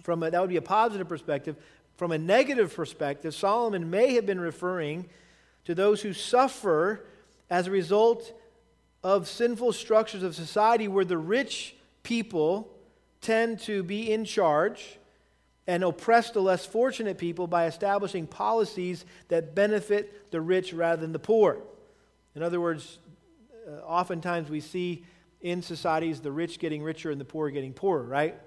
from 0.02 0.22
a, 0.22 0.30
that 0.30 0.38
would 0.38 0.50
be 0.50 0.58
a 0.58 0.62
positive 0.62 1.08
perspective. 1.08 1.56
From 1.96 2.12
a 2.12 2.18
negative 2.18 2.74
perspective, 2.74 3.34
Solomon 3.34 3.88
may 3.88 4.12
have 4.16 4.26
been 4.26 4.40
referring 4.40 5.08
to 5.64 5.74
those 5.74 6.02
who 6.02 6.12
suffer 6.12 7.06
as 7.48 7.68
a 7.68 7.70
result 7.70 8.34
of 9.02 9.26
sinful 9.28 9.72
structures 9.72 10.22
of 10.22 10.34
society 10.34 10.88
where 10.88 11.04
the 11.04 11.18
rich 11.18 11.74
people 12.02 12.68
tend 13.20 13.60
to 13.60 13.82
be 13.82 14.12
in 14.12 14.24
charge 14.24 14.98
and 15.66 15.84
oppress 15.84 16.30
the 16.30 16.40
less 16.40 16.66
fortunate 16.66 17.18
people 17.18 17.46
by 17.46 17.66
establishing 17.66 18.26
policies 18.26 19.04
that 19.28 19.54
benefit 19.54 20.30
the 20.30 20.40
rich 20.40 20.72
rather 20.72 21.00
than 21.00 21.12
the 21.12 21.18
poor. 21.18 21.58
In 22.34 22.42
other 22.42 22.60
words, 22.60 22.98
uh, 23.68 23.76
oftentimes 23.82 24.50
we 24.50 24.60
see 24.60 25.04
in 25.40 25.62
societies 25.62 26.20
the 26.20 26.32
rich 26.32 26.58
getting 26.58 26.82
richer 26.82 27.10
and 27.10 27.20
the 27.20 27.24
poor 27.24 27.50
getting 27.50 27.72
poorer, 27.72 28.02
right? 28.02 28.38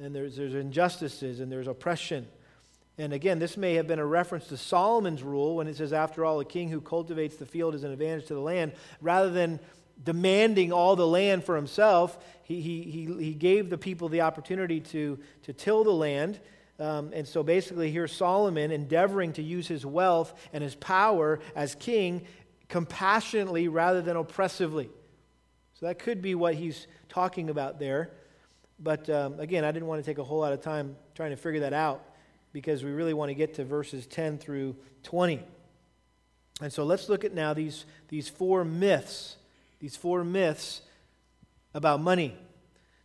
And 0.00 0.14
there's, 0.14 0.36
there's 0.36 0.54
injustices 0.54 1.40
and 1.40 1.50
there's 1.52 1.66
oppression. 1.66 2.26
And 3.00 3.14
again, 3.14 3.38
this 3.38 3.56
may 3.56 3.76
have 3.76 3.86
been 3.86 3.98
a 3.98 4.04
reference 4.04 4.48
to 4.48 4.58
Solomon's 4.58 5.22
rule 5.22 5.56
when 5.56 5.68
it 5.68 5.76
says, 5.76 5.90
after 5.90 6.22
all, 6.22 6.38
a 6.38 6.44
king 6.44 6.68
who 6.68 6.82
cultivates 6.82 7.36
the 7.36 7.46
field 7.46 7.74
is 7.74 7.82
an 7.82 7.92
advantage 7.92 8.26
to 8.26 8.34
the 8.34 8.40
land. 8.40 8.72
Rather 9.00 9.30
than 9.30 9.58
demanding 10.04 10.70
all 10.70 10.96
the 10.96 11.06
land 11.06 11.42
for 11.42 11.56
himself, 11.56 12.18
he, 12.42 12.60
he, 12.60 12.82
he, 12.82 13.06
he 13.18 13.32
gave 13.32 13.70
the 13.70 13.78
people 13.78 14.10
the 14.10 14.20
opportunity 14.20 14.80
to, 14.80 15.18
to 15.44 15.54
till 15.54 15.82
the 15.82 15.90
land. 15.90 16.40
Um, 16.78 17.12
and 17.14 17.26
so 17.26 17.42
basically, 17.42 17.90
here's 17.90 18.12
Solomon 18.12 18.70
endeavoring 18.70 19.32
to 19.32 19.42
use 19.42 19.66
his 19.66 19.86
wealth 19.86 20.34
and 20.52 20.62
his 20.62 20.74
power 20.74 21.40
as 21.56 21.74
king 21.74 22.26
compassionately 22.68 23.68
rather 23.68 24.02
than 24.02 24.18
oppressively. 24.18 24.90
So 25.72 25.86
that 25.86 25.98
could 25.98 26.20
be 26.20 26.34
what 26.34 26.54
he's 26.54 26.86
talking 27.08 27.48
about 27.48 27.78
there. 27.78 28.10
But 28.78 29.08
um, 29.08 29.40
again, 29.40 29.64
I 29.64 29.72
didn't 29.72 29.88
want 29.88 30.04
to 30.04 30.06
take 30.10 30.18
a 30.18 30.24
whole 30.24 30.40
lot 30.40 30.52
of 30.52 30.60
time 30.60 30.96
trying 31.14 31.30
to 31.30 31.36
figure 31.36 31.60
that 31.60 31.72
out 31.72 32.04
because 32.52 32.82
we 32.82 32.90
really 32.90 33.14
want 33.14 33.30
to 33.30 33.34
get 33.34 33.54
to 33.54 33.64
verses 33.64 34.06
10 34.06 34.38
through 34.38 34.76
20. 35.02 35.40
And 36.60 36.72
so 36.72 36.84
let's 36.84 37.08
look 37.08 37.24
at 37.24 37.32
now 37.32 37.54
these, 37.54 37.84
these 38.08 38.28
four 38.28 38.64
myths, 38.64 39.36
these 39.78 39.96
four 39.96 40.24
myths 40.24 40.82
about 41.74 42.00
money. 42.00 42.36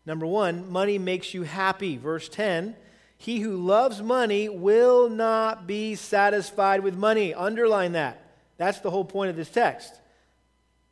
Number 0.06 0.26
one, 0.26 0.70
money 0.72 0.98
makes 0.98 1.34
you 1.34 1.44
happy. 1.44 1.98
Verse 1.98 2.28
10 2.30 2.76
He 3.18 3.40
who 3.40 3.56
loves 3.56 4.02
money 4.02 4.50
will 4.50 5.10
not 5.10 5.68
be 5.68 5.96
satisfied 5.96 6.82
with 6.82 6.96
money. 6.96 7.34
Underline 7.34 7.94
that. 7.94 8.22
That's 8.58 8.80
the 8.80 8.92
whole 8.92 9.06
point 9.06 9.30
of 9.30 9.36
this 9.36 9.50
text. 9.50 9.94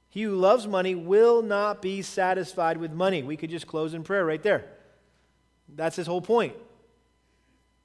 He 0.10 0.24
who 0.24 0.36
loves 0.36 0.68
money 0.68 0.94
will 0.94 1.42
not 1.42 1.82
be 1.82 2.02
satisfied 2.04 2.78
with 2.78 2.92
money. 2.92 3.24
We 3.24 3.36
could 3.36 3.50
just 3.50 3.66
close 3.66 3.94
in 3.94 4.04
prayer 4.04 4.26
right 4.26 4.44
there. 4.44 4.66
That's 5.68 5.96
his 5.96 6.08
whole 6.08 6.22
point 6.22 6.54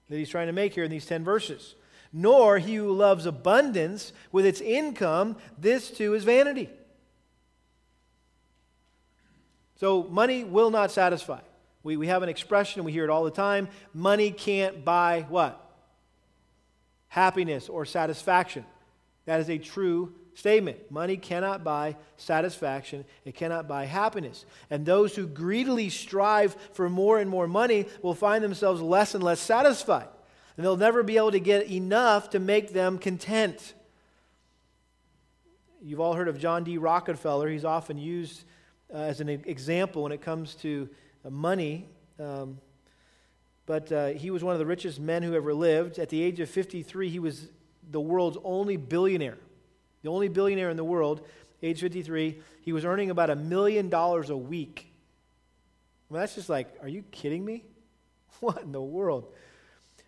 that 0.08 0.16
he's 0.16 0.28
trying 0.28 0.46
to 0.46 0.52
make 0.52 0.74
here 0.74 0.84
in 0.84 0.90
these 0.90 1.06
10 1.06 1.24
verses. 1.24 1.74
Nor 2.12 2.58
he 2.58 2.76
who 2.76 2.92
loves 2.92 3.26
abundance 3.26 4.12
with 4.32 4.46
its 4.46 4.60
income, 4.60 5.36
this 5.58 5.90
too 5.90 6.14
is 6.14 6.24
vanity. 6.24 6.70
So 9.76 10.04
money 10.04 10.44
will 10.44 10.70
not 10.70 10.90
satisfy. 10.90 11.40
We, 11.82 11.96
we 11.96 12.08
have 12.08 12.22
an 12.22 12.28
expression, 12.28 12.84
we 12.84 12.92
hear 12.92 13.04
it 13.04 13.10
all 13.10 13.24
the 13.24 13.30
time 13.30 13.68
money 13.94 14.30
can't 14.30 14.84
buy 14.84 15.26
what? 15.28 15.64
Happiness 17.08 17.68
or 17.68 17.84
satisfaction. 17.84 18.64
That 19.26 19.40
is 19.40 19.48
a 19.48 19.58
true 19.58 20.14
statement. 20.38 20.78
Money 20.88 21.16
cannot 21.16 21.64
buy 21.64 21.96
satisfaction, 22.16 23.04
it 23.24 23.34
cannot 23.34 23.66
buy 23.66 23.84
happiness. 23.86 24.46
And 24.70 24.86
those 24.86 25.16
who 25.16 25.26
greedily 25.26 25.90
strive 25.90 26.54
for 26.72 26.88
more 26.88 27.18
and 27.18 27.28
more 27.28 27.48
money 27.48 27.86
will 28.02 28.14
find 28.14 28.42
themselves 28.44 28.80
less 28.80 29.14
and 29.16 29.24
less 29.24 29.40
satisfied. 29.40 30.06
And 30.56 30.64
they'll 30.64 30.76
never 30.76 31.02
be 31.02 31.16
able 31.16 31.32
to 31.32 31.40
get 31.40 31.68
enough 31.68 32.30
to 32.30 32.38
make 32.38 32.72
them 32.72 32.98
content. 32.98 33.74
You've 35.82 36.00
all 36.00 36.14
heard 36.14 36.28
of 36.28 36.38
John 36.38 36.62
D. 36.62 36.78
Rockefeller. 36.78 37.48
He's 37.48 37.64
often 37.64 37.98
used 37.98 38.44
uh, 38.94 38.98
as 38.98 39.20
an 39.20 39.28
example 39.28 40.04
when 40.04 40.12
it 40.12 40.22
comes 40.22 40.54
to 40.56 40.88
uh, 41.24 41.30
money. 41.30 41.86
Um, 42.20 42.58
but 43.66 43.90
uh, 43.90 44.06
he 44.08 44.30
was 44.30 44.44
one 44.44 44.54
of 44.54 44.60
the 44.60 44.66
richest 44.66 45.00
men 45.00 45.24
who 45.24 45.34
ever 45.34 45.52
lived. 45.52 45.98
At 45.98 46.10
the 46.10 46.22
age 46.22 46.38
of 46.38 46.48
53, 46.48 47.08
he 47.08 47.18
was 47.18 47.48
the 47.90 48.00
world's 48.00 48.38
only 48.44 48.76
billionaire 48.76 49.38
the 50.02 50.10
only 50.10 50.28
billionaire 50.28 50.70
in 50.70 50.76
the 50.76 50.84
world, 50.84 51.26
age 51.62 51.80
53. 51.80 52.40
He 52.62 52.72
was 52.72 52.84
earning 52.84 53.10
about 53.10 53.30
a 53.30 53.36
million 53.36 53.88
dollars 53.88 54.30
a 54.30 54.36
week. 54.36 54.92
Well, 56.08 56.20
that's 56.20 56.34
just 56.34 56.48
like, 56.48 56.68
are 56.82 56.88
you 56.88 57.02
kidding 57.10 57.44
me? 57.44 57.64
What 58.40 58.62
in 58.62 58.70
the 58.70 58.80
world? 58.80 59.26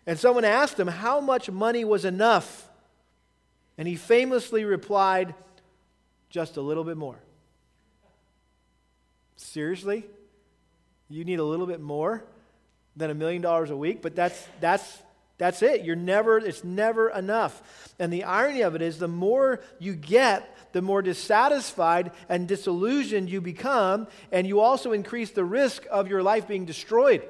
And 0.07 0.17
someone 0.17 0.45
asked 0.45 0.79
him 0.79 0.87
how 0.87 1.19
much 1.19 1.49
money 1.49 1.83
was 1.83 2.05
enough. 2.05 2.69
And 3.77 3.87
he 3.87 3.95
famously 3.95 4.63
replied, 4.63 5.35
just 6.29 6.55
a 6.55 6.61
little 6.61 6.85
bit 6.85 6.95
more. 6.97 7.19
Seriously? 9.35 10.05
You 11.09 11.25
need 11.25 11.39
a 11.39 11.43
little 11.43 11.67
bit 11.67 11.81
more 11.81 12.23
than 12.95 13.09
a 13.09 13.13
million 13.13 13.41
dollars 13.41 13.69
a 13.69 13.75
week? 13.75 14.01
But 14.01 14.15
that's, 14.15 14.47
that's, 14.61 15.01
That's 15.41 15.63
it. 15.63 15.83
You're 15.83 15.95
never, 15.95 16.37
it's 16.37 16.63
never 16.63 17.09
enough. 17.09 17.63
And 17.97 18.13
the 18.13 18.25
irony 18.25 18.61
of 18.61 18.75
it 18.75 18.83
is 18.83 18.99
the 18.99 19.07
more 19.07 19.59
you 19.79 19.95
get, 19.95 20.55
the 20.71 20.83
more 20.83 21.01
dissatisfied 21.01 22.11
and 22.29 22.47
disillusioned 22.47 23.27
you 23.27 23.41
become, 23.41 24.07
and 24.31 24.45
you 24.45 24.59
also 24.59 24.91
increase 24.91 25.31
the 25.31 25.43
risk 25.43 25.87
of 25.89 26.07
your 26.07 26.21
life 26.21 26.47
being 26.47 26.65
destroyed. 26.65 27.23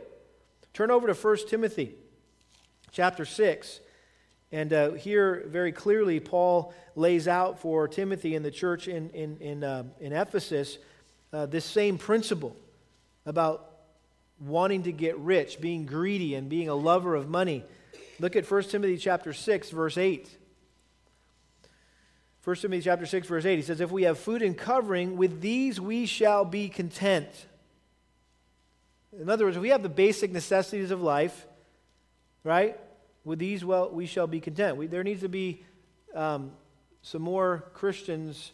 Turn 0.73 0.91
over 0.91 1.07
to 1.07 1.13
1 1.13 1.37
Timothy 1.47 1.95
chapter 2.91 3.23
6. 3.23 3.79
And 4.51 4.73
uh, 4.73 4.91
here, 4.91 5.45
very 5.47 5.71
clearly, 5.71 6.19
Paul 6.19 6.73
lays 6.97 7.29
out 7.29 7.59
for 7.59 7.87
Timothy 7.87 8.35
and 8.35 8.43
the 8.43 8.51
church 8.51 8.89
in, 8.89 9.09
in, 9.11 9.37
in, 9.37 9.63
uh, 9.63 9.83
in 10.01 10.11
Ephesus 10.11 10.79
uh, 11.31 11.45
this 11.45 11.63
same 11.63 11.97
principle 11.97 12.57
about 13.25 13.71
wanting 14.41 14.83
to 14.83 14.91
get 14.91 15.17
rich, 15.17 15.61
being 15.61 15.85
greedy, 15.85 16.35
and 16.35 16.49
being 16.49 16.67
a 16.67 16.75
lover 16.75 17.15
of 17.15 17.29
money. 17.29 17.63
Look 18.21 18.35
at 18.35 18.49
1 18.49 18.63
Timothy 18.65 18.97
chapter 18.97 19.33
6, 19.33 19.71
verse 19.71 19.97
8. 19.97 20.29
1 22.43 22.55
Timothy 22.57 22.83
chapter 22.83 23.07
6, 23.07 23.27
verse 23.27 23.45
8, 23.45 23.55
he 23.55 23.61
says, 23.63 23.81
If 23.81 23.89
we 23.89 24.03
have 24.03 24.19
food 24.19 24.43
and 24.43 24.55
covering, 24.55 25.17
with 25.17 25.41
these 25.41 25.81
we 25.81 26.05
shall 26.05 26.45
be 26.45 26.69
content. 26.69 27.27
In 29.19 29.27
other 29.27 29.45
words, 29.45 29.57
if 29.57 29.61
we 29.63 29.69
have 29.69 29.81
the 29.81 29.89
basic 29.89 30.31
necessities 30.31 30.91
of 30.91 31.01
life, 31.01 31.47
right? 32.43 32.79
With 33.25 33.39
these, 33.39 33.65
well, 33.65 33.89
we 33.89 34.05
shall 34.05 34.27
be 34.27 34.39
content. 34.39 34.77
We, 34.77 34.85
there 34.85 35.03
needs 35.03 35.21
to 35.21 35.29
be 35.29 35.63
um, 36.13 36.51
some 37.01 37.23
more 37.23 37.71
Christians, 37.73 38.51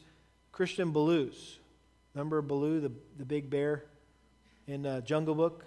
Christian 0.54 0.92
Baloo's. 0.92 1.60
Remember 2.14 2.42
Baloo, 2.42 2.80
the, 2.80 2.92
the 3.18 3.26
big 3.26 3.50
bear 3.50 3.84
in 4.66 4.86
uh, 4.86 5.02
Jungle 5.02 5.36
Book? 5.36 5.66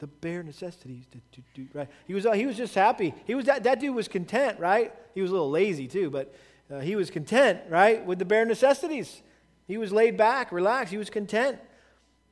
The 0.00 0.06
bare 0.06 0.42
necessities. 0.42 1.04
To, 1.12 1.42
to, 1.54 1.68
right? 1.72 1.88
He 2.06 2.14
was, 2.14 2.26
uh, 2.26 2.32
he 2.32 2.46
was 2.46 2.56
just 2.56 2.74
happy. 2.74 3.14
He 3.26 3.34
was, 3.34 3.46
that, 3.46 3.64
that 3.64 3.80
dude 3.80 3.94
was 3.94 4.08
content, 4.08 4.58
right? 4.58 4.92
He 5.14 5.22
was 5.22 5.30
a 5.30 5.34
little 5.34 5.50
lazy 5.50 5.86
too, 5.86 6.10
but 6.10 6.34
uh, 6.70 6.80
he 6.80 6.96
was 6.96 7.10
content, 7.10 7.60
right, 7.68 8.04
with 8.04 8.18
the 8.18 8.24
bare 8.24 8.44
necessities. 8.44 9.22
He 9.66 9.76
was 9.76 9.92
laid 9.92 10.16
back, 10.16 10.52
relaxed. 10.52 10.90
He 10.90 10.98
was 10.98 11.10
content 11.10 11.58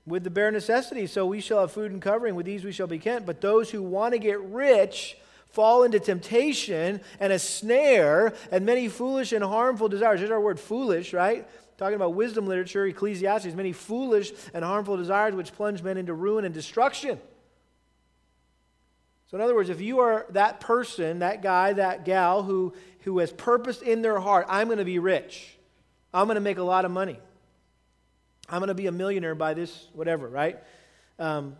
with 0.06 0.24
the 0.24 0.30
bare 0.30 0.50
necessities. 0.50 1.12
So 1.12 1.26
we 1.26 1.40
shall 1.40 1.60
have 1.60 1.70
food 1.72 1.92
and 1.92 2.00
covering. 2.00 2.34
With 2.34 2.46
these 2.46 2.64
we 2.64 2.72
shall 2.72 2.86
be 2.86 2.98
content. 2.98 3.26
But 3.26 3.40
those 3.40 3.70
who 3.70 3.82
want 3.82 4.14
to 4.14 4.18
get 4.18 4.40
rich 4.40 5.16
fall 5.46 5.82
into 5.82 6.00
temptation 6.00 7.00
and 7.20 7.32
a 7.32 7.38
snare 7.38 8.32
and 8.50 8.64
many 8.64 8.88
foolish 8.88 9.32
and 9.32 9.44
harmful 9.44 9.88
desires. 9.88 10.20
There's 10.20 10.30
our 10.30 10.40
word 10.40 10.58
foolish, 10.58 11.12
right? 11.12 11.46
Talking 11.76 11.96
about 11.96 12.14
wisdom 12.14 12.46
literature, 12.46 12.86
Ecclesiastes, 12.86 13.54
many 13.54 13.72
foolish 13.72 14.32
and 14.52 14.64
harmful 14.64 14.96
desires 14.96 15.34
which 15.34 15.52
plunge 15.52 15.82
men 15.82 15.96
into 15.96 16.14
ruin 16.14 16.44
and 16.44 16.54
destruction. 16.54 17.20
So, 19.30 19.36
in 19.36 19.42
other 19.42 19.54
words, 19.54 19.68
if 19.68 19.80
you 19.80 20.00
are 20.00 20.26
that 20.30 20.60
person, 20.60 21.18
that 21.18 21.42
guy, 21.42 21.74
that 21.74 22.06
gal 22.06 22.42
who, 22.42 22.72
who 23.00 23.18
has 23.18 23.30
purpose 23.30 23.82
in 23.82 24.00
their 24.00 24.18
heart, 24.18 24.46
I'm 24.48 24.68
going 24.68 24.78
to 24.78 24.84
be 24.84 24.98
rich, 24.98 25.56
I'm 26.14 26.26
going 26.26 26.36
to 26.36 26.40
make 26.40 26.58
a 26.58 26.62
lot 26.62 26.84
of 26.84 26.90
money, 26.90 27.18
I'm 28.48 28.60
going 28.60 28.68
to 28.68 28.74
be 28.74 28.86
a 28.86 28.92
millionaire 28.92 29.34
by 29.34 29.52
this, 29.52 29.88
whatever, 29.92 30.28
right? 30.28 30.58
Um, 31.18 31.56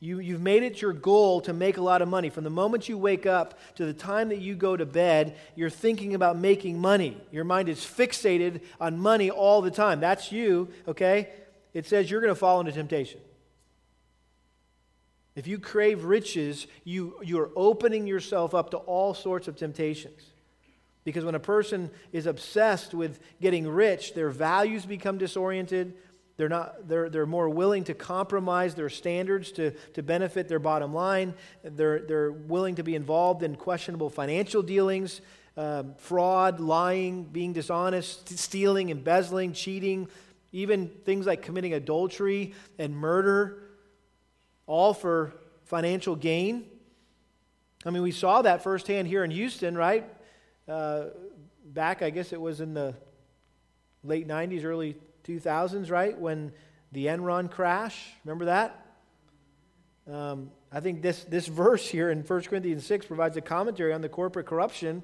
you, 0.00 0.18
you've 0.18 0.42
made 0.42 0.62
it 0.62 0.82
your 0.82 0.92
goal 0.92 1.40
to 1.42 1.52
make 1.52 1.78
a 1.78 1.80
lot 1.80 2.02
of 2.02 2.08
money. 2.08 2.28
From 2.28 2.44
the 2.44 2.50
moment 2.50 2.88
you 2.88 2.98
wake 2.98 3.24
up 3.24 3.58
to 3.76 3.86
the 3.86 3.94
time 3.94 4.28
that 4.28 4.40
you 4.40 4.54
go 4.54 4.76
to 4.76 4.84
bed, 4.84 5.36
you're 5.54 5.70
thinking 5.70 6.14
about 6.14 6.36
making 6.36 6.78
money. 6.78 7.16
Your 7.32 7.44
mind 7.44 7.68
is 7.68 7.78
fixated 7.78 8.60
on 8.78 8.98
money 8.98 9.30
all 9.30 9.62
the 9.62 9.70
time. 9.70 10.00
That's 10.00 10.30
you, 10.30 10.68
okay? 10.86 11.30
It 11.72 11.86
says 11.86 12.10
you're 12.10 12.20
going 12.20 12.32
to 12.32 12.38
fall 12.38 12.60
into 12.60 12.72
temptation. 12.72 13.20
If 15.36 15.46
you 15.46 15.58
crave 15.58 16.04
riches, 16.04 16.66
you, 16.82 17.20
you're 17.22 17.50
opening 17.54 18.06
yourself 18.06 18.54
up 18.54 18.70
to 18.70 18.78
all 18.78 19.14
sorts 19.14 19.46
of 19.46 19.56
temptations. 19.56 20.22
Because 21.04 21.24
when 21.24 21.36
a 21.36 21.40
person 21.40 21.90
is 22.10 22.26
obsessed 22.26 22.94
with 22.94 23.20
getting 23.40 23.68
rich, 23.68 24.14
their 24.14 24.30
values 24.30 24.84
become 24.86 25.18
disoriented, 25.18 25.94
they're, 26.36 26.48
not, 26.48 26.88
they're, 26.88 27.08
they're 27.08 27.26
more 27.26 27.48
willing 27.48 27.84
to 27.84 27.94
compromise 27.94 28.74
their 28.74 28.88
standards 28.88 29.52
to, 29.52 29.70
to 29.94 30.02
benefit 30.02 30.48
their 30.48 30.58
bottom 30.58 30.92
line. 30.92 31.34
They're, 31.62 32.00
they're 32.00 32.32
willing 32.32 32.74
to 32.74 32.82
be 32.82 32.94
involved 32.94 33.42
in 33.42 33.56
questionable 33.56 34.10
financial 34.10 34.62
dealings, 34.62 35.20
um, 35.56 35.94
fraud, 35.96 36.60
lying, 36.60 37.24
being 37.24 37.52
dishonest, 37.52 38.38
stealing, 38.38 38.90
embezzling, 38.90 39.52
cheating, 39.52 40.08
even 40.52 40.88
things 40.88 41.26
like 41.26 41.42
committing 41.42 41.74
adultery 41.74 42.54
and 42.78 42.96
murder, 42.96 43.62
all 44.66 44.94
for 44.94 45.32
financial 45.64 46.16
gain. 46.16 46.66
I 47.84 47.90
mean, 47.90 48.02
we 48.02 48.12
saw 48.12 48.42
that 48.42 48.62
firsthand 48.62 49.08
here 49.08 49.24
in 49.24 49.30
Houston, 49.30 49.76
right? 49.76 50.04
Uh, 50.68 51.06
back, 51.64 52.02
I 52.02 52.10
guess 52.10 52.32
it 52.32 52.40
was 52.40 52.60
in 52.60 52.74
the 52.74 52.94
late 54.02 54.26
90s, 54.26 54.64
early 54.64 54.96
2000s, 55.24 55.90
right? 55.90 56.18
When 56.18 56.52
the 56.92 57.06
Enron 57.06 57.50
crash, 57.50 58.04
remember 58.24 58.46
that? 58.46 58.86
Um, 60.10 60.50
I 60.72 60.80
think 60.80 61.02
this, 61.02 61.24
this 61.24 61.46
verse 61.46 61.88
here 61.88 62.10
in 62.10 62.22
1 62.22 62.42
Corinthians 62.42 62.86
6 62.86 63.06
provides 63.06 63.36
a 63.36 63.40
commentary 63.40 63.92
on 63.92 64.00
the 64.00 64.08
corporate 64.08 64.46
corruption 64.46 65.02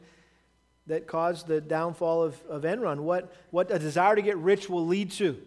that 0.87 1.07
caused 1.07 1.47
the 1.47 1.61
downfall 1.61 2.23
of, 2.23 2.43
of 2.49 2.63
Enron, 2.63 3.01
what, 3.01 3.33
what 3.51 3.71
a 3.71 3.79
desire 3.79 4.17
to 4.17 4.23
get 4.23 4.37
rich 4.39 4.69
will 4.69 4.87
lead 4.87 5.11
to. 5.13 5.41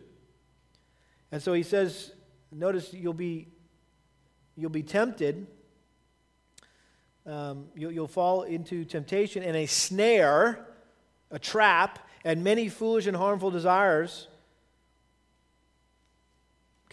And 1.32 1.42
so 1.42 1.54
he 1.54 1.64
says, 1.64 2.12
notice 2.52 2.94
you'll 2.94 3.14
be, 3.14 3.50
you'll 4.56 4.70
be 4.70 4.84
tempted, 4.84 5.48
um, 7.26 7.66
you'll, 7.76 7.92
you'll 7.92 8.08
fall 8.08 8.44
into 8.44 8.86
temptation 8.86 9.44
and 9.44 9.56
a 9.56 9.66
snare, 9.66 10.66
a 11.32 11.40
trap, 11.40 12.00
and 12.24 12.44
many 12.44 12.70
foolish 12.70 13.08
and 13.08 13.16
harmful 13.16 13.52
desires 13.52 14.28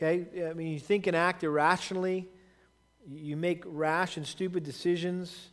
Okay? 0.03 0.49
I 0.51 0.53
mean, 0.55 0.73
you 0.73 0.81
think 0.81 1.07
and 1.07 1.17
act 1.17 1.45
irrationally. 1.45 2.29
You 3.09 3.37
make 3.37 3.63
rash 3.67 4.17
and 4.17 4.27
stupid 4.27 4.65
decisions 4.65 5.51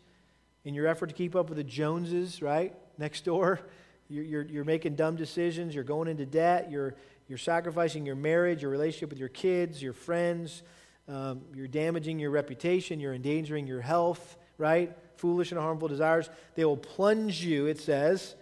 in 0.63 0.73
your 0.73 0.87
effort 0.87 1.07
to 1.07 1.13
keep 1.13 1.35
up 1.35 1.49
with 1.49 1.57
the 1.57 1.63
Joneses, 1.63 2.41
right? 2.41 2.75
Next 2.97 3.25
door. 3.25 3.59
You're, 4.07 4.23
you're, 4.23 4.41
you're 4.43 4.65
making 4.65 4.95
dumb 4.95 5.15
decisions. 5.15 5.75
You're 5.75 5.83
going 5.83 6.07
into 6.07 6.25
debt. 6.25 6.71
You're, 6.71 6.95
you're 7.27 7.37
sacrificing 7.37 8.07
your 8.07 8.15
marriage, 8.15 8.63
your 8.63 8.71
relationship 8.71 9.09
with 9.09 9.19
your 9.19 9.29
kids, 9.29 9.83
your 9.83 9.93
friends. 9.93 10.63
Um, 11.09 11.41
you're 11.55 11.67
damaging 11.67 12.19
your 12.19 12.29
reputation. 12.29 12.99
You're 12.99 13.15
endangering 13.15 13.65
your 13.65 13.81
health, 13.81 14.37
right? 14.59 14.95
Foolish 15.17 15.51
and 15.51 15.59
harmful 15.59 15.87
desires. 15.87 16.29
They 16.55 16.63
will 16.63 16.77
plunge 16.77 17.43
you, 17.43 17.65
it 17.65 17.79
says, 17.79 18.35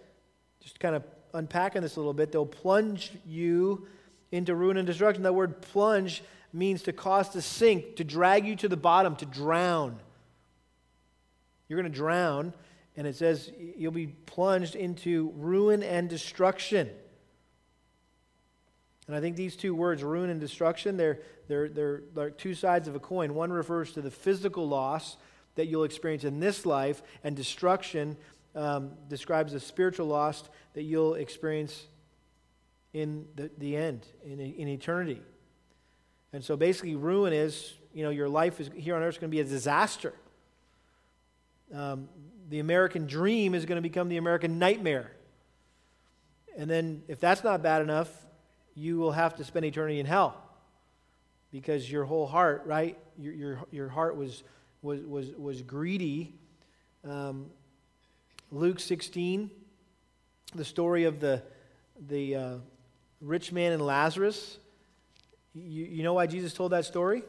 just 0.60 0.78
kind 0.78 0.94
of 0.94 1.02
unpacking 1.32 1.82
this 1.82 1.96
a 1.96 2.00
little 2.00 2.12
bit, 2.12 2.30
they'll 2.32 2.46
plunge 2.46 3.12
you 3.26 3.86
into 4.32 4.54
ruin 4.54 4.76
and 4.76 4.86
destruction. 4.86 5.22
That 5.22 5.34
word 5.34 5.62
plunge 5.62 6.22
means 6.52 6.82
to 6.82 6.92
cause 6.92 7.30
to 7.30 7.42
sink, 7.42 7.96
to 7.96 8.04
drag 8.04 8.46
you 8.46 8.56
to 8.56 8.68
the 8.68 8.76
bottom, 8.76 9.16
to 9.16 9.26
drown. 9.26 9.98
You're 11.68 11.80
going 11.80 11.90
to 11.90 11.96
drown, 11.96 12.52
and 12.96 13.06
it 13.06 13.16
says 13.16 13.50
you'll 13.76 13.92
be 13.92 14.06
plunged 14.06 14.74
into 14.74 15.32
ruin 15.36 15.82
and 15.82 16.08
destruction. 16.08 16.90
And 19.08 19.16
I 19.16 19.20
think 19.20 19.36
these 19.36 19.56
two 19.56 19.74
words, 19.74 20.04
ruin 20.04 20.28
and 20.28 20.38
destruction, 20.38 20.98
they're, 20.98 21.20
they're, 21.48 21.68
they're 21.70 22.02
like 22.14 22.36
two 22.36 22.54
sides 22.54 22.86
of 22.88 22.94
a 22.94 23.00
coin. 23.00 23.34
One 23.34 23.50
refers 23.50 23.92
to 23.92 24.02
the 24.02 24.10
physical 24.10 24.68
loss 24.68 25.16
that 25.54 25.66
you'll 25.66 25.84
experience 25.84 26.24
in 26.24 26.38
this 26.38 26.66
life, 26.66 27.02
and 27.24 27.34
destruction 27.34 28.16
um, 28.54 28.90
describes 29.08 29.52
the 29.52 29.60
spiritual 29.60 30.06
loss 30.06 30.44
that 30.74 30.82
you'll 30.82 31.14
experience 31.14 31.86
in 32.92 33.26
the, 33.34 33.50
the 33.58 33.76
end, 33.76 34.06
in, 34.24 34.38
in 34.40 34.68
eternity. 34.68 35.22
And 36.34 36.44
so 36.44 36.56
basically, 36.56 36.94
ruin 36.94 37.32
is, 37.32 37.72
you 37.94 38.04
know, 38.04 38.10
your 38.10 38.28
life 38.28 38.60
is 38.60 38.70
here 38.76 38.94
on 38.94 39.02
earth 39.02 39.14
is 39.14 39.18
going 39.18 39.30
to 39.30 39.34
be 39.34 39.40
a 39.40 39.44
disaster. 39.44 40.12
Um, 41.74 42.08
the 42.50 42.58
American 42.58 43.06
dream 43.06 43.54
is 43.54 43.64
going 43.64 43.76
to 43.76 43.82
become 43.82 44.10
the 44.10 44.18
American 44.18 44.58
nightmare. 44.58 45.12
And 46.58 46.68
then, 46.68 47.02
if 47.08 47.20
that's 47.20 47.42
not 47.42 47.62
bad 47.62 47.80
enough, 47.80 48.08
you 48.78 48.98
will 48.98 49.12
have 49.12 49.34
to 49.36 49.44
spend 49.44 49.66
eternity 49.66 49.98
in 49.98 50.06
hell 50.06 50.36
because 51.50 51.90
your 51.90 52.04
whole 52.04 52.26
heart, 52.26 52.62
right? 52.64 52.96
Your, 53.18 53.32
your, 53.32 53.58
your 53.72 53.88
heart 53.88 54.16
was, 54.16 54.44
was, 54.82 55.00
was, 55.00 55.30
was 55.36 55.62
greedy. 55.62 56.34
Um, 57.04 57.46
Luke 58.52 58.78
16, 58.78 59.50
the 60.54 60.64
story 60.64 61.04
of 61.04 61.18
the, 61.18 61.42
the, 62.08 62.36
uh, 62.36 62.54
rich 63.20 63.52
man 63.52 63.72
and 63.72 63.84
Lazarus. 63.84 64.58
You, 65.54 65.84
you 65.84 66.02
know 66.02 66.14
why 66.14 66.26
Jesus 66.26 66.52
told 66.52 66.72
that 66.72 66.84
story? 66.84 67.22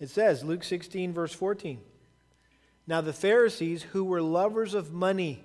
It 0.00 0.10
says, 0.10 0.44
Luke 0.44 0.64
16, 0.64 1.12
verse 1.12 1.32
14. 1.32 1.80
Now 2.86 3.00
the 3.00 3.12
Pharisees, 3.12 3.82
who 3.82 4.04
were 4.04 4.20
lovers 4.20 4.74
of 4.74 4.92
money, 4.92 5.42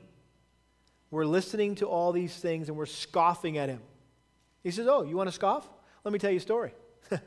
were 1.11 1.25
listening 1.25 1.75
to 1.75 1.85
all 1.85 2.11
these 2.11 2.35
things 2.35 2.67
and 2.67 2.77
were 2.77 2.85
scoffing 2.85 3.57
at 3.57 3.69
him. 3.69 3.79
He 4.63 4.71
says, 4.71 4.87
Oh, 4.87 5.03
you 5.03 5.15
want 5.15 5.29
to 5.29 5.33
scoff? 5.33 5.67
Let 6.03 6.13
me 6.13 6.19
tell 6.19 6.31
you 6.31 6.37
a 6.37 6.41
story. 6.41 6.73
Let 7.11 7.21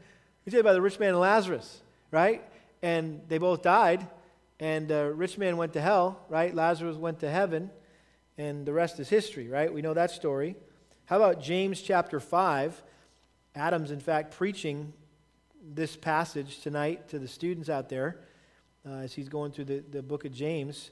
me 0.47 0.51
tell 0.51 0.59
you 0.59 0.61
about 0.61 0.75
the 0.75 0.83
rich 0.83 0.99
man 0.99 1.11
and 1.11 1.21
Lazarus, 1.21 1.83
right? 2.11 2.43
And 2.83 3.21
they 3.29 3.39
both 3.39 3.63
died, 3.63 4.07
and 4.59 4.91
uh, 4.91 5.05
rich 5.15 5.39
man 5.39 5.57
went 5.57 5.73
to 5.75 5.81
hell, 5.81 6.21
right? 6.29 6.55
Lazarus 6.55 6.97
went 6.97 7.21
to 7.21 7.31
heaven, 7.31 7.71
and 8.39 8.67
the 8.67 8.73
rest 8.73 8.99
is 8.99 9.09
history, 9.09 9.49
right? 9.49 9.73
We 9.73 9.83
know 9.83 9.95
that 9.95 10.11
story. 10.11 10.57
How 11.05 11.17
about 11.17 11.41
James 11.41 11.81
chapter 11.81 12.19
5? 12.19 12.83
Adam's, 13.55 13.91
in 13.91 14.01
fact, 14.01 14.35
preaching 14.35 14.93
this 15.63 15.97
passage 15.97 16.61
tonight 16.61 17.09
to 17.09 17.19
the 17.19 17.29
students 17.29 17.69
out 17.69 17.89
there 17.89 18.21
uh, 18.87 18.95
as 18.95 19.13
he's 19.13 19.29
going 19.29 19.53
through 19.53 19.67
the, 19.67 19.85
the 19.91 20.03
book 20.03 20.25
of 20.25 20.33
James. 20.33 20.91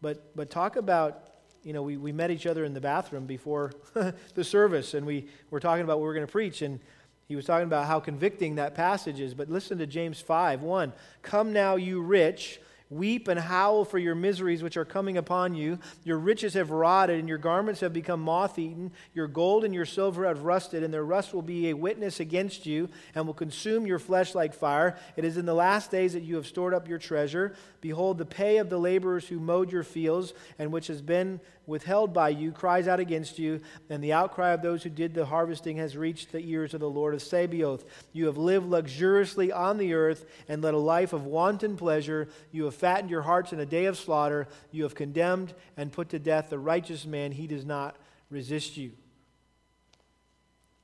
But, 0.00 0.36
but 0.36 0.50
talk 0.50 0.76
about, 0.76 1.30
you 1.64 1.72
know, 1.72 1.82
we, 1.82 1.96
we 1.96 2.12
met 2.12 2.30
each 2.30 2.46
other 2.46 2.64
in 2.64 2.74
the 2.74 2.80
bathroom 2.80 3.26
before 3.26 3.72
the 4.34 4.44
service, 4.44 4.94
and 4.94 5.06
we 5.06 5.26
were 5.50 5.60
talking 5.60 5.82
about 5.82 5.98
what 5.98 6.02
we 6.02 6.08
were 6.08 6.14
going 6.14 6.26
to 6.26 6.32
preach, 6.32 6.62
and 6.62 6.78
he 7.26 7.36
was 7.36 7.46
talking 7.46 7.66
about 7.66 7.86
how 7.86 8.00
convicting 8.00 8.56
that 8.56 8.74
passage 8.74 9.18
is. 9.18 9.34
But 9.34 9.48
listen 9.48 9.78
to 9.78 9.86
James 9.86 10.20
5 10.20 10.62
1. 10.62 10.92
Come 11.22 11.52
now, 11.52 11.76
you 11.76 12.02
rich 12.02 12.60
Weep 12.90 13.28
and 13.28 13.40
howl 13.40 13.86
for 13.86 13.98
your 13.98 14.14
miseries 14.14 14.62
which 14.62 14.76
are 14.76 14.84
coming 14.84 15.16
upon 15.16 15.54
you. 15.54 15.78
Your 16.04 16.18
riches 16.18 16.52
have 16.52 16.70
rotted, 16.70 17.18
and 17.18 17.28
your 17.28 17.38
garments 17.38 17.80
have 17.80 17.94
become 17.94 18.20
moth 18.20 18.58
eaten. 18.58 18.92
Your 19.14 19.26
gold 19.26 19.64
and 19.64 19.74
your 19.74 19.86
silver 19.86 20.26
have 20.26 20.42
rusted, 20.42 20.82
and 20.84 20.92
their 20.92 21.04
rust 21.04 21.32
will 21.32 21.42
be 21.42 21.70
a 21.70 21.74
witness 21.74 22.20
against 22.20 22.66
you, 22.66 22.90
and 23.14 23.26
will 23.26 23.34
consume 23.34 23.86
your 23.86 23.98
flesh 23.98 24.34
like 24.34 24.52
fire. 24.52 24.96
It 25.16 25.24
is 25.24 25.38
in 25.38 25.46
the 25.46 25.54
last 25.54 25.90
days 25.90 26.12
that 26.12 26.24
you 26.24 26.36
have 26.36 26.46
stored 26.46 26.74
up 26.74 26.86
your 26.86 26.98
treasure. 26.98 27.56
Behold, 27.80 28.18
the 28.18 28.26
pay 28.26 28.58
of 28.58 28.68
the 28.68 28.78
laborers 28.78 29.26
who 29.26 29.40
mowed 29.40 29.72
your 29.72 29.82
fields, 29.82 30.34
and 30.58 30.70
which 30.70 30.88
has 30.88 31.00
been 31.00 31.40
withheld 31.66 32.12
by 32.12 32.28
you, 32.28 32.52
cries 32.52 32.88
out 32.88 33.00
against 33.00 33.38
you, 33.38 33.60
and 33.88 34.02
the 34.02 34.12
outcry 34.12 34.50
of 34.50 34.62
those 34.62 34.82
who 34.82 34.90
did 34.90 35.14
the 35.14 35.26
harvesting 35.26 35.76
has 35.76 35.96
reached 35.96 36.32
the 36.32 36.40
ears 36.40 36.74
of 36.74 36.80
the 36.80 36.90
Lord 36.90 37.14
of 37.14 37.22
Sabaoth. 37.22 37.84
You 38.12 38.26
have 38.26 38.36
lived 38.36 38.66
luxuriously 38.66 39.50
on 39.50 39.78
the 39.78 39.94
earth, 39.94 40.26
and 40.48 40.62
led 40.62 40.74
a 40.74 40.78
life 40.78 41.12
of 41.12 41.24
wanton 41.24 41.76
pleasure. 41.76 42.28
You 42.52 42.64
have 42.64 42.74
fattened 42.74 43.10
your 43.10 43.22
hearts 43.22 43.52
in 43.52 43.60
a 43.60 43.66
day 43.66 43.86
of 43.86 43.96
slaughter. 43.96 44.48
You 44.70 44.82
have 44.82 44.94
condemned 44.94 45.54
and 45.76 45.92
put 45.92 46.10
to 46.10 46.18
death 46.18 46.50
the 46.50 46.58
righteous 46.58 47.06
man. 47.06 47.32
He 47.32 47.46
does 47.46 47.64
not 47.64 47.96
resist 48.30 48.76
you. 48.76 48.92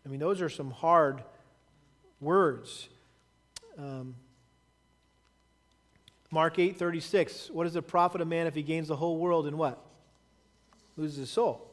I 0.04 0.08
mean, 0.08 0.20
those 0.20 0.40
are 0.40 0.48
some 0.48 0.70
hard 0.70 1.22
words. 2.20 2.88
Um, 3.78 4.14
Mark 6.30 6.58
8 6.58 6.78
36. 6.78 7.50
What 7.50 7.66
is 7.66 7.74
the 7.74 7.82
profit 7.82 8.20
of 8.20 8.28
man 8.28 8.46
if 8.46 8.54
he 8.54 8.62
gains 8.62 8.88
the 8.88 8.96
whole 8.96 9.18
world 9.18 9.46
and 9.46 9.58
what? 9.58 9.84
Loses 11.00 11.16
his 11.16 11.30
soul. 11.30 11.66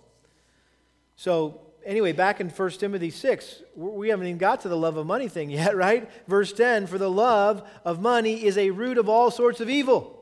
So, 1.18 1.60
anyway, 1.86 2.14
back 2.14 2.40
in 2.40 2.50
1 2.50 2.70
Timothy 2.72 3.10
6, 3.10 3.62
we 3.76 4.08
haven't 4.08 4.28
even 4.28 4.38
got 4.38 4.62
to 4.62 4.70
the 4.70 4.78
love 4.78 4.96
of 4.96 5.06
money 5.06 5.28
thing 5.28 5.50
yet, 5.50 5.76
right? 5.76 6.10
Verse 6.30 6.54
10 6.54 6.88
For 6.88 6.98
the 6.98 7.12
love 7.12 7.68
of 7.84 8.00
money 8.00 8.46
is 8.46 8.58
a 8.58 8.70
root 8.72 8.98
of 8.98 9.10
all 9.10 9.30
sorts 9.30 9.60
of 9.60 9.70
evil. 9.70 10.14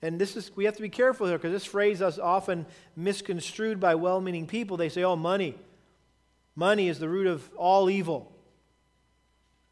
And 0.00 0.18
this 0.18 0.34
is, 0.34 0.50
we 0.56 0.64
have 0.64 0.76
to 0.76 0.82
be 0.82 0.88
careful 0.88 1.26
here 1.26 1.36
because 1.36 1.52
this 1.52 1.66
phrase 1.66 2.00
is 2.00 2.18
often 2.18 2.64
misconstrued 2.96 3.78
by 3.78 3.94
well 3.94 4.20
meaning 4.20 4.46
people. 4.46 4.78
They 4.78 4.88
say, 4.88 5.04
oh, 5.04 5.16
money. 5.16 5.54
Money 6.56 6.88
is 6.88 6.98
the 6.98 7.10
root 7.10 7.26
of 7.26 7.48
all 7.56 7.90
evil. 7.90 8.32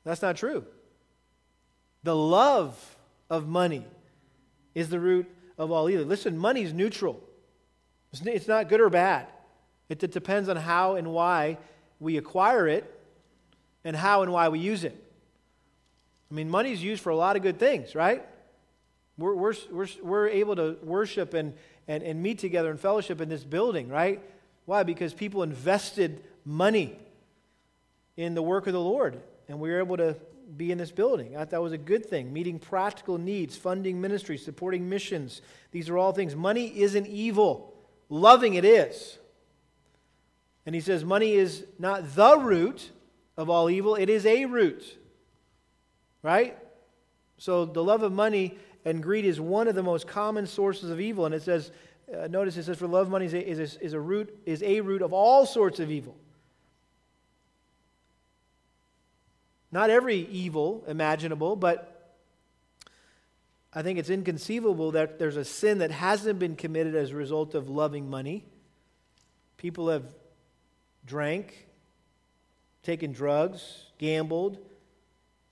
That's 0.05 0.21
not 0.21 0.37
true. 0.37 0.67
The 2.03 2.15
love 2.15 2.97
of 3.31 3.49
money 3.49 3.87
is 4.75 4.91
the 4.91 5.01
root 5.01 5.27
of 5.61 5.71
all 5.71 5.91
either. 5.91 6.05
Listen, 6.05 6.39
money 6.39 6.63
is 6.63 6.73
neutral. 6.73 7.23
It's 8.13 8.49
not 8.49 8.69
good 8.69 8.81
or 8.81 8.89
bad. 8.89 9.27
It 9.91 9.99
depends 9.99 10.49
on 10.49 10.57
how 10.57 10.97
and 10.97 11.13
why 11.13 11.59
we 12.01 12.17
acquire 12.17 12.67
it 12.67 12.91
and 13.85 13.95
how 13.95 14.23
and 14.23 14.33
why 14.33 14.49
we 14.49 14.59
use 14.59 14.85
it. 14.85 14.97
I 16.31 16.35
mean, 16.35 16.49
money 16.49 16.73
is 16.73 16.83
used 16.83 17.03
for 17.03 17.11
a 17.11 17.17
lot 17.17 17.37
of 17.37 17.43
good 17.43 17.59
things, 17.59 17.95
right? 17.95 18.27
We're, 19.19 19.35
we're, 19.35 19.55
we're, 19.71 19.89
we're 20.03 20.29
able 20.29 20.57
to 20.57 20.79
worship 20.83 21.35
and, 21.35 21.53
and, 21.87 22.03
and 22.03 22.23
meet 22.23 22.39
together 22.39 22.71
in 22.71 22.79
fellowship 22.79 23.21
in 23.21 23.29
this 23.29 23.45
building, 23.45 23.89
right? 23.89 24.21
Why? 24.65 24.83
Because 24.83 25.13
people 25.13 25.43
invested 25.43 26.25
money 26.45 26.97
in 28.17 28.35
the 28.35 28.43
work 28.43 28.67
of 28.67 28.73
the 28.73 28.81
Lord, 28.81 29.21
and 29.47 29.61
we 29.61 29.71
were 29.71 29.81
able 29.81 29.99
to 29.99 30.17
be 30.57 30.73
in 30.73 30.79
this 30.79 30.91
building. 30.91 31.37
I 31.37 31.41
thought 31.41 31.51
that 31.51 31.63
was 31.63 31.73
a 31.73 31.79
good 31.79 32.07
thing. 32.07 32.33
Meeting 32.33 32.59
practical 32.59 33.19
needs, 33.19 33.57
funding 33.57 34.01
ministries, 34.01 34.45
supporting 34.45 34.89
missions. 34.89 35.43
These 35.71 35.89
are 35.89 35.99
all 35.99 36.13
things. 36.13 36.35
Money 36.35 36.81
isn't 36.81 37.07
evil. 37.07 37.75
Loving 38.09 38.55
it 38.55 38.65
is. 38.65 39.19
And 40.67 40.75
he 40.75 40.81
says 40.81 41.05
money 41.05 41.33
is 41.33 41.65
not 41.79 42.15
the 42.15 42.39
root 42.39 42.91
of 43.37 43.49
all 43.49 43.71
evil, 43.71 43.95
it 43.95 44.11
is 44.11 44.27
a 44.27 44.45
root. 44.45 44.99
Right? 46.23 46.59
So 47.39 47.65
the 47.65 47.83
love 47.83 48.03
of 48.03 48.13
money 48.13 48.59
and 48.85 49.03
greed 49.03 49.25
is 49.25 49.41
one 49.41 49.69
of 49.69 49.75
the 49.75 49.83
most 49.83 50.07
common 50.07 50.47
sources 50.47 50.91
of 50.91 51.01
evil. 51.01 51.27
And 51.27 51.35
it 51.35 51.43
says, 51.43 51.71
uh, 52.15 52.27
notice 52.27 52.57
it 52.57 52.65
says, 52.65 52.79
for 52.79 52.87
love 52.87 53.07
of 53.07 53.11
money 53.11 53.27
is 53.27 53.35
a, 53.35 53.49
is, 53.49 53.59
a, 53.59 53.85
is 53.85 53.93
a 53.93 54.01
root 54.01 54.37
is 54.45 54.63
a 54.63 54.81
root 54.81 55.03
of 55.03 55.13
all 55.13 55.47
sorts 55.47 55.81
of 55.81 55.91
evil. 55.91 56.17
Not 59.73 59.91
every 59.91 60.27
evil 60.27 60.85
imaginable, 60.89 61.57
but 61.57 62.17
I 63.73 63.83
think 63.83 63.99
it's 63.99 64.11
inconceivable 64.11 64.93
that 64.93 65.19
there's 65.19 65.37
a 65.37 65.45
sin 65.45 65.79
that 65.79 65.91
hasn't 65.93 66.39
been 66.39 66.57
committed 66.57 66.97
as 66.97 67.13
a 67.13 67.17
result 67.17 67.55
of 67.55 67.69
loving 67.69 68.11
money. 68.11 68.45
People 69.57 69.89
have 69.91 70.05
drank, 71.07 71.69
taken 72.83 73.13
drugs, 73.13 73.85
gambled, 73.99 74.59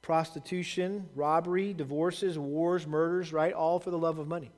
prostitution, 0.02 1.08
robbery, 1.14 1.72
divorces, 1.72 2.38
wars, 2.38 2.86
murders, 2.86 3.32
right? 3.32 3.52
All 3.52 3.78
for 3.78 3.90
the 3.90 3.98
love 3.98 4.18
of 4.18 4.26
money. 4.26 4.50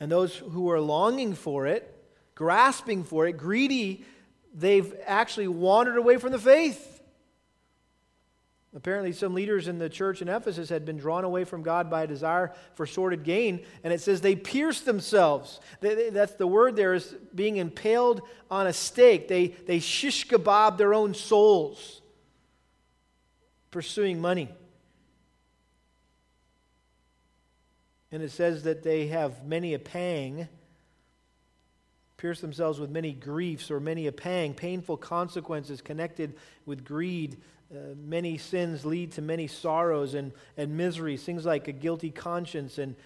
And 0.00 0.10
those 0.10 0.36
who 0.36 0.70
are 0.70 0.80
longing 0.80 1.34
for 1.34 1.66
it, 1.66 1.94
grasping 2.34 3.04
for 3.04 3.26
it, 3.26 3.32
greedy, 3.34 4.04
they've 4.54 4.92
actually 5.06 5.48
wandered 5.48 5.96
away 5.96 6.16
from 6.16 6.32
the 6.32 6.38
faith. 6.38 6.89
Apparently, 8.74 9.10
some 9.10 9.34
leaders 9.34 9.66
in 9.66 9.78
the 9.78 9.88
church 9.88 10.22
in 10.22 10.28
Ephesus 10.28 10.68
had 10.68 10.84
been 10.84 10.96
drawn 10.96 11.24
away 11.24 11.42
from 11.42 11.62
God 11.62 11.90
by 11.90 12.04
a 12.04 12.06
desire 12.06 12.52
for 12.74 12.86
sordid 12.86 13.24
gain, 13.24 13.64
and 13.82 13.92
it 13.92 14.00
says 14.00 14.20
they 14.20 14.36
pierced 14.36 14.84
themselves. 14.84 15.58
They, 15.80 15.94
they, 15.96 16.10
that's 16.10 16.34
the 16.34 16.46
word 16.46 16.76
there 16.76 16.94
is 16.94 17.16
being 17.34 17.56
impaled 17.56 18.22
on 18.48 18.68
a 18.68 18.72
stake. 18.72 19.26
They, 19.26 19.48
they 19.48 19.80
shish 19.80 20.28
kebab 20.28 20.78
their 20.78 20.94
own 20.94 21.14
souls, 21.14 22.00
pursuing 23.72 24.20
money. 24.20 24.48
And 28.12 28.22
it 28.22 28.30
says 28.30 28.62
that 28.64 28.84
they 28.84 29.08
have 29.08 29.44
many 29.44 29.74
a 29.74 29.80
pang, 29.80 30.46
pierce 32.16 32.40
themselves 32.40 32.78
with 32.78 32.90
many 32.90 33.12
griefs 33.14 33.68
or 33.68 33.80
many 33.80 34.06
a 34.06 34.12
pang, 34.12 34.54
painful 34.54 34.96
consequences 34.96 35.80
connected 35.80 36.36
with 36.66 36.84
greed 36.84 37.36
uh, 37.72 37.94
many 37.96 38.36
sins 38.36 38.84
lead 38.84 39.12
to 39.12 39.22
many 39.22 39.46
sorrows 39.46 40.14
and, 40.14 40.32
and 40.56 40.76
miseries, 40.76 41.22
things 41.22 41.44
like 41.44 41.68
a 41.68 41.72
guilty 41.72 42.10
conscience 42.10 42.78
and 42.78 42.96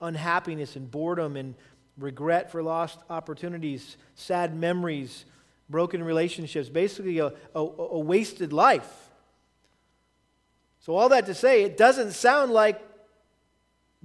unhappiness 0.00 0.74
and 0.76 0.90
boredom 0.90 1.36
and 1.36 1.54
regret 1.96 2.50
for 2.50 2.62
lost 2.62 2.98
opportunities, 3.08 3.96
sad 4.14 4.56
memories, 4.56 5.24
broken 5.68 6.02
relationships, 6.02 6.68
basically 6.68 7.18
a, 7.18 7.26
a, 7.54 7.60
a 7.60 7.98
wasted 7.98 8.52
life. 8.52 9.10
So, 10.80 10.94
all 10.94 11.08
that 11.08 11.26
to 11.26 11.34
say, 11.34 11.62
it 11.62 11.76
doesn't 11.76 12.12
sound 12.12 12.52
like 12.52 12.80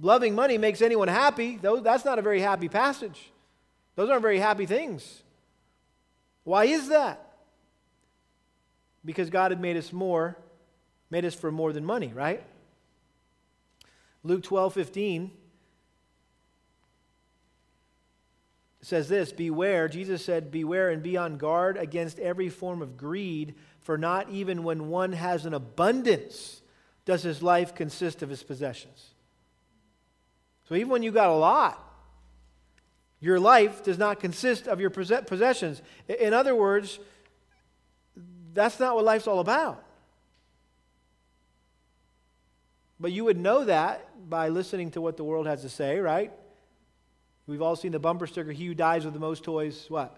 loving 0.00 0.34
money 0.34 0.58
makes 0.58 0.82
anyone 0.82 1.08
happy. 1.08 1.58
That's 1.60 2.04
not 2.04 2.18
a 2.18 2.22
very 2.22 2.40
happy 2.40 2.68
passage. 2.68 3.30
Those 3.94 4.10
aren't 4.10 4.22
very 4.22 4.38
happy 4.38 4.66
things. 4.66 5.22
Why 6.44 6.64
is 6.64 6.88
that? 6.88 7.31
Because 9.04 9.30
God 9.30 9.50
had 9.50 9.60
made 9.60 9.76
us 9.76 9.92
more, 9.92 10.36
made 11.10 11.24
us 11.24 11.34
for 11.34 11.50
more 11.50 11.72
than 11.72 11.84
money, 11.84 12.12
right? 12.14 12.42
Luke 14.22 14.42
12, 14.42 14.74
15 14.74 15.30
says 18.82 19.08
this 19.08 19.32
Beware, 19.32 19.88
Jesus 19.88 20.24
said, 20.24 20.50
Beware 20.50 20.90
and 20.90 21.02
be 21.02 21.16
on 21.16 21.38
guard 21.38 21.76
against 21.76 22.18
every 22.18 22.48
form 22.48 22.82
of 22.82 22.96
greed, 22.96 23.54
for 23.80 23.96
not 23.96 24.28
even 24.30 24.62
when 24.62 24.88
one 24.88 25.12
has 25.12 25.46
an 25.46 25.54
abundance 25.54 26.60
does 27.04 27.22
his 27.22 27.42
life 27.42 27.74
consist 27.74 28.22
of 28.22 28.28
his 28.28 28.42
possessions. 28.42 29.10
So 30.68 30.74
even 30.76 30.90
when 30.90 31.02
you 31.02 31.10
got 31.10 31.30
a 31.30 31.34
lot, 31.34 31.80
your 33.20 33.40
life 33.40 33.82
does 33.84 33.98
not 33.98 34.20
consist 34.20 34.66
of 34.66 34.80
your 34.80 34.90
possessions. 34.90 35.82
In 36.08 36.32
other 36.32 36.54
words, 36.54 36.98
that's 38.52 38.78
not 38.78 38.94
what 38.94 39.04
life's 39.04 39.26
all 39.26 39.40
about. 39.40 39.84
But 43.00 43.12
you 43.12 43.24
would 43.24 43.38
know 43.38 43.64
that 43.64 44.06
by 44.28 44.48
listening 44.48 44.92
to 44.92 45.00
what 45.00 45.16
the 45.16 45.24
world 45.24 45.46
has 45.46 45.62
to 45.62 45.68
say, 45.68 45.98
right? 45.98 46.32
We've 47.46 47.62
all 47.62 47.74
seen 47.74 47.92
the 47.92 47.98
bumper 47.98 48.26
sticker, 48.26 48.52
he 48.52 48.66
who 48.66 48.74
dies 48.74 49.04
with 49.04 49.14
the 49.14 49.20
most 49.20 49.42
toys, 49.42 49.86
what? 49.88 50.16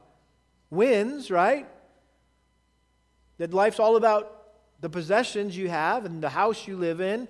Wins, 0.70 1.30
right? 1.30 1.66
That 3.38 3.54
life's 3.54 3.78
all 3.78 3.96
about 3.96 4.42
the 4.80 4.90
possessions 4.90 5.56
you 5.56 5.68
have 5.68 6.04
and 6.04 6.22
the 6.22 6.28
house 6.28 6.68
you 6.68 6.76
live 6.76 7.00
in. 7.00 7.26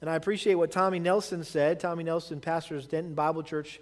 And 0.00 0.08
I 0.08 0.16
appreciate 0.16 0.54
what 0.54 0.70
Tommy 0.70 0.98
Nelson 0.98 1.44
said. 1.44 1.78
Tommy 1.80 2.04
Nelson 2.04 2.40
pastors 2.40 2.86
Denton 2.86 3.14
Bible 3.14 3.42
Church 3.42 3.80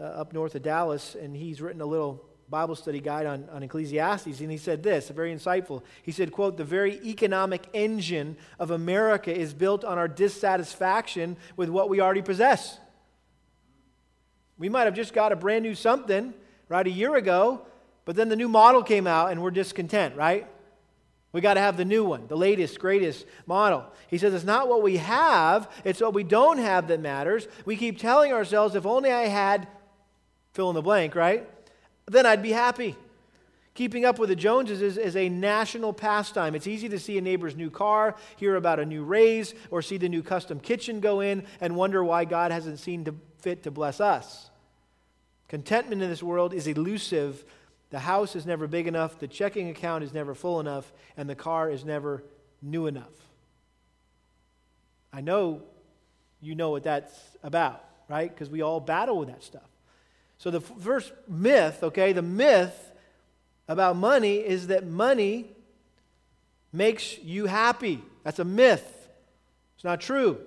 uh, 0.00 0.04
up 0.04 0.32
north 0.32 0.54
of 0.54 0.62
Dallas, 0.62 1.14
and 1.14 1.36
he's 1.36 1.60
written 1.60 1.80
a 1.80 1.86
little 1.86 2.24
Bible 2.50 2.74
study 2.74 3.00
guide 3.00 3.26
on, 3.26 3.48
on 3.52 3.62
Ecclesiastes, 3.62 4.40
and 4.40 4.50
he 4.50 4.56
said 4.56 4.82
this, 4.82 5.10
very 5.10 5.34
insightful. 5.34 5.82
He 6.02 6.12
said, 6.12 6.32
quote, 6.32 6.56
the 6.56 6.64
very 6.64 6.98
economic 7.04 7.66
engine 7.74 8.36
of 8.58 8.70
America 8.70 9.34
is 9.34 9.52
built 9.52 9.84
on 9.84 9.98
our 9.98 10.08
dissatisfaction 10.08 11.36
with 11.56 11.68
what 11.68 11.90
we 11.90 12.00
already 12.00 12.22
possess. 12.22 12.78
We 14.58 14.70
might 14.70 14.84
have 14.84 14.94
just 14.94 15.12
got 15.12 15.30
a 15.30 15.36
brand 15.36 15.62
new 15.62 15.74
something, 15.74 16.32
right, 16.68 16.86
a 16.86 16.90
year 16.90 17.16
ago, 17.16 17.66
but 18.06 18.16
then 18.16 18.30
the 18.30 18.36
new 18.36 18.48
model 18.48 18.82
came 18.82 19.06
out 19.06 19.30
and 19.30 19.42
we're 19.42 19.50
discontent, 19.50 20.16
right? 20.16 20.46
We 21.32 21.42
got 21.42 21.54
to 21.54 21.60
have 21.60 21.76
the 21.76 21.84
new 21.84 22.04
one, 22.04 22.26
the 22.26 22.36
latest, 22.36 22.78
greatest 22.78 23.26
model. 23.46 23.84
He 24.08 24.16
says 24.16 24.32
it's 24.32 24.44
not 24.44 24.68
what 24.68 24.82
we 24.82 24.96
have, 24.96 25.70
it's 25.84 26.00
what 26.00 26.14
we 26.14 26.24
don't 26.24 26.56
have 26.56 26.88
that 26.88 27.00
matters. 27.00 27.46
We 27.66 27.76
keep 27.76 27.98
telling 27.98 28.32
ourselves, 28.32 28.74
if 28.74 28.86
only 28.86 29.12
I 29.12 29.26
had 29.26 29.68
fill 30.54 30.70
in 30.70 30.74
the 30.74 30.82
blank, 30.82 31.14
right? 31.14 31.46
Then 32.12 32.26
I'd 32.26 32.42
be 32.42 32.52
happy. 32.52 32.96
Keeping 33.74 34.04
up 34.04 34.18
with 34.18 34.28
the 34.28 34.36
Joneses 34.36 34.82
is, 34.82 34.98
is, 34.98 35.14
a 35.14 35.28
national 35.28 35.92
pastime. 35.92 36.56
It's 36.56 36.66
easy 36.66 36.88
to 36.88 36.98
see 36.98 37.16
a 37.16 37.20
neighbor's 37.20 37.54
new 37.54 37.70
car, 37.70 38.16
hear 38.36 38.56
about 38.56 38.80
a 38.80 38.84
new 38.84 39.04
raise, 39.04 39.54
or 39.70 39.82
see 39.82 39.98
the 39.98 40.08
new 40.08 40.22
custom 40.22 40.58
kitchen 40.58 40.98
go 40.98 41.20
in 41.20 41.44
and 41.60 41.76
wonder 41.76 42.02
why 42.02 42.24
God 42.24 42.50
hasn't 42.50 42.80
seen 42.80 43.04
to 43.04 43.14
fit 43.38 43.62
to 43.62 43.70
bless 43.70 44.00
us. 44.00 44.50
Contentment 45.46 46.02
in 46.02 46.10
this 46.10 46.24
world 46.24 46.52
is 46.52 46.66
elusive. 46.66 47.44
The 47.90 48.00
house 48.00 48.34
is 48.34 48.46
never 48.46 48.66
big 48.66 48.88
enough, 48.88 49.18
the 49.18 49.28
checking 49.28 49.70
account 49.70 50.02
is 50.02 50.12
never 50.12 50.34
full 50.34 50.58
enough, 50.58 50.92
and 51.16 51.30
the 51.30 51.36
car 51.36 51.70
is 51.70 51.84
never 51.84 52.24
new 52.60 52.86
enough. 52.86 53.04
I 55.12 55.20
know 55.20 55.62
you 56.40 56.54
know 56.54 56.70
what 56.70 56.82
that's 56.82 57.16
about, 57.42 57.84
right? 58.08 58.28
Because 58.28 58.50
we 58.50 58.62
all 58.62 58.80
battle 58.80 59.18
with 59.18 59.28
that 59.28 59.42
stuff. 59.42 59.68
So, 60.38 60.50
the 60.50 60.60
first 60.60 61.12
myth, 61.26 61.82
okay, 61.82 62.12
the 62.12 62.22
myth 62.22 62.92
about 63.66 63.96
money 63.96 64.36
is 64.36 64.68
that 64.68 64.86
money 64.86 65.50
makes 66.72 67.18
you 67.18 67.46
happy. 67.46 68.00
That's 68.24 68.38
a 68.38 68.44
myth. 68.44 69.08
It's 69.74 69.84
not 69.84 70.00
true. 70.00 70.38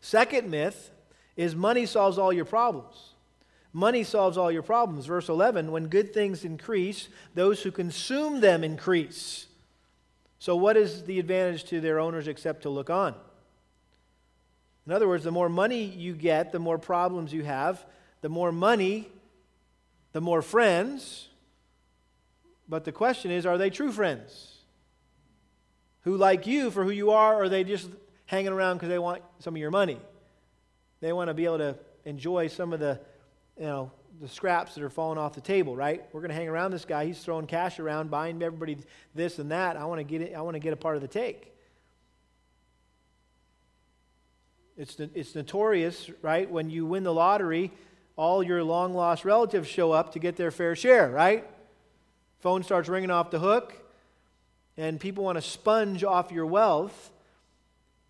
Second 0.00 0.50
myth 0.50 0.90
is 1.36 1.54
money 1.54 1.86
solves 1.86 2.18
all 2.18 2.32
your 2.32 2.44
problems. 2.44 3.14
Money 3.72 4.02
solves 4.02 4.38
all 4.38 4.50
your 4.50 4.62
problems. 4.62 5.06
Verse 5.06 5.28
11 5.28 5.70
when 5.70 5.88
good 5.88 6.14
things 6.14 6.44
increase, 6.44 7.08
those 7.34 7.62
who 7.62 7.70
consume 7.70 8.40
them 8.40 8.64
increase. 8.64 9.46
So, 10.38 10.56
what 10.56 10.76
is 10.76 11.04
the 11.04 11.18
advantage 11.18 11.64
to 11.64 11.80
their 11.80 11.98
owners 11.98 12.28
except 12.28 12.62
to 12.62 12.70
look 12.70 12.90
on? 12.90 13.14
In 14.86 14.92
other 14.92 15.06
words, 15.06 15.24
the 15.24 15.30
more 15.30 15.48
money 15.48 15.84
you 15.84 16.14
get, 16.14 16.50
the 16.50 16.58
more 16.58 16.78
problems 16.78 17.32
you 17.32 17.44
have, 17.44 17.84
the 18.20 18.28
more 18.28 18.52
money, 18.52 19.08
the 20.12 20.20
more 20.20 20.42
friends. 20.42 21.28
But 22.68 22.84
the 22.84 22.92
question 22.92 23.30
is 23.30 23.46
are 23.46 23.58
they 23.58 23.70
true 23.70 23.92
friends? 23.92 24.56
Who 26.02 26.16
like 26.16 26.46
you 26.46 26.70
for 26.70 26.84
who 26.84 26.90
you 26.90 27.10
are, 27.10 27.34
or 27.34 27.44
are 27.44 27.48
they 27.48 27.64
just 27.64 27.88
hanging 28.26 28.52
around 28.52 28.76
because 28.76 28.88
they 28.88 28.98
want 28.98 29.22
some 29.40 29.54
of 29.54 29.60
your 29.60 29.70
money? 29.70 29.98
They 31.00 31.12
want 31.12 31.28
to 31.28 31.34
be 31.34 31.44
able 31.44 31.58
to 31.58 31.76
enjoy 32.04 32.48
some 32.48 32.72
of 32.72 32.80
the, 32.80 33.00
you 33.56 33.64
know, 33.64 33.92
the 34.20 34.28
scraps 34.28 34.74
that 34.74 34.82
are 34.82 34.90
falling 34.90 35.18
off 35.18 35.34
the 35.34 35.40
table, 35.40 35.76
right? 35.76 36.02
We're 36.12 36.20
going 36.20 36.30
to 36.30 36.34
hang 36.34 36.48
around 36.48 36.72
this 36.72 36.84
guy. 36.84 37.06
He's 37.06 37.20
throwing 37.20 37.46
cash 37.46 37.78
around, 37.78 38.10
buying 38.10 38.42
everybody 38.42 38.78
this 39.14 39.38
and 39.38 39.50
that. 39.50 39.76
I 39.76 39.84
want 39.84 40.00
to 40.00 40.04
get 40.04 40.22
it, 40.22 40.34
I 40.34 40.40
want 40.40 40.54
to 40.54 40.60
get 40.60 40.72
a 40.72 40.76
part 40.76 40.96
of 40.96 41.02
the 41.02 41.08
take. 41.08 41.52
It's, 44.76 44.98
it's 44.98 45.34
notorious, 45.34 46.08
right? 46.22 46.48
When 46.48 46.70
you 46.70 46.86
win 46.86 47.02
the 47.02 47.12
lottery, 47.12 47.72
all 48.18 48.42
your 48.42 48.64
long 48.64 48.94
lost 48.94 49.24
relatives 49.24 49.68
show 49.68 49.92
up 49.92 50.12
to 50.12 50.18
get 50.18 50.34
their 50.34 50.50
fair 50.50 50.74
share, 50.74 51.08
right? 51.08 51.48
Phone 52.40 52.64
starts 52.64 52.88
ringing 52.88 53.12
off 53.12 53.30
the 53.30 53.38
hook, 53.38 53.80
and 54.76 54.98
people 54.98 55.22
want 55.22 55.38
to 55.38 55.42
sponge 55.42 56.02
off 56.02 56.32
your 56.32 56.44
wealth. 56.44 57.12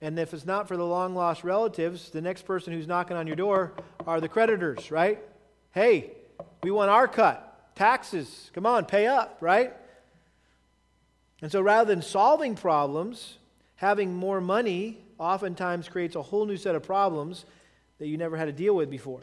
And 0.01 0.19
if 0.19 0.33
it's 0.33 0.47
not 0.47 0.67
for 0.67 0.79
the 0.79 0.85
long 0.85 1.15
lost 1.15 1.45
relatives, 1.45 2.09
the 2.09 2.23
next 2.23 2.47
person 2.47 2.73
who's 2.73 2.87
knocking 2.87 3.19
on 3.19 3.27
your 3.27 3.37
door 3.37 3.75
are 4.07 4.19
the 4.19 4.29
creditors, 4.29 4.91
right? 4.91 5.19
Hey, 5.73 6.13
we 6.63 6.71
want 6.71 6.91
our 6.91 7.07
cut. 7.07 7.75
Taxes, 7.77 8.51
come 8.55 8.65
on, 8.65 8.87
pay 8.87 9.07
up, 9.07 9.37
right? 9.41 9.75
And 11.43 11.53
so 11.53 11.61
rather 11.61 11.95
than 11.95 12.01
solving 12.01 12.55
problems, 12.55 13.37
having 13.77 14.15
more 14.15 14.41
money 14.41 14.99
oftentimes 15.19 15.89
creates 15.89 16.17
a 16.17 16.23
whole 16.23 16.47
new 16.47 16.57
set 16.57 16.75
of 16.75 16.83
problems 16.83 17.45
that 17.99 18.07
you 18.07 18.17
never 18.17 18.39
had 18.39 18.47
to 18.47 18.53
deal 18.53 18.75
with 18.75 18.91
before. 18.91 19.21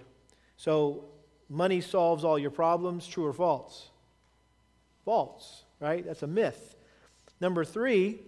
So, 0.57 1.05
money 1.49 1.81
solves 1.81 2.23
all 2.23 2.39
your 2.39 2.51
problems, 2.51 3.07
true 3.07 3.25
or 3.25 3.33
false? 3.33 3.89
False, 5.03 5.63
right? 5.79 6.05
That's 6.05 6.23
a 6.23 6.27
myth. 6.27 6.75
Number 7.41 7.65
three, 7.65 8.19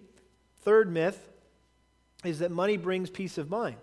third 0.61 0.91
myth, 0.91 1.29
is 2.23 2.39
that 2.39 2.51
money 2.51 2.77
brings 2.77 3.09
peace 3.09 3.37
of 3.37 3.49
mind. 3.49 3.77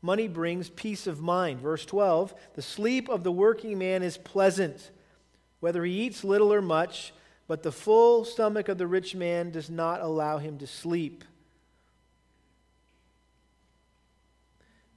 Money 0.00 0.28
brings 0.28 0.70
peace 0.70 1.06
of 1.06 1.20
mind. 1.20 1.60
Verse 1.60 1.84
12 1.84 2.34
The 2.54 2.62
sleep 2.62 3.08
of 3.08 3.24
the 3.24 3.32
working 3.32 3.78
man 3.78 4.02
is 4.02 4.16
pleasant, 4.16 4.90
whether 5.60 5.84
he 5.84 6.02
eats 6.02 6.22
little 6.22 6.52
or 6.52 6.62
much, 6.62 7.12
but 7.48 7.62
the 7.62 7.72
full 7.72 8.24
stomach 8.24 8.68
of 8.68 8.78
the 8.78 8.86
rich 8.86 9.14
man 9.14 9.50
does 9.50 9.68
not 9.68 10.00
allow 10.00 10.38
him 10.38 10.58
to 10.58 10.66
sleep. 10.66 11.24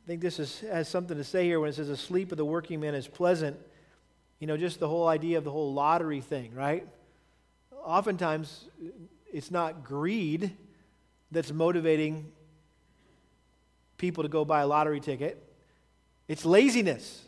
I 0.03 0.07
think 0.07 0.21
this 0.21 0.39
is, 0.39 0.61
has 0.61 0.87
something 0.87 1.15
to 1.17 1.23
say 1.23 1.45
here 1.45 1.59
when 1.59 1.69
it 1.69 1.75
says 1.75 1.87
the 1.87 1.95
sleep 1.95 2.31
of 2.31 2.37
the 2.37 2.45
working 2.45 2.79
man 2.79 2.95
is 2.95 3.07
pleasant. 3.07 3.57
You 4.39 4.47
know, 4.47 4.57
just 4.57 4.79
the 4.79 4.87
whole 4.87 5.07
idea 5.07 5.37
of 5.37 5.43
the 5.43 5.51
whole 5.51 5.73
lottery 5.73 6.21
thing, 6.21 6.55
right? 6.55 6.87
Oftentimes, 7.83 8.67
it's 9.31 9.51
not 9.51 9.83
greed 9.83 10.51
that's 11.31 11.51
motivating 11.51 12.31
people 13.97 14.23
to 14.23 14.29
go 14.29 14.43
buy 14.43 14.61
a 14.61 14.67
lottery 14.67 14.99
ticket, 14.99 15.41
it's 16.27 16.43
laziness. 16.43 17.23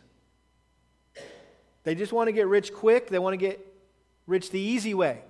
They 1.84 1.94
just 1.94 2.12
want 2.12 2.28
to 2.28 2.32
get 2.32 2.48
rich 2.48 2.72
quick, 2.72 3.08
they 3.08 3.20
want 3.20 3.34
to 3.34 3.38
get 3.38 3.64
rich 4.26 4.50
the 4.50 4.58
easy 4.58 4.94
way. 4.94 5.20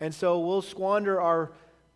And 0.00 0.12
so 0.12 0.40
we'll 0.40 0.62
squander 0.62 1.20
our 1.20 1.52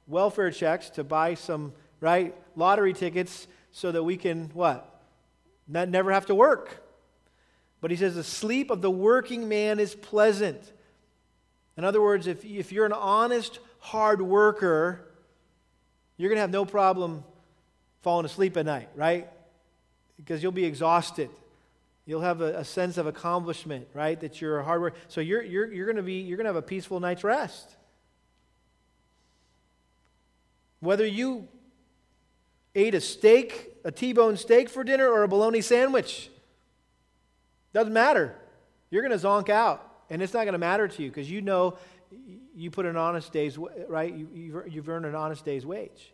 welfare 0.06 0.52
checks 0.52 0.90
to 0.90 1.02
buy 1.02 1.34
some, 1.34 1.72
right, 2.00 2.32
lottery 2.54 2.92
tickets 2.92 3.48
so 3.76 3.92
that 3.92 4.02
we 4.02 4.16
can 4.16 4.50
what? 4.54 5.02
Not, 5.68 5.90
never 5.90 6.10
have 6.10 6.24
to 6.26 6.34
work. 6.34 6.82
But 7.82 7.90
he 7.90 7.98
says 7.98 8.14
the 8.14 8.24
sleep 8.24 8.70
of 8.70 8.80
the 8.80 8.90
working 8.90 9.50
man 9.50 9.78
is 9.78 9.94
pleasant. 9.94 10.72
In 11.76 11.84
other 11.84 12.00
words, 12.00 12.26
if, 12.26 12.42
if 12.42 12.72
you're 12.72 12.86
an 12.86 12.94
honest, 12.94 13.58
hard 13.80 14.22
worker, 14.22 15.06
you're 16.16 16.30
going 16.30 16.38
to 16.38 16.40
have 16.40 16.48
no 16.48 16.64
problem 16.64 17.22
falling 18.00 18.24
asleep 18.24 18.56
at 18.56 18.64
night, 18.64 18.88
right? 18.94 19.28
Because 20.16 20.42
you'll 20.42 20.52
be 20.52 20.64
exhausted. 20.64 21.28
You'll 22.06 22.22
have 22.22 22.40
a, 22.40 22.60
a 22.60 22.64
sense 22.64 22.96
of 22.96 23.06
accomplishment, 23.06 23.88
right? 23.92 24.18
That 24.18 24.40
you're 24.40 24.58
a 24.58 24.64
hard 24.64 24.80
worker. 24.80 24.96
So 25.08 25.20
you're, 25.20 25.42
you're, 25.42 25.70
you're 25.70 25.84
going 25.84 25.96
to 25.96 26.02
be, 26.02 26.20
you're 26.20 26.38
going 26.38 26.46
to 26.46 26.54
have 26.54 26.56
a 26.56 26.62
peaceful 26.62 26.98
night's 26.98 27.24
rest. 27.24 27.76
Whether 30.80 31.04
you 31.04 31.48
ate 32.76 32.94
a 32.94 33.00
steak, 33.00 33.72
a 33.84 33.90
T 33.90 34.12
bone 34.12 34.36
steak 34.36 34.68
for 34.68 34.84
dinner, 34.84 35.08
or 35.08 35.24
a 35.24 35.28
bologna 35.28 35.60
sandwich. 35.60 36.30
Doesn't 37.72 37.92
matter. 37.92 38.36
You're 38.90 39.02
going 39.02 39.18
to 39.18 39.26
zonk 39.26 39.48
out, 39.48 39.84
and 40.08 40.22
it's 40.22 40.32
not 40.32 40.44
going 40.44 40.52
to 40.52 40.58
matter 40.58 40.86
to 40.86 41.02
you 41.02 41.10
because 41.10 41.28
you 41.28 41.40
know 41.40 41.76
you 42.54 42.70
put 42.70 42.86
an 42.86 42.96
honest 42.96 43.32
day's, 43.32 43.58
right? 43.58 44.14
You, 44.14 44.62
you've 44.68 44.88
earned 44.88 45.06
an 45.06 45.14
honest 45.14 45.44
day's 45.44 45.66
wage. 45.66 46.12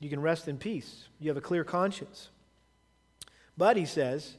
You 0.00 0.08
can 0.08 0.20
rest 0.20 0.46
in 0.46 0.58
peace. 0.58 1.08
You 1.18 1.28
have 1.28 1.36
a 1.36 1.42
clear 1.42 1.64
conscience. 1.64 2.28
But, 3.56 3.76
he 3.76 3.84
says, 3.84 4.36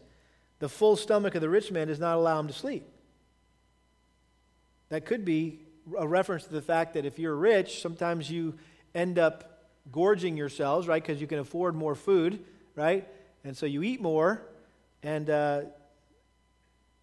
the 0.59 0.69
full 0.69 0.95
stomach 0.95 1.35
of 1.35 1.41
the 1.41 1.49
rich 1.49 1.71
man 1.71 1.87
does 1.87 1.99
not 1.99 2.15
allow 2.15 2.39
him 2.39 2.47
to 2.47 2.53
sleep. 2.53 2.87
That 4.87 5.05
could 5.05 5.25
be 5.25 5.59
a 5.97 6.07
reference 6.07 6.45
to 6.45 6.53
the 6.53 6.61
fact 6.61 6.93
that 6.93 7.05
if 7.05 7.19
you're 7.19 7.35
rich, 7.35 7.81
sometimes 7.81 8.31
you 8.31 8.55
end 8.95 9.19
up 9.19 9.48
gorging 9.91 10.37
yourselves, 10.37 10.87
right? 10.87 11.01
Because 11.01 11.21
you 11.21 11.27
can 11.27 11.39
afford 11.39 11.75
more 11.75 11.95
food, 11.95 12.43
right? 12.75 13.07
And 13.43 13.55
so 13.55 13.65
you 13.65 13.83
eat 13.83 14.01
more, 14.01 14.41
and 15.03 15.29
uh, 15.29 15.61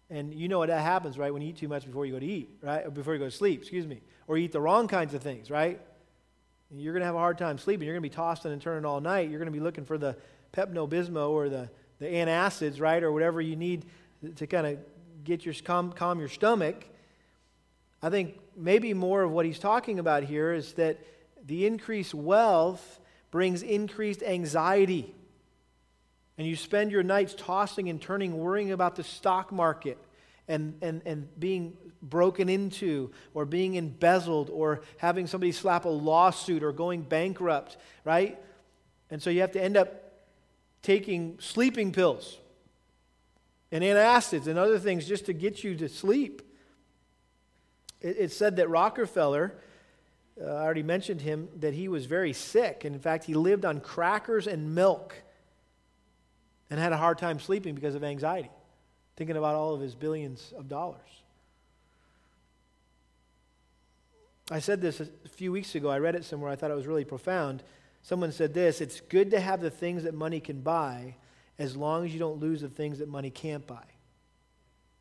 and 0.09 0.33
you 0.33 0.47
know 0.47 0.59
what 0.59 0.69
that 0.69 0.81
happens, 0.81 1.17
right? 1.17 1.33
When 1.33 1.41
you 1.41 1.49
eat 1.49 1.57
too 1.57 1.67
much 1.67 1.85
before 1.85 2.05
you 2.05 2.13
go 2.13 2.19
to 2.19 2.25
eat, 2.25 2.49
right? 2.61 2.85
Or 2.85 2.91
before 2.91 3.13
you 3.13 3.19
go 3.19 3.25
to 3.25 3.31
sleep, 3.31 3.61
excuse 3.61 3.85
me, 3.85 4.01
or 4.27 4.37
you 4.37 4.45
eat 4.45 4.51
the 4.51 4.61
wrong 4.61 4.87
kinds 4.87 5.13
of 5.13 5.21
things, 5.21 5.51
right? 5.51 5.79
You're 6.71 6.93
going 6.93 7.01
to 7.01 7.05
have 7.05 7.15
a 7.15 7.19
hard 7.19 7.37
time 7.37 7.57
sleeping. 7.57 7.85
You're 7.85 7.95
going 7.95 8.03
to 8.03 8.09
be 8.09 8.15
tossing 8.15 8.51
and 8.51 8.61
turning 8.61 8.85
all 8.85 8.99
night. 8.99 9.29
You're 9.29 9.39
going 9.39 9.51
to 9.51 9.57
be 9.57 9.63
looking 9.63 9.85
for 9.85 9.97
the 9.97 10.17
Pepto 10.53 10.87
Bismol 10.89 11.29
or 11.29 11.49
the 11.49 11.69
the 11.99 12.05
antacids, 12.05 12.79
right, 12.79 13.01
or 13.01 13.11
whatever 13.11 13.41
you 13.41 13.55
need 13.55 13.85
to 14.35 14.47
kind 14.47 14.67
of 14.67 14.79
get 15.23 15.45
your 15.45 15.53
calm, 15.63 15.91
calm 15.91 16.19
your 16.19 16.27
stomach. 16.27 16.85
I 18.01 18.09
think 18.09 18.39
maybe 18.55 18.93
more 18.93 19.23
of 19.23 19.31
what 19.31 19.45
he's 19.45 19.59
talking 19.59 19.99
about 19.99 20.23
here 20.23 20.53
is 20.53 20.73
that 20.73 20.99
the 21.47 21.65
increased 21.65 22.13
wealth 22.13 22.99
brings 23.31 23.63
increased 23.63 24.21
anxiety. 24.21 25.13
And 26.37 26.45
you 26.45 26.55
spend 26.55 26.91
your 26.91 27.03
nights 27.03 27.33
tossing 27.35 27.89
and 27.89 27.99
turning, 27.99 28.37
worrying 28.37 28.71
about 28.71 28.95
the 28.95 29.03
stock 29.03 29.51
market 29.51 29.97
and, 30.47 30.77
and, 30.81 31.01
and 31.05 31.39
being 31.39 31.75
broken 32.01 32.47
into 32.47 33.11
or 33.33 33.45
being 33.45 33.75
embezzled 33.75 34.49
or 34.49 34.81
having 34.97 35.25
somebody 35.25 35.51
slap 35.51 35.85
a 35.85 35.89
lawsuit 35.89 36.63
or 36.63 36.71
going 36.71 37.01
bankrupt, 37.01 37.77
right? 38.03 38.39
And 39.09 39.21
so 39.21 39.29
you 39.29 39.41
have 39.41 39.53
to 39.53 39.61
end 39.61 39.77
up 39.77 40.03
taking 40.81 41.37
sleeping 41.39 41.91
pills 41.91 42.37
and 43.71 43.83
antacids 43.83 44.47
and 44.47 44.59
other 44.59 44.79
things 44.79 45.07
just 45.07 45.25
to 45.25 45.33
get 45.33 45.63
you 45.63 45.75
to 45.75 45.89
sleep. 45.89 46.41
It, 47.99 48.17
it's 48.19 48.35
said 48.35 48.57
that 48.57 48.69
Rockefeller, 48.69 49.55
uh, 50.41 50.45
I 50.45 50.63
already 50.63 50.83
mentioned 50.83 51.21
him, 51.21 51.49
that 51.59 51.73
he 51.73 51.87
was 51.87 52.05
very 52.05 52.33
sick. 52.33 52.85
And 52.85 52.95
in 52.95 53.01
fact, 53.01 53.25
he 53.25 53.33
lived 53.33 53.65
on 53.65 53.79
crackers 53.79 54.47
and 54.47 54.75
milk 54.75 55.15
and 56.69 56.79
had 56.79 56.91
a 56.91 56.97
hard 56.97 57.17
time 57.17 57.39
sleeping 57.39 57.75
because 57.75 57.95
of 57.95 58.03
anxiety, 58.03 58.51
thinking 59.15 59.37
about 59.37 59.55
all 59.55 59.73
of 59.73 59.81
his 59.81 59.95
billions 59.95 60.53
of 60.57 60.67
dollars. 60.67 60.99
I 64.49 64.59
said 64.59 64.81
this 64.81 65.01
a 65.01 65.07
few 65.29 65.51
weeks 65.51 65.75
ago. 65.75 65.89
I 65.89 65.99
read 65.99 66.15
it 66.15 66.23
somewhere. 66.23 66.51
I 66.51 66.55
thought 66.55 66.71
it 66.71 66.75
was 66.75 66.87
really 66.87 67.03
profound. 67.03 67.63
Someone 68.01 68.31
said 68.31 68.53
this 68.53 68.79
It's 68.79 69.01
good 69.01 69.31
to 69.31 69.39
have 69.39 69.61
the 69.61 69.69
things 69.69 70.03
that 70.03 70.13
money 70.13 70.39
can 70.39 70.61
buy 70.61 71.15
as 71.59 71.75
long 71.75 72.05
as 72.05 72.13
you 72.13 72.19
don't 72.19 72.39
lose 72.39 72.61
the 72.61 72.69
things 72.69 72.99
that 72.99 73.09
money 73.09 73.29
can't 73.29 73.65
buy. 73.65 73.83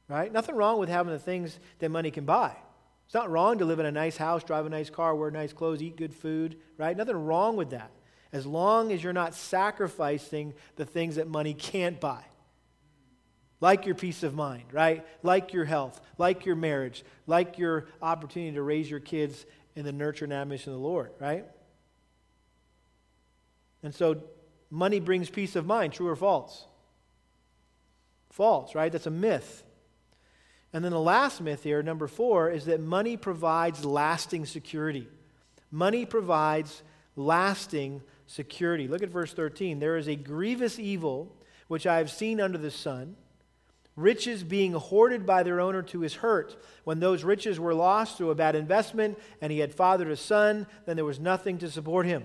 Right? 0.09 0.33
Nothing 0.33 0.57
wrong 0.57 0.79
with 0.79 0.89
having 0.89 1.13
the 1.13 1.19
things 1.19 1.59
that 1.79 1.91
money 1.91 2.11
can 2.11 2.25
buy. 2.25 2.57
It's 3.07 3.15
not 3.15 3.31
wrong 3.31 3.59
to 3.59 3.65
live 3.65 3.79
in 3.79 3.87
a 3.87 3.93
nice 3.93 4.17
house, 4.17 4.43
drive 4.43 4.67
a 4.67 4.69
nice 4.69 4.91
car, 4.91 5.15
wear 5.15 5.31
nice 5.31 5.53
clothes, 5.53 5.81
eat 5.81 5.97
good 5.97 6.13
food, 6.13 6.57
right? 6.77 6.97
Nothing 6.97 7.17
wrong 7.17 7.57
with 7.57 7.71
that. 7.71 7.93
As 8.33 8.45
long 8.45 8.93
as 8.93 9.03
you're 9.03 9.13
not 9.13 9.35
sacrificing 9.35 10.55
the 10.75 10.85
things 10.85 11.15
that 11.15 11.29
money 11.29 11.55
can't 11.55 12.01
buy. 12.01 12.25
Like 13.61 13.87
your 13.87 13.95
peace 13.95 14.23
of 14.23 14.35
mind, 14.35 14.65
right? 14.73 15.07
Like 15.23 15.53
your 15.53 15.65
health, 15.65 16.01
like 16.19 16.45
your 16.45 16.57
marriage, 16.57 17.05
like 17.27 17.59
your 17.59 17.87
opportunity 18.03 18.55
to 18.57 18.63
raise 18.63 18.91
your 18.91 19.01
kids 19.01 19.47
in 19.77 19.85
the 19.85 19.93
nurture 19.93 20.25
and 20.25 20.33
admonition 20.35 20.73
of 20.73 20.81
the 20.81 20.85
Lord, 20.85 21.13
right? 21.21 21.45
And 23.83 23.95
so 23.95 24.17
money 24.69 24.99
brings 24.99 25.31
peace 25.31 25.55
of 25.55 25.65
mind, 25.65 25.93
true 25.93 26.09
or 26.09 26.17
false? 26.17 26.67
False, 28.31 28.75
right? 28.75 28.91
That's 28.91 29.07
a 29.07 29.11
myth. 29.11 29.63
And 30.77 30.85
then 30.85 30.93
the 30.93 31.01
last 31.01 31.41
myth 31.41 31.63
here, 31.63 31.83
number 31.83 32.07
four, 32.07 32.51
is 32.51 32.67
that 32.67 32.83
money 32.83 33.17
provides 33.17 33.83
lasting 33.83 34.45
security. 34.45 35.09
Money 35.71 36.05
provides 36.05 36.83
lasting 37.17 38.03
security. 38.27 38.87
Look 38.87 39.03
at 39.03 39.09
verse 39.09 39.33
13. 39.33 39.79
There 39.79 39.97
is 39.97 40.07
a 40.07 40.17
grievous 40.17 40.79
evil 40.79 41.35
which 41.69 41.87
I 41.87 41.97
have 41.97 42.11
seen 42.11 42.43
under 42.43 42.59
the 42.59 42.71
sun 42.71 43.17
riches 43.97 44.45
being 44.45 44.75
hoarded 44.75 45.25
by 45.25 45.43
their 45.45 45.63
owner 45.63 45.81
to 45.81 46.01
his 46.01 46.17
hurt. 46.17 46.63
When 46.85 47.01
those 47.01 47.25
riches 47.25 47.59
were 47.59 47.73
lost 47.73 48.19
through 48.19 48.29
a 48.29 48.35
bad 48.35 48.55
investment 48.55 49.19
and 49.41 49.51
he 49.51 49.61
had 49.61 49.73
fathered 49.73 50.11
a 50.11 50.17
son, 50.17 50.67
then 50.85 50.97
there 50.97 51.07
was 51.07 51.19
nothing 51.19 51.57
to 51.61 51.71
support 51.71 52.05
him. 52.05 52.23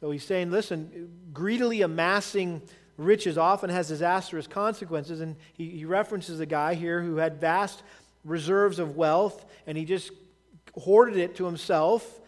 So 0.00 0.10
he's 0.10 0.24
saying, 0.24 0.50
listen, 0.50 1.10
greedily 1.34 1.82
amassing 1.82 2.62
riches 2.96 3.36
often 3.38 3.70
has 3.70 3.88
disastrous 3.88 4.46
consequences. 4.46 5.20
And 5.20 5.36
he, 5.52 5.70
he 5.70 5.84
references 5.84 6.40
a 6.40 6.46
guy 6.46 6.74
here 6.74 7.02
who 7.02 7.16
had 7.16 7.40
vast 7.40 7.82
reserves 8.24 8.78
of 8.78 8.96
wealth 8.96 9.44
and 9.66 9.76
he 9.76 9.84
just 9.84 10.10
hoarded 10.74 11.16
it 11.16 11.36
to 11.36 11.44
himself. 11.44 12.20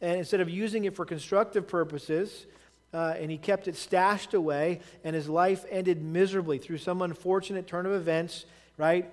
And 0.00 0.18
instead 0.18 0.40
of 0.40 0.50
using 0.50 0.84
it 0.84 0.96
for 0.96 1.04
constructive 1.04 1.68
purposes, 1.68 2.46
uh, 2.94 3.14
and 3.18 3.30
he 3.30 3.38
kept 3.38 3.68
it 3.68 3.76
stashed 3.76 4.34
away, 4.34 4.80
and 5.04 5.14
his 5.14 5.28
life 5.28 5.64
ended 5.70 6.02
miserably 6.02 6.58
through 6.58 6.78
some 6.78 7.00
unfortunate 7.00 7.66
turn 7.66 7.86
of 7.86 7.92
events, 7.92 8.44
right? 8.76 9.10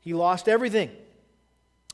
He 0.00 0.14
lost 0.14 0.48
everything. 0.48 0.90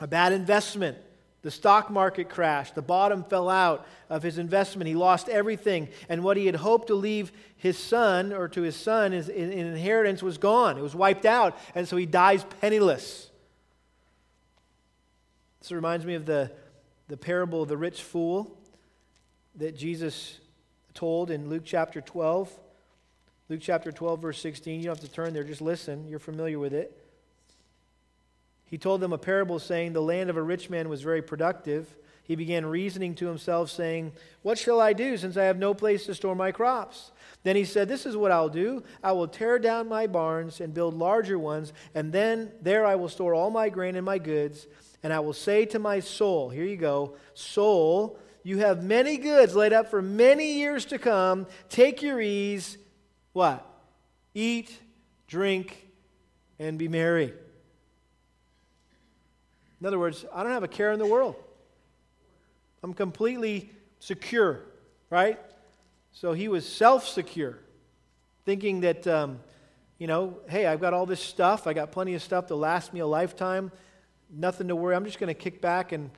A 0.00 0.07
bad 0.07 0.32
investment, 0.32 0.98
the 1.45 1.51
stock 1.51 1.90
market 1.90 2.30
crashed. 2.30 2.74
The 2.74 2.80
bottom 2.80 3.22
fell 3.22 3.51
out 3.51 3.86
of 4.09 4.22
his 4.22 4.38
investment. 4.38 4.88
He 4.88 4.95
lost 4.95 5.28
everything. 5.28 5.90
And 6.09 6.24
what 6.24 6.38
he 6.38 6.47
had 6.47 6.57
hoped 6.57 6.86
to 6.86 6.95
leave 6.95 7.32
his 7.59 7.76
son 7.78 8.32
or 8.32 8.49
to 8.49 8.62
his 8.62 8.74
son 8.74 9.12
in, 9.12 9.28
in 9.28 9.66
inheritance 9.66 10.22
was 10.22 10.38
gone. 10.38 10.78
It 10.78 10.82
was 10.82 10.95
wiped 10.95 11.26
out. 11.26 11.59
And 11.74 11.86
so 11.86 11.99
he 11.99 12.07
dies 12.07 12.47
penniless. 12.62 13.30
This 15.61 15.70
reminds 15.70 16.07
me 16.07 16.14
of 16.14 16.24
the, 16.24 16.51
the 17.09 17.18
parable 17.18 17.62
of 17.62 17.68
the 17.68 17.76
rich 17.76 18.03
fool 18.03 18.51
that 19.57 19.76
Jesus 19.76 20.40
told 20.95 21.30
in 21.30 21.51
Luke 21.51 21.64
chapter 21.66 22.01
12. 22.01 22.51
Luke 23.51 23.61
chapter 23.62 23.92
12, 23.92 24.22
verse 24.22 24.40
16. 24.40 24.80
You 24.80 24.86
don't 24.86 24.99
have 24.99 25.07
to 25.07 25.14
turn 25.14 25.34
there, 25.34 25.45
just 25.45 25.61
listen. 25.61 26.09
You're 26.09 26.18
familiar 26.18 26.59
with 26.59 26.72
it. 26.72 27.03
He 28.66 28.78
told 28.78 29.00
them 29.00 29.12
a 29.12 29.18
parable 29.18 29.58
saying, 29.58 29.92
The 29.92 30.02
land 30.02 30.30
of 30.30 30.36
a 30.36 30.42
rich 30.42 30.70
man 30.70 30.88
was 30.88 31.02
very 31.02 31.22
productive. 31.22 31.94
He 32.24 32.36
began 32.36 32.64
reasoning 32.64 33.14
to 33.16 33.26
himself, 33.26 33.70
saying, 33.70 34.12
What 34.42 34.58
shall 34.58 34.80
I 34.80 34.94
do 34.94 35.16
since 35.16 35.36
I 35.36 35.44
have 35.44 35.58
no 35.58 35.74
place 35.74 36.06
to 36.06 36.14
store 36.14 36.34
my 36.34 36.52
crops? 36.52 37.12
Then 37.42 37.54
he 37.54 37.64
said, 37.66 37.86
This 37.86 38.06
is 38.06 38.16
what 38.16 38.32
I'll 38.32 38.48
do. 38.48 38.82
I 39.02 39.12
will 39.12 39.28
tear 39.28 39.58
down 39.58 39.88
my 39.88 40.06
barns 40.06 40.60
and 40.60 40.72
build 40.72 40.94
larger 40.94 41.38
ones, 41.38 41.72
and 41.94 42.12
then 42.12 42.50
there 42.62 42.86
I 42.86 42.94
will 42.94 43.10
store 43.10 43.34
all 43.34 43.50
my 43.50 43.68
grain 43.68 43.94
and 43.94 44.06
my 44.06 44.18
goods. 44.18 44.66
And 45.02 45.12
I 45.12 45.20
will 45.20 45.34
say 45.34 45.66
to 45.66 45.78
my 45.78 46.00
soul, 46.00 46.48
Here 46.48 46.64
you 46.64 46.78
go, 46.78 47.16
soul, 47.34 48.18
you 48.42 48.58
have 48.58 48.82
many 48.82 49.18
goods 49.18 49.54
laid 49.54 49.74
up 49.74 49.90
for 49.90 50.00
many 50.00 50.54
years 50.54 50.86
to 50.86 50.98
come. 50.98 51.46
Take 51.68 52.00
your 52.00 52.20
ease. 52.20 52.78
What? 53.34 53.66
Eat, 54.32 54.78
drink, 55.26 55.88
and 56.58 56.78
be 56.78 56.88
merry. 56.88 57.34
In 59.85 59.89
other 59.89 59.99
words, 59.99 60.24
I 60.32 60.43
don't 60.43 60.53
have 60.53 60.62
a 60.62 60.68
care 60.68 60.93
in 60.93 60.99
the 60.99 61.05
world. 61.05 61.37
I'm 62.82 62.95
completely 62.95 63.68
secure, 63.99 64.61
right? 65.11 65.39
So 66.11 66.32
he 66.32 66.49
was 66.49 66.66
self 66.66 67.07
secure, 67.07 67.59
thinking 68.47 68.80
that, 68.80 69.07
um, 69.07 69.41
you 69.99 70.07
know, 70.07 70.39
hey, 70.49 70.64
I've 70.64 70.80
got 70.80 70.95
all 70.95 71.05
this 71.05 71.20
stuff. 71.20 71.66
I 71.66 71.74
got 71.74 71.93
plenty 71.93 72.14
of 72.14 72.22
stuff 72.22 72.47
to 72.47 72.55
last 72.55 72.95
me 72.95 73.01
a 73.01 73.07
lifetime. 73.07 73.70
Nothing 74.30 74.68
to 74.68 74.74
worry. 74.74 74.97
I'm 74.97 75.05
just 75.05 75.18
going 75.18 75.28
to 75.28 75.35
kick 75.35 75.61
back 75.61 75.93
and 75.93 76.11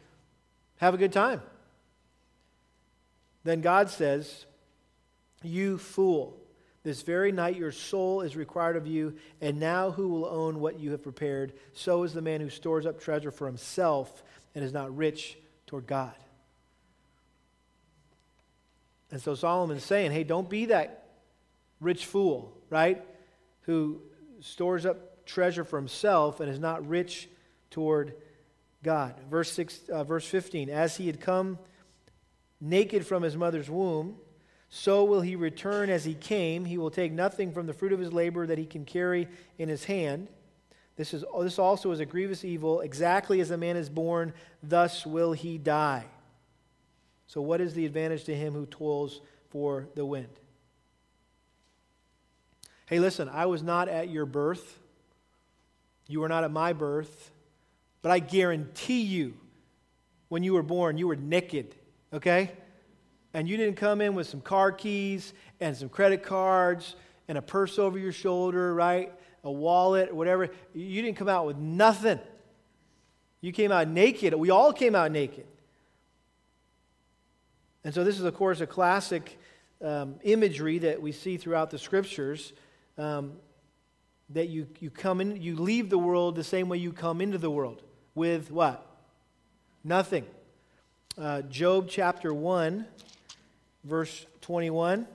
have 0.77 0.95
a 0.95 0.97
good 0.97 1.13
time. 1.13 1.43
Then 3.43 3.63
God 3.63 3.91
says, 3.91 4.47
You 5.43 5.77
fool. 5.77 6.39
This 6.87 7.03
very 7.03 7.33
night 7.33 7.57
your 7.57 7.73
soul 7.73 8.21
is 8.21 8.37
required 8.37 8.77
of 8.77 8.87
you, 8.87 9.17
and 9.41 9.59
now 9.59 9.91
who 9.91 10.07
will 10.07 10.25
own 10.25 10.61
what 10.61 10.79
you 10.79 10.93
have 10.93 11.03
prepared? 11.03 11.53
So 11.73 12.05
is 12.05 12.13
the 12.13 12.23
man 12.23 12.41
who 12.41 12.49
stores 12.49 12.87
up 12.87 13.01
treasure 13.01 13.33
for 13.33 13.49
himself 13.49 14.23
and 14.55 14.65
is 14.65 14.73
not 14.73 14.97
rich 14.97 15.37
toward 15.67 15.89
God. 15.89 16.15
And 19.11 19.21
so 19.21 19.35
Solomon's 19.35 19.83
saying, 19.83 20.13
hey, 20.13 20.23
don't 20.23 20.49
be 20.49 20.67
that 20.67 21.09
rich 21.81 22.07
fool, 22.07 22.57
right? 22.71 23.05
Who 23.63 24.01
stores 24.39 24.87
up 24.87 25.27
treasure 25.27 25.65
for 25.65 25.81
himself 25.81 26.39
and 26.39 26.49
is 26.49 26.61
not 26.61 26.89
rich 26.89 27.29
toward 27.69 28.15
God. 28.85 29.17
Verse, 29.29 29.51
six, 29.51 29.81
uh, 29.89 30.05
verse 30.05 30.25
15 30.25 30.71
As 30.71 30.99
he 30.99 31.09
had 31.09 31.21
come 31.21 31.59
naked 32.61 33.05
from 33.05 33.25
his 33.25 33.37
mother's 33.37 33.69
womb, 33.69 34.19
so 34.77 35.05
will 35.05 35.23
he 35.23 35.37
return 35.37 35.89
as 35.89 36.05
he 36.05 36.13
came. 36.13 36.67
He 36.67 36.77
will 36.77 36.91
take 36.91 37.11
nothing 37.11 37.51
from 37.51 37.67
the 37.67 37.73
fruit 37.73 37.95
of 37.95 37.99
his 37.99 38.13
labor 38.13 38.47
that 38.47 38.59
he 38.59 38.67
can 38.67 38.85
carry 38.85 39.27
in 39.57 39.71
his 39.71 39.87
hand. 39.87 40.29
This, 40.97 41.15
is, 41.15 41.25
this 41.41 41.59
also 41.59 41.93
is 41.93 42.01
a 42.01 42.05
grievous 42.05 42.45
evil. 42.45 42.83
Exactly 42.83 43.41
as 43.41 43.51
a 43.51 43.57
man 43.57 43.79
is 43.79 43.89
born, 43.89 44.35
thus 44.63 45.07
will 45.07 45.33
he 45.33 45.57
die. 45.57 46.05
So, 47.27 47.41
what 47.41 47.63
is 47.63 47.73
the 47.73 47.87
advantage 47.87 48.25
to 48.25 48.37
him 48.37 48.53
who 48.53 48.67
toils 48.67 49.23
for 49.49 49.89
the 49.95 50.05
wind? 50.05 50.29
Hey, 52.85 52.99
listen, 52.99 53.31
I 53.31 53.47
was 53.47 53.63
not 53.63 53.89
at 53.89 54.11
your 54.11 54.27
birth. 54.27 54.79
You 56.07 56.21
were 56.21 56.29
not 56.29 56.45
at 56.45 56.51
my 56.51 56.75
birth. 56.75 57.31
But 58.03 58.13
I 58.13 58.19
guarantee 58.19 59.01
you, 59.01 59.35
when 60.29 60.43
you 60.43 60.53
were 60.53 60.63
born, 60.63 60.99
you 60.99 61.09
were 61.09 61.17
naked, 61.17 61.75
okay? 62.13 62.53
And 63.37 63.47
you 63.47 63.59
didn't 63.59 63.77
come 63.77 64.01
in 64.01 64.15
with 64.15 64.27
some 64.27 64.41
car 64.41 64.73
keys 64.73 65.35
and 65.61 65.77
some 65.77 65.91
credit 65.91 66.23
cards 66.23 66.97
and 67.29 67.37
a 67.37 67.43
purse 67.43 67.79
over 67.79 67.99
your 67.99 68.11
shoulder, 68.11 68.73
right? 68.73 69.13
A 69.45 69.51
wallet, 69.51 70.15
whatever. 70.15 70.49
You 70.73 71.03
didn't 71.03 71.19
come 71.19 71.29
out 71.29 71.45
with 71.45 71.59
nothing. 71.59 72.19
You 73.43 73.53
came 73.53 73.71
out 73.71 73.89
naked. 73.89 74.33
We 74.33 74.49
all 74.49 74.73
came 74.73 74.95
out 74.95 75.13
naked. 75.13 75.45
And 77.85 77.93
so, 77.93 78.05
this 78.05 78.19
is, 78.19 78.25
of 78.25 78.33
course, 78.35 78.63
a 78.63 78.67
classic 78.67 79.39
um, 79.85 80.15
imagery 80.23 80.79
that 80.79 81.03
we 81.03 81.13
see 81.13 81.37
throughout 81.37 81.71
the 81.71 81.79
scriptures 81.79 82.55
um, 82.97 83.35
that 84.31 84.49
you, 84.49 84.67
you 84.81 84.89
come 84.89 85.21
in, 85.21 85.43
you 85.43 85.57
leave 85.57 85.91
the 85.91 85.99
world 85.99 86.37
the 86.37 86.43
same 86.43 86.71
way 86.71 86.79
you 86.79 86.91
come 86.91 87.21
into 87.21 87.37
the 87.37 87.51
world 87.51 87.83
with 88.15 88.51
what? 88.51 88.87
Nothing. 89.85 90.25
Uh, 91.19 91.43
Job 91.43 91.87
chapter 91.91 92.33
1 92.33 92.87
verse 93.87 94.27
21. 94.43 95.07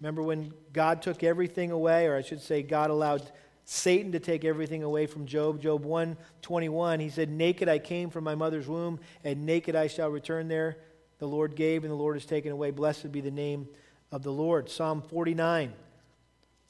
Remember 0.00 0.22
when 0.22 0.52
God 0.72 1.02
took 1.02 1.22
everything 1.22 1.70
away, 1.70 2.06
or 2.06 2.16
I 2.16 2.22
should 2.22 2.40
say, 2.40 2.62
God 2.62 2.90
allowed 2.90 3.22
Satan 3.64 4.12
to 4.12 4.20
take 4.20 4.44
everything 4.44 4.82
away 4.82 5.06
from 5.06 5.26
Job. 5.26 5.60
Job 5.60 5.84
1 5.84 6.16
21, 6.42 7.00
he 7.00 7.08
said, 7.08 7.30
Naked 7.30 7.68
I 7.68 7.78
came 7.78 8.10
from 8.10 8.24
my 8.24 8.34
mother's 8.34 8.68
womb, 8.68 9.00
and 9.24 9.46
naked 9.46 9.74
I 9.74 9.86
shall 9.86 10.10
return 10.10 10.48
there. 10.48 10.76
The 11.18 11.26
Lord 11.26 11.56
gave, 11.56 11.82
and 11.84 11.90
the 11.90 11.96
Lord 11.96 12.16
has 12.16 12.26
taken 12.26 12.52
away. 12.52 12.70
Blessed 12.70 13.10
be 13.10 13.20
the 13.20 13.30
name 13.30 13.68
of 14.12 14.22
the 14.22 14.32
Lord. 14.32 14.70
Psalm 14.70 15.02
49. 15.02 15.72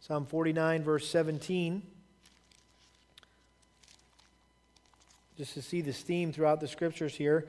Psalm 0.01 0.25
49, 0.27 0.85
verse 0.85 1.09
17. 1.09 1.83
Just 5.37 5.55
to 5.55 5.63
see 5.63 5.81
this 5.81 6.01
theme 6.01 6.33
throughout 6.33 6.61
the 6.61 6.69
scriptures 6.69 7.15
here. 7.15 7.47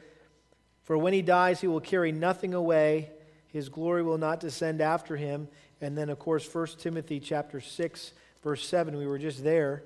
For 0.87 0.97
when 0.97 1.11
he 1.11 1.21
dies, 1.21 1.59
he 1.59 1.67
will 1.67 1.81
carry 1.81 2.13
nothing 2.13 2.53
away. 2.53 3.11
His 3.49 3.67
glory 3.67 4.03
will 4.03 4.17
not 4.17 4.39
descend 4.39 4.79
after 4.79 5.17
him. 5.17 5.49
And 5.81 5.97
then, 5.97 6.09
of 6.09 6.17
course, 6.17 6.47
1 6.51 6.67
Timothy 6.79 7.19
chapter 7.19 7.59
6, 7.59 8.13
verse 8.41 8.65
7. 8.65 8.95
We 8.95 9.05
were 9.05 9.17
just 9.17 9.43
there. 9.43 9.83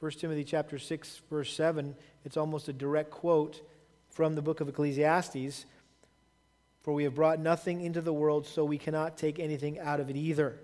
1 0.00 0.10
Timothy 0.10 0.42
chapter 0.42 0.76
6, 0.76 1.20
verse 1.30 1.52
7. 1.52 1.94
It's 2.24 2.36
almost 2.36 2.66
a 2.66 2.72
direct 2.72 3.12
quote 3.12 3.62
from 4.08 4.34
the 4.34 4.42
book 4.42 4.60
of 4.60 4.68
Ecclesiastes. 4.68 5.66
For 6.82 6.92
we 6.92 7.04
have 7.04 7.14
brought 7.14 7.38
nothing 7.38 7.82
into 7.82 8.00
the 8.00 8.12
world, 8.12 8.44
so 8.44 8.64
we 8.64 8.76
cannot 8.76 9.16
take 9.16 9.38
anything 9.38 9.78
out 9.78 10.00
of 10.00 10.10
it 10.10 10.16
either. 10.16 10.58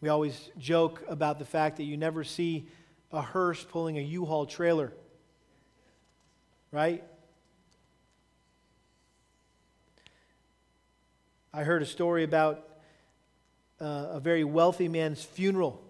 We 0.00 0.08
always 0.08 0.50
joke 0.58 1.04
about 1.06 1.38
the 1.38 1.44
fact 1.44 1.76
that 1.76 1.84
you 1.84 1.96
never 1.96 2.24
see 2.24 2.66
a 3.12 3.22
hearse 3.22 3.62
pulling 3.62 3.98
a 3.98 4.02
U 4.02 4.24
Haul 4.24 4.46
trailer, 4.46 4.92
right? 6.72 7.04
I 11.56 11.62
heard 11.62 11.82
a 11.82 11.86
story 11.86 12.24
about 12.24 12.68
uh, 13.80 14.08
a 14.10 14.20
very 14.20 14.42
wealthy 14.42 14.88
man's 14.88 15.22
funeral, 15.22 15.80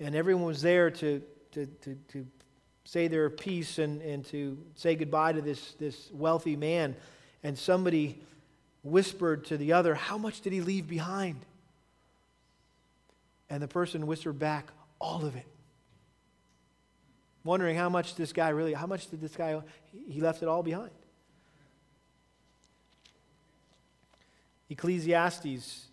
and 0.00 0.16
everyone 0.16 0.46
was 0.46 0.62
there 0.62 0.90
to, 0.90 1.22
to, 1.52 1.66
to, 1.66 1.94
to 2.08 2.26
say 2.82 3.06
their 3.06 3.30
piece 3.30 3.78
and, 3.78 4.02
and 4.02 4.24
to 4.26 4.58
say 4.74 4.96
goodbye 4.96 5.34
to 5.34 5.40
this, 5.40 5.74
this 5.74 6.10
wealthy 6.12 6.56
man. 6.56 6.96
And 7.44 7.56
somebody 7.56 8.20
whispered 8.82 9.44
to 9.44 9.56
the 9.56 9.74
other, 9.74 9.94
How 9.94 10.18
much 10.18 10.40
did 10.40 10.52
he 10.52 10.60
leave 10.60 10.88
behind? 10.88 11.46
And 13.48 13.62
the 13.62 13.68
person 13.68 14.08
whispered 14.08 14.40
back, 14.40 14.72
All 15.00 15.24
of 15.24 15.36
it. 15.36 15.46
Wondering 17.44 17.76
how 17.76 17.90
much 17.90 18.16
this 18.16 18.32
guy 18.32 18.48
really, 18.48 18.72
how 18.72 18.88
much 18.88 19.08
did 19.08 19.20
this 19.20 19.36
guy, 19.36 19.60
he 20.08 20.20
left 20.20 20.42
it 20.42 20.48
all 20.48 20.64
behind. 20.64 20.90
Ecclesiastes 24.70 25.86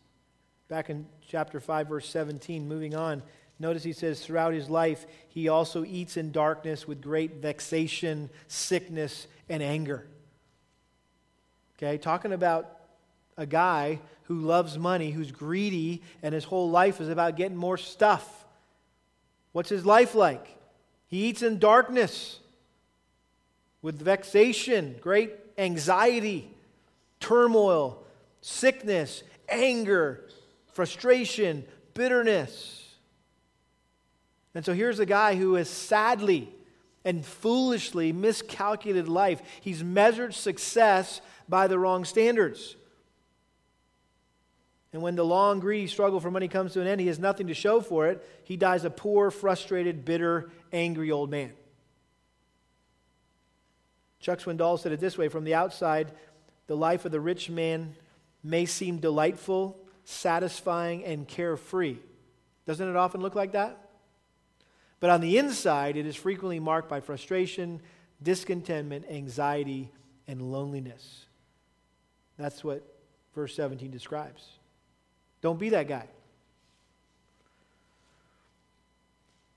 back 0.68 0.90
in 0.90 1.06
chapter 1.28 1.60
5, 1.60 1.88
verse 1.90 2.10
17, 2.10 2.68
moving 2.68 2.96
on. 2.96 3.22
Notice 3.60 3.84
he 3.84 3.94
says, 3.94 4.22
throughout 4.22 4.54
his 4.54 4.70
life, 4.70 5.06
he 5.28 5.50
also 5.50 5.84
eats 5.84 6.18
in 6.18 6.32
darkness 6.32 6.88
with 6.88 7.02
great 7.02 7.36
vexation, 7.36 8.30
sickness, 8.48 9.28
and 9.50 9.62
anger. 9.62 10.08
Okay, 11.78 11.98
talking 11.98 12.32
about 12.32 12.70
a 13.38 13.46
guy 13.46 14.00
who 14.24 14.40
loves 14.40 14.78
money, 14.78 15.12
who's 15.12 15.32
greedy, 15.32 16.02
and 16.24 16.34
his 16.34 16.46
whole 16.46 16.70
life 16.70 17.02
is 17.02 17.10
about 17.10 17.36
getting 17.36 17.58
more 17.58 17.78
stuff. 17.78 18.46
What's 19.52 19.70
his 19.70 19.86
life 19.86 20.16
like? 20.16 20.58
He 21.08 21.26
eats 21.26 21.42
in 21.42 21.60
darkness 21.60 22.40
with 23.82 24.02
vexation, 24.02 24.96
great 25.02 25.34
anxiety, 25.58 26.50
turmoil, 27.20 28.04
sickness, 28.42 29.24
anger, 29.48 30.28
frustration, 30.74 31.64
bitterness. 31.94 32.96
And 34.54 34.66
so 34.66 34.74
here's 34.74 35.00
a 35.00 35.06
guy 35.06 35.36
who 35.36 35.54
has 35.56 35.70
sadly 35.70 36.54
and 37.06 37.26
foolishly 37.26 38.12
miscalculated 38.12 39.08
life. 39.08 39.42
He's 39.62 39.84
measured 39.84 40.34
success 40.34 41.22
by 41.48 41.68
the 41.68 41.80
wrong 41.80 42.06
standards. 42.06 42.76
And 44.94 45.02
when 45.02 45.16
the 45.16 45.24
long, 45.24 45.60
greedy 45.60 45.88
struggle 45.88 46.20
for 46.20 46.30
money 46.30 46.50
comes 46.50 46.74
to 46.74 46.82
an 46.82 46.88
end, 46.88 47.00
he 47.00 47.08
has 47.08 47.18
nothing 47.18 47.48
to 47.48 47.54
show 47.54 47.80
for 47.80 48.08
it. 48.08 48.28
He 48.44 48.58
dies 48.58 48.84
a 48.84 48.90
poor, 48.90 49.32
frustrated, 49.32 50.04
bitter, 50.04 50.52
angry 50.74 51.12
old 51.12 51.32
man. 51.32 51.54
Chuck 54.20 54.40
Swindoll 54.40 54.80
said 54.80 54.92
it 54.92 55.00
this 55.00 55.18
way 55.18 55.30
From 55.30 55.46
the 55.46 55.56
outside, 55.56 56.12
the 56.68 56.76
life 56.76 57.06
of 57.06 57.12
the 57.12 57.22
rich 57.22 57.50
man 57.50 57.96
may 58.44 58.66
seem 58.66 58.98
delightful, 58.98 59.78
satisfying, 60.04 61.04
and 61.04 61.28
carefree. 61.28 61.98
Doesn't 62.66 62.88
it 62.88 62.96
often 62.96 63.22
look 63.22 63.36
like 63.36 63.52
that? 63.54 63.90
But 65.00 65.10
on 65.10 65.22
the 65.22 65.38
inside, 65.38 65.98
it 65.98 66.06
is 66.06 66.16
frequently 66.16 66.60
marked 66.60 66.88
by 66.88 67.00
frustration, 67.00 67.82
discontentment, 68.22 69.06
anxiety, 69.10 69.90
and 70.28 70.42
loneliness. 70.52 71.26
That's 72.38 72.64
what 72.64 72.84
verse 73.34 73.56
17 73.56 73.92
describes. 73.92 74.48
Don't 75.42 75.60
be 75.60 75.70
that 75.70 75.88
guy. 75.88 76.08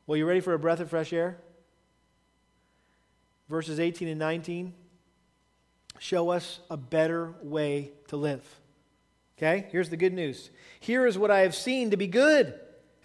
Well, 0.06 0.16
you 0.16 0.26
ready 0.26 0.40
for 0.40 0.54
a 0.54 0.58
breath 0.58 0.80
of 0.80 0.90
fresh 0.90 1.12
air? 1.12 1.38
Verses 3.48 3.78
18 3.78 4.08
and 4.08 4.18
19 4.18 4.74
show 5.98 6.30
us 6.30 6.60
a 6.70 6.76
better 6.76 7.34
way 7.42 7.90
to 8.08 8.16
live. 8.16 8.44
Okay, 9.36 9.66
here's 9.70 9.90
the 9.90 9.96
good 9.96 10.12
news. 10.12 10.50
Here 10.78 11.06
is 11.06 11.18
what 11.18 11.30
I 11.30 11.40
have 11.40 11.54
seen 11.54 11.90
to 11.90 11.96
be 11.96 12.06
good 12.06 12.54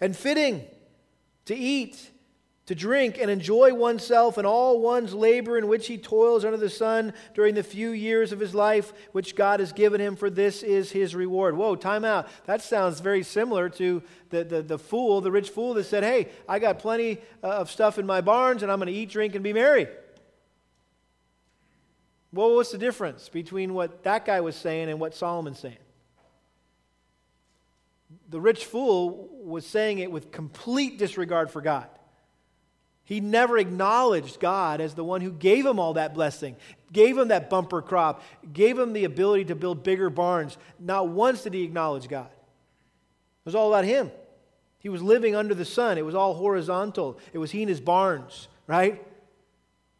and 0.00 0.16
fitting 0.16 0.64
to 1.46 1.56
eat, 1.56 2.10
to 2.66 2.74
drink, 2.76 3.18
and 3.20 3.28
enjoy 3.28 3.74
oneself 3.74 4.38
and 4.38 4.46
all 4.46 4.80
one's 4.80 5.12
labor 5.12 5.58
in 5.58 5.66
which 5.66 5.88
he 5.88 5.98
toils 5.98 6.44
under 6.44 6.56
the 6.56 6.70
sun 6.70 7.14
during 7.34 7.56
the 7.56 7.64
few 7.64 7.90
years 7.90 8.30
of 8.30 8.38
his 8.38 8.54
life 8.54 8.92
which 9.10 9.34
God 9.34 9.58
has 9.58 9.72
given 9.72 10.00
him, 10.00 10.14
for 10.14 10.30
this 10.30 10.62
is 10.62 10.92
his 10.92 11.16
reward. 11.16 11.56
Whoa, 11.56 11.74
time 11.74 12.04
out. 12.04 12.28
That 12.44 12.62
sounds 12.62 13.00
very 13.00 13.24
similar 13.24 13.68
to 13.70 14.00
the, 14.28 14.44
the, 14.44 14.62
the 14.62 14.78
fool, 14.78 15.20
the 15.20 15.32
rich 15.32 15.50
fool 15.50 15.74
that 15.74 15.84
said, 15.84 16.04
Hey, 16.04 16.28
I 16.48 16.60
got 16.60 16.78
plenty 16.78 17.18
uh, 17.42 17.48
of 17.48 17.72
stuff 17.72 17.98
in 17.98 18.06
my 18.06 18.20
barns, 18.20 18.62
and 18.62 18.70
I'm 18.70 18.78
going 18.78 18.86
to 18.86 18.92
eat, 18.92 19.10
drink, 19.10 19.34
and 19.34 19.42
be 19.42 19.52
merry. 19.52 19.88
Well, 22.32 22.54
what's 22.54 22.70
the 22.70 22.78
difference 22.78 23.28
between 23.28 23.74
what 23.74 24.04
that 24.04 24.24
guy 24.24 24.40
was 24.40 24.54
saying 24.54 24.88
and 24.88 25.00
what 25.00 25.16
Solomon's 25.16 25.58
saying? 25.58 25.76
The 28.30 28.40
rich 28.40 28.64
fool 28.64 29.28
was 29.42 29.66
saying 29.66 29.98
it 29.98 30.10
with 30.10 30.30
complete 30.30 30.98
disregard 30.98 31.50
for 31.50 31.60
God. 31.60 31.88
He 33.02 33.18
never 33.18 33.58
acknowledged 33.58 34.38
God 34.38 34.80
as 34.80 34.94
the 34.94 35.02
one 35.02 35.20
who 35.20 35.32
gave 35.32 35.66
him 35.66 35.80
all 35.80 35.94
that 35.94 36.14
blessing, 36.14 36.54
gave 36.92 37.18
him 37.18 37.28
that 37.28 37.50
bumper 37.50 37.82
crop, 37.82 38.22
gave 38.52 38.78
him 38.78 38.92
the 38.92 39.04
ability 39.04 39.46
to 39.46 39.56
build 39.56 39.82
bigger 39.82 40.10
barns. 40.10 40.56
Not 40.78 41.08
once 41.08 41.42
did 41.42 41.54
he 41.54 41.64
acknowledge 41.64 42.08
God. 42.08 42.30
It 42.30 43.46
was 43.46 43.56
all 43.56 43.74
about 43.74 43.84
him. 43.84 44.12
He 44.78 44.88
was 44.88 45.02
living 45.02 45.34
under 45.34 45.54
the 45.54 45.64
sun. 45.64 45.98
It 45.98 46.04
was 46.06 46.14
all 46.14 46.34
horizontal. 46.34 47.18
It 47.32 47.38
was 47.38 47.50
he 47.50 47.62
and 47.62 47.68
his 47.68 47.80
barns, 47.80 48.46
right? 48.68 49.04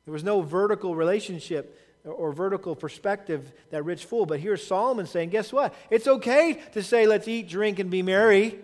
There 0.04 0.12
was 0.12 0.24
no 0.24 0.40
vertical 0.40 0.94
relationship 0.94 1.76
or 2.04 2.32
vertical 2.32 2.74
perspective, 2.74 3.52
that 3.70 3.84
rich 3.84 4.04
fool. 4.04 4.26
But 4.26 4.40
here's 4.40 4.66
Solomon 4.66 5.06
saying, 5.06 5.30
guess 5.30 5.52
what? 5.52 5.74
It's 5.90 6.06
okay 6.06 6.60
to 6.72 6.82
say, 6.82 7.06
let's 7.06 7.28
eat, 7.28 7.48
drink, 7.48 7.78
and 7.78 7.90
be 7.90 8.02
merry 8.02 8.58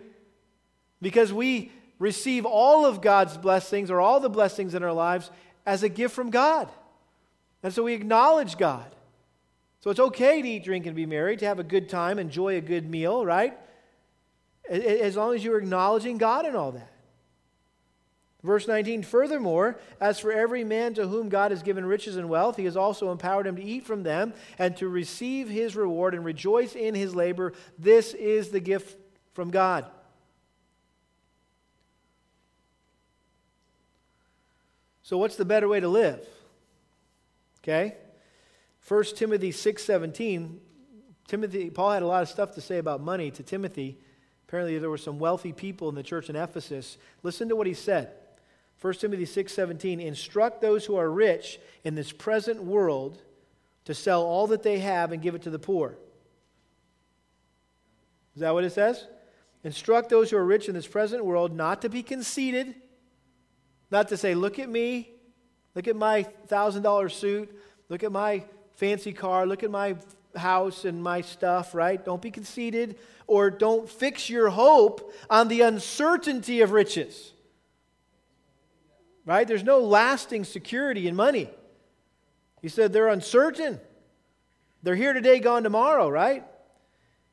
because 1.02 1.32
we 1.32 1.70
receive 1.98 2.44
all 2.44 2.86
of 2.86 3.00
God's 3.00 3.36
blessings 3.36 3.90
or 3.90 4.00
all 4.00 4.20
the 4.20 4.30
blessings 4.30 4.74
in 4.74 4.82
our 4.82 4.92
lives 4.92 5.30
as 5.64 5.82
a 5.82 5.88
gift 5.88 6.14
from 6.14 6.30
God. 6.30 6.70
And 7.62 7.72
so 7.72 7.82
we 7.82 7.94
acknowledge 7.94 8.56
God. 8.56 8.94
So 9.80 9.90
it's 9.90 10.00
okay 10.00 10.42
to 10.42 10.48
eat, 10.48 10.64
drink, 10.64 10.86
and 10.86 10.96
be 10.96 11.06
merry, 11.06 11.36
to 11.36 11.46
have 11.46 11.58
a 11.58 11.64
good 11.64 11.88
time, 11.88 12.18
enjoy 12.18 12.56
a 12.56 12.60
good 12.60 12.88
meal, 12.88 13.24
right? 13.24 13.56
As 14.68 15.16
long 15.16 15.34
as 15.34 15.44
you're 15.44 15.58
acknowledging 15.58 16.18
God 16.18 16.44
and 16.44 16.56
all 16.56 16.72
that. 16.72 16.90
Verse 18.46 18.68
19, 18.68 19.02
furthermore, 19.02 19.76
as 20.00 20.20
for 20.20 20.30
every 20.30 20.62
man 20.62 20.94
to 20.94 21.08
whom 21.08 21.28
God 21.28 21.50
has 21.50 21.64
given 21.64 21.84
riches 21.84 22.16
and 22.16 22.28
wealth, 22.28 22.56
he 22.56 22.64
has 22.66 22.76
also 22.76 23.10
empowered 23.10 23.44
him 23.44 23.56
to 23.56 23.62
eat 23.62 23.84
from 23.84 24.04
them 24.04 24.34
and 24.56 24.76
to 24.76 24.88
receive 24.88 25.48
his 25.48 25.74
reward 25.74 26.14
and 26.14 26.24
rejoice 26.24 26.76
in 26.76 26.94
his 26.94 27.12
labor. 27.12 27.54
This 27.76 28.14
is 28.14 28.50
the 28.50 28.60
gift 28.60 28.96
from 29.34 29.50
God. 29.50 29.84
So 35.02 35.18
what's 35.18 35.34
the 35.34 35.44
better 35.44 35.66
way 35.66 35.80
to 35.80 35.88
live? 35.88 36.24
Okay? 37.64 37.96
1 38.86 39.16
Timothy 39.16 39.50
6:17, 39.50 40.60
Timothy 41.26 41.70
Paul 41.70 41.90
had 41.90 42.04
a 42.04 42.06
lot 42.06 42.22
of 42.22 42.28
stuff 42.28 42.54
to 42.54 42.60
say 42.60 42.78
about 42.78 43.00
money 43.00 43.32
to 43.32 43.42
Timothy. 43.42 43.98
Apparently 44.46 44.78
there 44.78 44.88
were 44.88 44.96
some 44.96 45.18
wealthy 45.18 45.52
people 45.52 45.88
in 45.88 45.96
the 45.96 46.04
church 46.04 46.30
in 46.30 46.36
Ephesus. 46.36 46.96
Listen 47.24 47.48
to 47.48 47.56
what 47.56 47.66
he 47.66 47.74
said. 47.74 48.12
1 48.86 48.94
Timothy 49.00 49.26
6:17 49.26 50.00
instruct 50.00 50.60
those 50.60 50.84
who 50.86 50.94
are 50.94 51.10
rich 51.10 51.58
in 51.82 51.96
this 51.96 52.12
present 52.12 52.62
world 52.62 53.20
to 53.84 53.94
sell 53.94 54.22
all 54.22 54.46
that 54.46 54.62
they 54.62 54.78
have 54.78 55.10
and 55.10 55.20
give 55.20 55.34
it 55.34 55.42
to 55.42 55.50
the 55.50 55.58
poor. 55.58 55.96
Is 58.36 58.42
that 58.42 58.54
what 58.54 58.62
it 58.62 58.70
says? 58.70 59.04
Instruct 59.64 60.08
those 60.08 60.30
who 60.30 60.36
are 60.36 60.44
rich 60.44 60.68
in 60.68 60.74
this 60.74 60.86
present 60.86 61.24
world 61.24 61.52
not 61.52 61.82
to 61.82 61.88
be 61.88 62.04
conceited, 62.04 62.76
not 63.90 64.06
to 64.08 64.16
say, 64.16 64.36
look 64.36 64.60
at 64.60 64.68
me, 64.68 65.10
look 65.74 65.88
at 65.88 65.96
my 65.96 66.24
$1,000 66.48 67.12
suit, 67.12 67.52
look 67.88 68.04
at 68.04 68.12
my 68.12 68.44
fancy 68.76 69.12
car, 69.12 69.46
look 69.46 69.64
at 69.64 69.70
my 69.72 69.96
house 70.36 70.84
and 70.84 71.02
my 71.02 71.22
stuff, 71.22 71.74
right? 71.74 72.04
Don't 72.04 72.22
be 72.22 72.30
conceited, 72.30 72.98
or 73.26 73.50
don't 73.50 73.90
fix 73.90 74.30
your 74.30 74.50
hope 74.50 75.12
on 75.28 75.48
the 75.48 75.62
uncertainty 75.62 76.60
of 76.60 76.70
riches. 76.70 77.32
Right? 79.26 79.46
There's 79.46 79.64
no 79.64 79.80
lasting 79.80 80.44
security 80.44 81.06
in 81.08 81.14
money. 81.16 81.50
He 82.62 82.68
said 82.68 82.92
they're 82.92 83.08
uncertain. 83.08 83.80
They're 84.82 84.94
here 84.94 85.12
today, 85.12 85.40
gone 85.40 85.64
tomorrow, 85.64 86.08
right? 86.08 86.44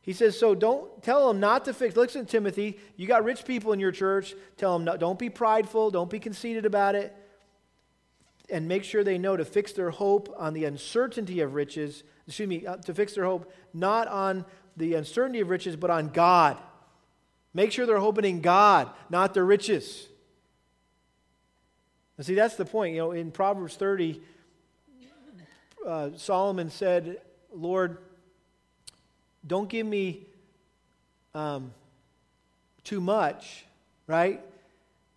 He 0.02 0.12
says, 0.12 0.38
so 0.38 0.54
don't 0.54 1.02
tell 1.02 1.28
them 1.28 1.40
not 1.40 1.66
to 1.66 1.74
fix. 1.74 1.96
Listen, 1.96 2.26
Timothy, 2.26 2.78
you 2.98 3.08
got 3.08 3.24
rich 3.24 3.46
people 3.46 3.72
in 3.72 3.80
your 3.80 3.92
church. 3.92 4.34
Tell 4.58 4.74
them, 4.74 4.84
no, 4.84 4.98
don't 4.98 5.20
be 5.20 5.30
prideful, 5.30 5.92
don't 5.92 6.10
be 6.10 6.20
conceited 6.20 6.66
about 6.66 6.96
it. 6.96 7.16
And 8.50 8.68
make 8.68 8.84
sure 8.84 9.04
they 9.04 9.18
know 9.18 9.38
to 9.38 9.46
fix 9.46 9.72
their 9.72 9.92
hope 9.92 10.36
on 10.38 10.54
the 10.54 10.66
uncertainty 10.66 11.40
of 11.40 11.54
riches. 11.54 12.04
Excuse 12.28 12.50
me, 12.50 12.66
uh, 12.66 12.78
to 12.78 12.94
fix 12.94 13.14
their 13.14 13.24
hope 13.26 13.54
not 13.74 14.08
on 14.08 14.46
the 14.76 14.96
uncertainty 14.96 15.40
of 15.40 15.50
riches, 15.50 15.76
but 15.76 15.90
on 15.90 16.10
God. 16.10 16.58
Make 17.54 17.72
sure 17.72 17.86
they're 17.86 17.98
hoping 18.00 18.26
in 18.26 18.42
God, 18.42 18.90
not 19.10 19.34
their 19.34 19.46
riches. 19.46 20.10
And 22.18 22.26
see, 22.26 22.36
that's 22.36 22.56
the 22.56 22.66
point. 22.66 22.94
You 22.94 23.00
know, 23.00 23.12
in 23.12 23.32
Proverbs 23.32 23.76
30, 23.76 24.22
uh, 25.86 26.10
Solomon 26.16 26.70
said, 26.70 27.22
Lord, 27.54 27.98
don't 29.46 29.68
give 29.68 29.86
me 29.86 30.26
um, 31.34 31.74
too 32.84 33.02
much, 33.02 33.66
right? 34.08 34.42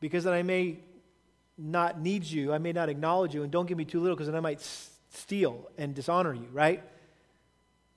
Because 0.01 0.25
then 0.25 0.33
I 0.33 0.43
may 0.43 0.79
not 1.59 2.01
need 2.01 2.25
you. 2.25 2.53
I 2.53 2.59
may 2.59 2.73
not 2.73 2.89
acknowledge 2.89 3.35
you. 3.35 3.43
And 3.43 3.51
don't 3.53 3.67
give 3.67 3.79
me 3.79 3.85
too 3.85 4.01
little 4.01 4.17
because 4.17 4.27
then 4.27 4.37
I 4.37 4.41
might 4.41 4.59
s- 4.59 4.91
steal 5.13 5.71
and 5.79 5.95
dishonor 5.95 6.35
you, 6.35 6.49
right? 6.53 6.83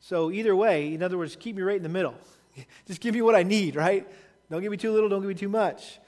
So, 0.01 0.31
either 0.31 0.55
way, 0.55 0.93
in 0.93 1.03
other 1.03 1.17
words, 1.17 1.35
keep 1.35 1.55
me 1.55 1.61
right 1.61 1.75
in 1.75 1.83
the 1.83 1.89
middle. 1.89 2.15
Just 2.87 3.01
give 3.01 3.13
me 3.13 3.21
what 3.21 3.35
I 3.35 3.43
need, 3.43 3.75
right? 3.75 4.07
Don't 4.49 4.61
give 4.61 4.71
me 4.71 4.77
too 4.77 4.91
little, 4.91 5.09
don't 5.09 5.21
give 5.21 5.27
me 5.27 5.35
too 5.35 5.49
much. 5.49 5.99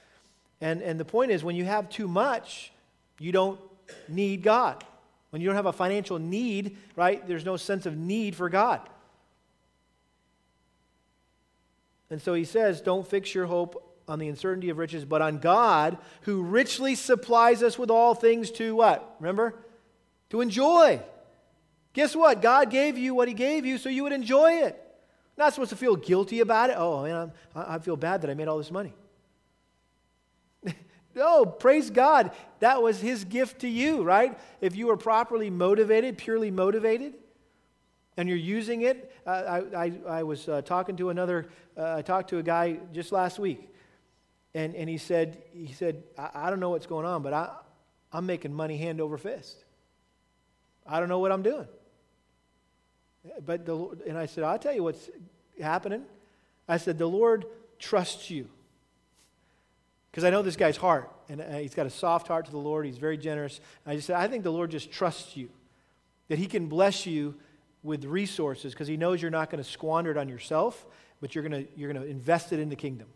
And, 0.60 0.80
and 0.80 0.98
the 0.98 1.04
point 1.04 1.30
is, 1.30 1.44
when 1.44 1.56
you 1.56 1.64
have 1.64 1.88
too 1.90 2.08
much, 2.08 2.71
you 3.22 3.32
don't 3.32 3.60
need 4.08 4.42
God. 4.42 4.84
When 5.30 5.40
you 5.40 5.48
don't 5.48 5.56
have 5.56 5.66
a 5.66 5.72
financial 5.72 6.18
need, 6.18 6.76
right, 6.96 7.26
there's 7.26 7.44
no 7.44 7.56
sense 7.56 7.86
of 7.86 7.96
need 7.96 8.34
for 8.34 8.48
God. 8.48 8.80
And 12.10 12.20
so 12.20 12.34
he 12.34 12.44
says, 12.44 12.80
Don't 12.80 13.06
fix 13.06 13.34
your 13.34 13.46
hope 13.46 13.88
on 14.08 14.18
the 14.18 14.28
uncertainty 14.28 14.68
of 14.68 14.78
riches, 14.78 15.04
but 15.04 15.22
on 15.22 15.38
God, 15.38 15.96
who 16.22 16.42
richly 16.42 16.94
supplies 16.94 17.62
us 17.62 17.78
with 17.78 17.90
all 17.90 18.14
things 18.14 18.50
to 18.52 18.74
what? 18.74 19.16
Remember? 19.20 19.54
To 20.30 20.40
enjoy. 20.40 21.00
Guess 21.92 22.16
what? 22.16 22.42
God 22.42 22.70
gave 22.70 22.98
you 22.98 23.14
what 23.14 23.28
he 23.28 23.34
gave 23.34 23.64
you 23.64 23.78
so 23.78 23.88
you 23.88 24.02
would 24.02 24.12
enjoy 24.12 24.64
it. 24.64 24.78
Not 25.38 25.54
supposed 25.54 25.70
to 25.70 25.76
feel 25.76 25.96
guilty 25.96 26.40
about 26.40 26.70
it. 26.70 26.76
Oh, 26.76 27.04
man, 27.04 27.32
i 27.54 27.76
I 27.76 27.78
feel 27.78 27.96
bad 27.96 28.22
that 28.22 28.30
I 28.30 28.34
made 28.34 28.48
all 28.48 28.58
this 28.58 28.70
money. 28.70 28.92
No, 31.14 31.44
praise 31.44 31.90
God. 31.90 32.32
That 32.60 32.82
was 32.82 33.00
his 33.00 33.24
gift 33.24 33.60
to 33.60 33.68
you, 33.68 34.02
right? 34.02 34.38
If 34.60 34.76
you 34.76 34.86
were 34.86 34.96
properly 34.96 35.50
motivated, 35.50 36.18
purely 36.18 36.50
motivated, 36.50 37.14
and 38.16 38.28
you're 38.28 38.38
using 38.38 38.82
it. 38.82 39.14
Uh, 39.26 39.30
I, 39.74 39.84
I, 39.84 39.92
I, 40.08 40.22
was 40.22 40.48
uh, 40.48 40.62
talking 40.62 40.96
to 40.96 41.10
another, 41.10 41.48
uh, 41.76 41.96
I 41.96 42.02
talked 42.02 42.30
to 42.30 42.38
a 42.38 42.42
guy 42.42 42.78
just 42.92 43.12
last 43.12 43.38
week, 43.38 43.68
and, 44.54 44.74
and 44.74 44.88
he 44.88 44.98
said, 44.98 45.42
he 45.52 45.72
said 45.72 46.02
I, 46.18 46.30
I 46.34 46.50
don't 46.50 46.60
know 46.60 46.70
what's 46.70 46.86
going 46.86 47.06
on, 47.06 47.22
but 47.22 47.32
I, 47.32 47.50
I'm 48.12 48.26
making 48.26 48.52
money 48.52 48.76
hand 48.76 49.00
over 49.00 49.16
fist. 49.16 49.64
I 50.86 51.00
don't 51.00 51.08
know 51.08 51.20
what 51.20 51.32
I'm 51.32 51.42
doing. 51.42 51.66
But 53.44 53.64
the, 53.64 53.76
and 54.06 54.18
I 54.18 54.26
said, 54.26 54.44
I'll 54.44 54.58
tell 54.58 54.74
you 54.74 54.82
what's 54.82 55.08
happening. 55.60 56.04
I 56.68 56.76
said, 56.76 56.98
the 56.98 57.06
Lord 57.06 57.46
trusts 57.78 58.30
you. 58.30 58.48
Because 60.12 60.24
I 60.24 60.30
know 60.30 60.42
this 60.42 60.56
guy's 60.56 60.76
heart, 60.76 61.10
and 61.30 61.40
uh, 61.40 61.56
he's 61.56 61.74
got 61.74 61.86
a 61.86 61.90
soft 61.90 62.28
heart 62.28 62.44
to 62.44 62.50
the 62.50 62.58
Lord. 62.58 62.84
He's 62.84 62.98
very 62.98 63.16
generous. 63.16 63.60
I 63.86 63.94
just 63.94 64.06
said, 64.06 64.16
I 64.16 64.28
think 64.28 64.44
the 64.44 64.52
Lord 64.52 64.70
just 64.70 64.92
trusts 64.92 65.38
you, 65.38 65.48
that 66.28 66.38
he 66.38 66.46
can 66.46 66.66
bless 66.66 67.06
you 67.06 67.34
with 67.82 68.04
resources 68.04 68.74
because 68.74 68.86
he 68.86 68.98
knows 68.98 69.22
you're 69.22 69.30
not 69.30 69.50
going 69.50 69.62
to 69.62 69.68
squander 69.68 70.10
it 70.10 70.18
on 70.18 70.28
yourself, 70.28 70.86
but 71.22 71.34
you're 71.34 71.48
going 71.48 71.64
to, 71.64 71.70
you're 71.74 71.90
going 71.90 72.04
to 72.04 72.08
invest 72.08 72.52
it 72.52 72.60
in 72.60 72.68
the 72.68 72.76
kingdom. 72.76 73.08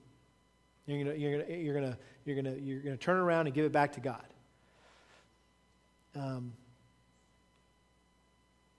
You're 0.86 1.04
going 1.04 1.16
to, 1.16 1.20
you're 1.20 1.32
going 1.32 1.46
to, 1.46 1.58
you're 1.62 1.74
going 1.74 1.92
to, 1.92 1.98
you're 2.24 2.42
going 2.42 2.54
to, 2.54 2.60
you're 2.62 2.80
going 2.80 2.96
to 2.96 3.04
turn 3.04 3.18
around 3.18 3.46
and 3.46 3.54
give 3.54 3.66
it 3.66 3.72
back 3.72 3.92
to 3.92 4.00
God. 4.00 4.24
Um, 6.14 6.54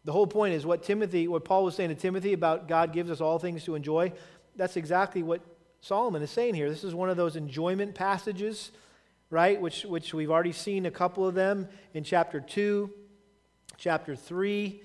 the 0.06 0.12
whole 0.12 0.26
point 0.26 0.56
is 0.56 0.66
what 0.66 0.84
Timothy, 0.84 1.28
what 1.28 1.46
Paul 1.46 1.66
was 1.66 1.76
saying 1.76 1.90
to 1.90 1.96
Timothy 1.96 2.34
about 2.34 2.68
God 2.68 2.94
gives 2.94 3.12
us 3.12 3.22
all 3.22 3.38
things 3.38 3.64
to 3.66 3.76
enjoy. 3.76 4.12
That's 4.56 4.76
exactly 4.76 5.22
what 5.22 5.42
Solomon 5.82 6.22
is 6.22 6.32
saying 6.32 6.56
here. 6.56 6.70
This 6.70 6.84
is 6.84 6.96
one 6.96 7.10
of 7.10 7.18
those 7.18 7.36
enjoyment 7.36 7.96
passages, 7.96 8.72
right? 9.30 9.60
Which, 9.60 9.84
which 9.84 10.14
we've 10.14 10.32
already 10.32 10.52
seen 10.52 10.86
a 10.86 10.92
couple 10.92 11.28
of 11.28 11.36
them 11.36 11.68
in 11.94 12.04
chapter 12.04 12.40
2, 12.40 12.90
chapter 13.78 14.16
3 14.16 14.82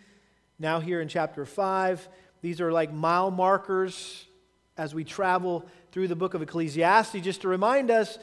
now, 0.62 0.78
here 0.78 1.00
in 1.00 1.08
chapter 1.08 1.44
5, 1.44 2.08
these 2.40 2.60
are 2.60 2.70
like 2.70 2.92
mile 2.92 3.32
markers 3.32 4.26
as 4.76 4.94
we 4.94 5.02
travel 5.02 5.66
through 5.90 6.06
the 6.06 6.14
book 6.14 6.34
of 6.34 6.42
Ecclesiastes, 6.42 7.20
just 7.20 7.40
to 7.40 7.48
remind 7.48 7.90
us. 7.90 8.16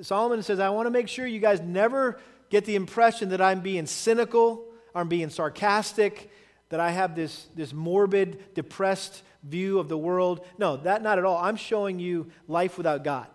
Solomon 0.00 0.42
says, 0.42 0.60
I 0.60 0.70
want 0.70 0.86
to 0.86 0.90
make 0.90 1.08
sure 1.08 1.26
you 1.26 1.40
guys 1.40 1.60
never 1.60 2.18
get 2.48 2.64
the 2.64 2.74
impression 2.74 3.28
that 3.28 3.42
I'm 3.42 3.60
being 3.60 3.84
cynical, 3.84 4.64
I'm 4.94 5.08
being 5.08 5.28
sarcastic, 5.28 6.30
that 6.70 6.80
I 6.80 6.90
have 6.90 7.14
this, 7.14 7.48
this 7.54 7.74
morbid, 7.74 8.54
depressed 8.54 9.22
view 9.44 9.78
of 9.78 9.88
the 9.88 9.98
world. 9.98 10.44
No, 10.58 10.76
that 10.78 11.02
not 11.02 11.18
at 11.18 11.24
all. 11.24 11.36
I'm 11.36 11.56
showing 11.56 11.98
you 11.98 12.30
life 12.48 12.76
without 12.76 13.04
God. 13.04 13.26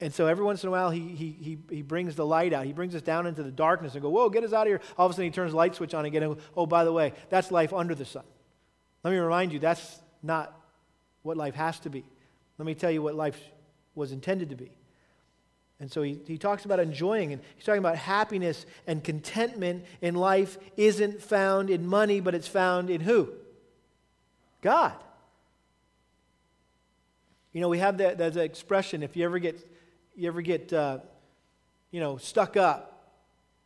And 0.00 0.14
so 0.14 0.26
every 0.26 0.44
once 0.44 0.62
in 0.62 0.68
a 0.68 0.70
while, 0.70 0.90
he, 0.90 1.00
he, 1.00 1.30
he, 1.30 1.58
he 1.68 1.82
brings 1.82 2.14
the 2.16 2.24
light 2.24 2.54
out. 2.54 2.64
He 2.64 2.72
brings 2.72 2.94
us 2.94 3.02
down 3.02 3.26
into 3.26 3.42
the 3.42 3.50
darkness 3.50 3.92
and 3.92 4.02
go, 4.02 4.08
whoa, 4.08 4.30
get 4.30 4.42
us 4.42 4.52
out 4.54 4.62
of 4.62 4.68
here. 4.68 4.80
All 4.96 5.04
of 5.04 5.10
a 5.10 5.14
sudden, 5.14 5.26
he 5.26 5.30
turns 5.30 5.50
the 5.50 5.58
light 5.58 5.74
switch 5.74 5.92
on 5.92 6.06
again. 6.06 6.22
And, 6.22 6.36
oh, 6.56 6.64
by 6.64 6.84
the 6.84 6.92
way, 6.92 7.12
that's 7.28 7.50
life 7.50 7.74
under 7.74 7.94
the 7.94 8.06
sun. 8.06 8.24
Let 9.04 9.10
me 9.10 9.18
remind 9.18 9.52
you, 9.52 9.58
that's 9.58 10.00
not 10.22 10.58
what 11.22 11.36
life 11.36 11.54
has 11.54 11.78
to 11.80 11.90
be. 11.90 12.04
Let 12.56 12.64
me 12.64 12.74
tell 12.74 12.90
you 12.90 13.02
what 13.02 13.14
life 13.14 13.38
was 13.94 14.12
intended 14.12 14.50
to 14.50 14.56
be. 14.56 14.70
And 15.80 15.90
so 15.90 16.00
he, 16.00 16.18
he 16.26 16.38
talks 16.38 16.64
about 16.64 16.80
enjoying, 16.80 17.32
and 17.32 17.42
he's 17.56 17.64
talking 17.64 17.78
about 17.78 17.96
happiness 17.96 18.64
and 18.86 19.04
contentment 19.04 19.84
in 20.00 20.14
life 20.14 20.58
isn't 20.78 21.22
found 21.22 21.68
in 21.68 21.86
money, 21.86 22.20
but 22.20 22.34
it's 22.34 22.48
found 22.48 22.88
in 22.88 23.02
who? 23.02 23.30
God. 24.60 24.94
You 27.52 27.60
know, 27.60 27.68
we 27.68 27.78
have 27.78 27.98
that, 27.98 28.18
that 28.18 28.36
expression 28.36 29.02
if 29.02 29.16
you 29.16 29.24
ever 29.24 29.38
get 29.38 29.66
you 30.20 30.28
ever 30.28 30.42
get, 30.42 30.72
uh, 30.72 30.98
you 31.90 32.00
know, 32.00 32.18
stuck 32.18 32.56
up? 32.56 33.14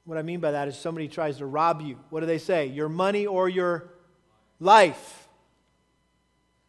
What 0.04 0.18
I 0.18 0.22
mean 0.22 0.40
by 0.40 0.52
that 0.52 0.68
is 0.68 0.76
somebody 0.76 1.08
tries 1.08 1.38
to 1.38 1.46
rob 1.46 1.80
you. 1.80 1.98
What 2.10 2.20
do 2.20 2.26
they 2.26 2.38
say? 2.38 2.66
Your 2.66 2.88
money 2.88 3.26
or 3.26 3.48
your 3.48 3.90
life? 4.60 5.28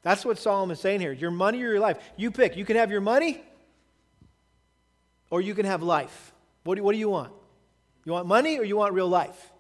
That's 0.02 0.26
what 0.26 0.40
Solomon's 0.40 0.80
saying 0.80 1.02
here. 1.02 1.12
Your 1.12 1.32
money 1.32 1.62
or 1.62 1.72
your 1.72 1.80
life. 1.80 1.98
You 2.16 2.32
pick. 2.32 2.58
You 2.58 2.66
can 2.66 2.78
have 2.78 2.90
your 2.90 3.02
money 3.02 3.44
or 5.30 5.42
you 5.42 5.54
can 5.54 5.66
have 5.66 5.84
life. 5.84 6.34
What 6.64 6.76
do, 6.76 6.84
what 6.84 6.94
do 6.94 6.98
you 6.98 7.10
want? 7.10 7.34
You 8.06 8.14
want 8.14 8.28
money 8.28 8.58
or 8.58 8.64
you 8.64 8.78
want 8.78 8.94
real 8.94 9.08
life? 9.08 9.52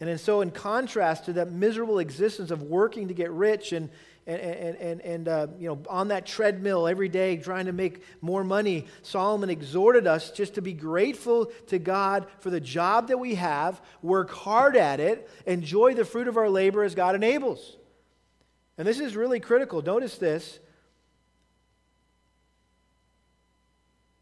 And 0.00 0.20
so 0.20 0.42
in 0.42 0.50
contrast 0.50 1.24
to 1.26 1.34
that 1.34 1.50
miserable 1.50 1.98
existence 1.98 2.50
of 2.50 2.62
working 2.62 3.08
to 3.08 3.14
get 3.14 3.30
rich 3.30 3.72
and, 3.72 3.88
and, 4.26 4.40
and, 4.40 4.76
and, 4.76 5.00
and 5.00 5.28
uh, 5.28 5.46
you 5.58 5.68
know, 5.68 5.78
on 5.88 6.08
that 6.08 6.26
treadmill 6.26 6.86
every 6.86 7.08
day 7.08 7.38
trying 7.38 7.66
to 7.66 7.72
make 7.72 8.02
more 8.20 8.44
money, 8.44 8.86
Solomon 9.02 9.48
exhorted 9.48 10.06
us 10.06 10.30
just 10.30 10.54
to 10.54 10.62
be 10.62 10.74
grateful 10.74 11.46
to 11.68 11.78
God 11.78 12.26
for 12.40 12.50
the 12.50 12.60
job 12.60 13.08
that 13.08 13.18
we 13.18 13.36
have, 13.36 13.80
work 14.02 14.30
hard 14.30 14.76
at 14.76 15.00
it, 15.00 15.30
enjoy 15.46 15.94
the 15.94 16.04
fruit 16.04 16.28
of 16.28 16.36
our 16.36 16.50
labor 16.50 16.82
as 16.82 16.94
God 16.94 17.14
enables. 17.14 17.78
And 18.76 18.86
this 18.86 19.00
is 19.00 19.16
really 19.16 19.40
critical. 19.40 19.80
Notice 19.80 20.18
this. 20.18 20.58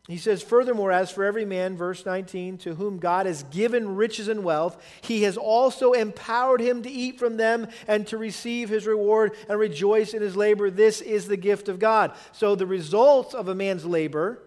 He 0.06 0.18
says, 0.18 0.42
Furthermore, 0.42 0.92
as 0.92 1.10
for 1.10 1.24
every 1.24 1.46
man, 1.46 1.78
verse 1.78 2.04
19, 2.04 2.58
to 2.58 2.74
whom 2.74 2.98
God 2.98 3.24
has 3.24 3.42
given 3.44 3.96
riches 3.96 4.28
and 4.28 4.44
wealth, 4.44 4.82
he 5.00 5.22
has 5.22 5.38
also 5.38 5.92
empowered 5.92 6.60
him 6.60 6.82
to 6.82 6.90
eat 6.90 7.18
from 7.18 7.38
them 7.38 7.68
and 7.88 8.06
to 8.08 8.18
receive 8.18 8.68
his 8.68 8.86
reward 8.86 9.32
and 9.48 9.58
rejoice 9.58 10.12
in 10.12 10.20
his 10.20 10.36
labor. 10.36 10.70
This 10.70 11.00
is 11.00 11.26
the 11.26 11.38
gift 11.38 11.70
of 11.70 11.78
God. 11.78 12.12
So 12.32 12.54
the 12.54 12.66
results 12.66 13.32
of 13.32 13.48
a 13.48 13.54
man's 13.54 13.86
labor 13.86 14.42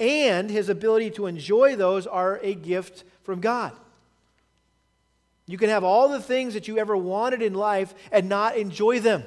and 0.00 0.50
his 0.50 0.68
ability 0.68 1.10
to 1.12 1.26
enjoy 1.26 1.76
those 1.76 2.08
are 2.08 2.40
a 2.42 2.54
gift 2.54 3.04
from 3.22 3.40
God. 3.40 3.72
You 5.46 5.58
can 5.58 5.68
have 5.68 5.84
all 5.84 6.08
the 6.08 6.20
things 6.20 6.54
that 6.54 6.66
you 6.66 6.78
ever 6.78 6.96
wanted 6.96 7.42
in 7.42 7.54
life 7.54 7.94
and 8.10 8.28
not 8.28 8.56
enjoy 8.56 8.98
them. 8.98 9.22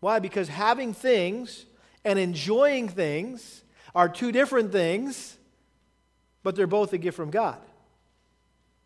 Why? 0.00 0.18
Because 0.18 0.48
having 0.48 0.92
things 0.92 1.66
and 2.06 2.20
enjoying 2.20 2.88
things 2.88 3.64
are 3.92 4.08
two 4.08 4.30
different 4.30 4.70
things, 4.70 5.36
but 6.44 6.54
they're 6.54 6.68
both 6.68 6.92
a 6.92 6.98
gift 6.98 7.16
from 7.16 7.30
God. 7.30 7.58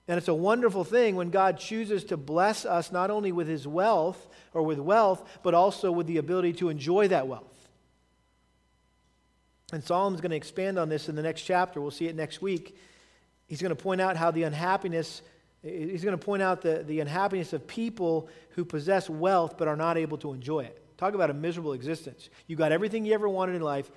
And 0.09 0.17
it's 0.17 0.29
a 0.29 0.35
wonderful 0.35 0.85
thing 0.85 1.17
when 1.17 1.29
God 1.29 1.59
chooses 1.59 2.03
to 2.05 2.17
bless 2.17 2.65
us 2.65 2.91
not 2.91 3.11
only 3.11 3.31
with 3.31 3.47
his 3.47 3.69
wealth 3.69 4.27
or 4.55 4.63
with 4.63 4.79
wealth, 4.79 5.23
but 5.43 5.53
also 5.53 5.93
with 5.93 6.07
the 6.07 6.17
ability 6.17 6.55
to 6.55 6.71
enjoy 6.71 7.09
that 7.09 7.29
wealth. 7.29 7.45
And 9.71 9.85
Solomon's 9.85 10.23
going 10.23 10.31
to 10.31 10.37
expand 10.37 10.79
on 10.79 10.89
this 10.89 11.11
in 11.11 11.15
the 11.15 11.23
next 11.23 11.43
chapter. 11.43 11.81
We'll 11.81 11.91
see 11.91 12.09
it 12.09 12.17
next 12.17 12.41
week. 12.41 12.77
He's 13.47 13.61
going 13.61 13.77
to 13.77 13.81
point 13.81 14.01
out 14.01 14.17
how 14.17 14.31
the 14.31 14.45
unhappiness, 14.45 15.21
he's 15.63 16.03
going 16.03 16.19
to 16.19 16.25
point 16.25 16.41
out 16.41 16.63
the, 16.63 16.85
the 16.85 17.01
unhappiness 17.01 17.53
of 17.53 17.67
people 17.67 18.31
who 18.53 18.65
possess 18.65 19.11
wealth 19.11 19.59
but 19.59 19.69
are 19.69 19.77
not 19.77 19.99
able 19.99 20.17
to 20.19 20.33
enjoy 20.33 20.61
it. 20.61 20.80
Talk 21.01 21.15
about 21.15 21.31
a 21.31 21.35
miserable 21.35 21.73
existence. 21.73 22.29
You 22.47 22.57
got 22.57 22.73
everything 22.73 23.07
you 23.07 23.15
ever 23.15 23.27
wanted 23.27 23.57
in 23.57 23.63
life, 23.63 23.91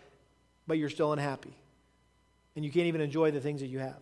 but 0.66 0.78
you're 0.78 0.90
still 0.90 1.12
unhappy. 1.12 1.54
And 2.56 2.64
you 2.64 2.72
can't 2.72 2.86
even 2.86 3.02
enjoy 3.02 3.32
the 3.32 3.42
things 3.42 3.60
that 3.60 3.68
you 3.68 3.80
have. 3.80 4.00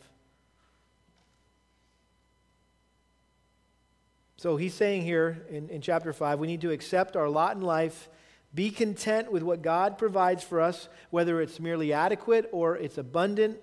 So 4.38 4.56
he's 4.56 4.76
saying 4.76 5.02
here 5.02 5.48
in, 5.50 5.70
in 5.70 5.82
chapter 5.82 6.14
5 6.14 6.38
we 6.38 6.46
need 6.46 6.62
to 6.62 6.70
accept 6.70 7.16
our 7.16 7.28
lot 7.28 7.56
in 7.56 7.64
life 7.64 8.08
be 8.54 8.70
content 8.70 9.32
with 9.32 9.42
what 9.42 9.64
God 9.64 9.98
provides 9.98 10.44
for 10.44 10.62
us, 10.62 10.88
whether 11.10 11.42
it's 11.42 11.60
merely 11.60 11.94
adequate 11.94 12.50
or 12.52 12.78
it's 12.78 13.00
abundant. 13.00 13.58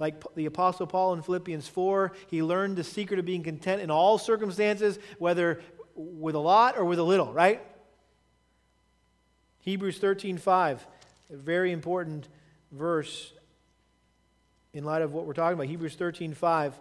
Like 0.00 0.24
the 0.34 0.46
Apostle 0.46 0.88
Paul 0.88 1.12
in 1.12 1.22
Philippians 1.22 1.68
4, 1.68 2.12
he 2.26 2.42
learned 2.42 2.76
the 2.76 2.84
secret 2.84 3.20
of 3.20 3.26
being 3.26 3.44
content 3.44 3.80
in 3.80 3.92
all 3.92 4.18
circumstances, 4.18 4.98
whether 5.18 5.60
with 5.94 6.34
a 6.34 6.40
lot 6.40 6.76
or 6.76 6.84
with 6.84 6.98
a 6.98 7.04
little, 7.04 7.32
right? 7.32 7.62
Hebrews 9.66 9.98
13:5, 9.98 10.86
a 11.28 11.36
very 11.36 11.72
important 11.72 12.28
verse 12.70 13.32
in 14.72 14.84
light 14.84 15.02
of 15.02 15.12
what 15.12 15.26
we're 15.26 15.32
talking 15.32 15.54
about. 15.54 15.66
Hebrews 15.66 15.96
13:5, 15.96 16.78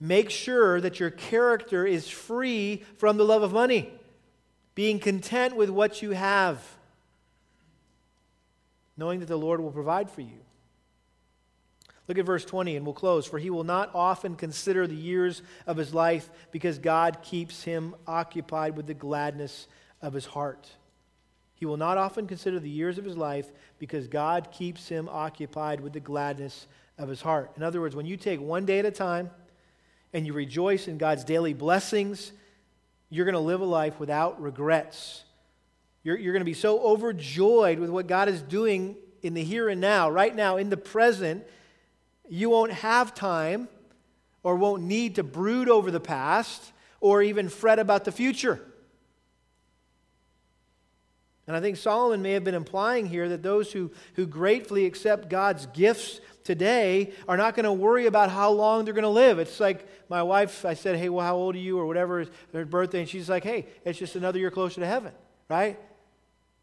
Make 0.00 0.30
sure 0.30 0.80
that 0.80 0.98
your 0.98 1.10
character 1.10 1.86
is 1.86 2.08
free 2.08 2.82
from 2.96 3.18
the 3.18 3.24
love 3.24 3.42
of 3.42 3.52
money 3.52 3.92
being 4.74 4.98
content 4.98 5.54
with 5.54 5.68
what 5.68 6.00
you 6.00 6.10
have, 6.12 6.78
knowing 8.96 9.20
that 9.20 9.26
the 9.26 9.36
Lord 9.36 9.60
will 9.60 9.70
provide 9.70 10.10
for 10.10 10.22
you. 10.22 10.40
Look 12.08 12.18
at 12.18 12.24
verse 12.24 12.44
20 12.46 12.74
and 12.74 12.86
we'll 12.86 12.94
close. 12.94 13.26
For 13.26 13.38
he 13.38 13.50
will 13.50 13.64
not 13.64 13.94
often 13.94 14.34
consider 14.34 14.86
the 14.86 14.96
years 14.96 15.42
of 15.66 15.76
his 15.76 15.92
life 15.92 16.30
because 16.52 16.78
God 16.78 17.18
keeps 17.22 17.64
him 17.64 17.94
occupied 18.06 18.76
with 18.76 18.86
the 18.86 18.94
gladness 18.94 19.68
of 20.00 20.14
his 20.14 20.24
heart. 20.24 20.70
He 21.64 21.66
will 21.66 21.78
not 21.78 21.96
often 21.96 22.26
consider 22.26 22.60
the 22.60 22.68
years 22.68 22.98
of 22.98 23.06
his 23.06 23.16
life 23.16 23.50
because 23.78 24.06
God 24.06 24.52
keeps 24.52 24.86
him 24.86 25.08
occupied 25.10 25.80
with 25.80 25.94
the 25.94 25.98
gladness 25.98 26.66
of 26.98 27.08
his 27.08 27.22
heart. 27.22 27.52
In 27.56 27.62
other 27.62 27.80
words, 27.80 27.96
when 27.96 28.04
you 28.04 28.18
take 28.18 28.38
one 28.38 28.66
day 28.66 28.80
at 28.80 28.84
a 28.84 28.90
time 28.90 29.30
and 30.12 30.26
you 30.26 30.34
rejoice 30.34 30.88
in 30.88 30.98
God's 30.98 31.24
daily 31.24 31.54
blessings 31.54 32.32
you're 33.08 33.24
going 33.24 33.32
to 33.32 33.40
live 33.40 33.62
a 33.62 33.64
life 33.64 33.98
without 33.98 34.42
regrets. 34.42 35.24
You're, 36.02 36.18
you're 36.18 36.34
going 36.34 36.42
to 36.42 36.44
be 36.44 36.52
so 36.52 36.80
overjoyed 36.80 37.78
with 37.78 37.88
what 37.88 38.08
God 38.08 38.28
is 38.28 38.42
doing 38.42 38.96
in 39.22 39.32
the 39.32 39.42
here 39.42 39.70
and 39.70 39.80
now, 39.80 40.10
right 40.10 40.36
now, 40.36 40.58
in 40.58 40.68
the 40.68 40.76
present, 40.76 41.46
you 42.28 42.50
won't 42.50 42.72
have 42.72 43.14
time 43.14 43.70
or 44.42 44.56
won't 44.56 44.82
need 44.82 45.14
to 45.14 45.22
brood 45.22 45.70
over 45.70 45.90
the 45.90 45.98
past 45.98 46.72
or 47.00 47.22
even 47.22 47.48
fret 47.48 47.78
about 47.78 48.04
the 48.04 48.12
future. 48.12 48.60
And 51.46 51.56
I 51.56 51.60
think 51.60 51.76
Solomon 51.76 52.22
may 52.22 52.32
have 52.32 52.44
been 52.44 52.54
implying 52.54 53.06
here 53.06 53.28
that 53.28 53.42
those 53.42 53.70
who, 53.70 53.90
who 54.14 54.26
gratefully 54.26 54.86
accept 54.86 55.28
God's 55.28 55.66
gifts 55.66 56.20
today 56.42 57.12
are 57.28 57.36
not 57.36 57.54
going 57.54 57.64
to 57.64 57.72
worry 57.72 58.06
about 58.06 58.30
how 58.30 58.50
long 58.50 58.84
they're 58.84 58.94
going 58.94 59.02
to 59.02 59.08
live. 59.08 59.38
It's 59.38 59.60
like 59.60 59.86
my 60.08 60.22
wife, 60.22 60.64
I 60.64 60.74
said, 60.74 60.96
Hey, 60.96 61.08
well, 61.08 61.24
how 61.24 61.36
old 61.36 61.54
are 61.54 61.58
you? 61.58 61.78
or 61.78 61.86
whatever, 61.86 62.26
her 62.52 62.64
birthday. 62.64 63.00
And 63.00 63.08
she's 63.08 63.28
like, 63.28 63.44
Hey, 63.44 63.66
it's 63.84 63.98
just 63.98 64.16
another 64.16 64.38
year 64.38 64.50
closer 64.50 64.80
to 64.80 64.86
heaven, 64.86 65.12
right? 65.48 65.78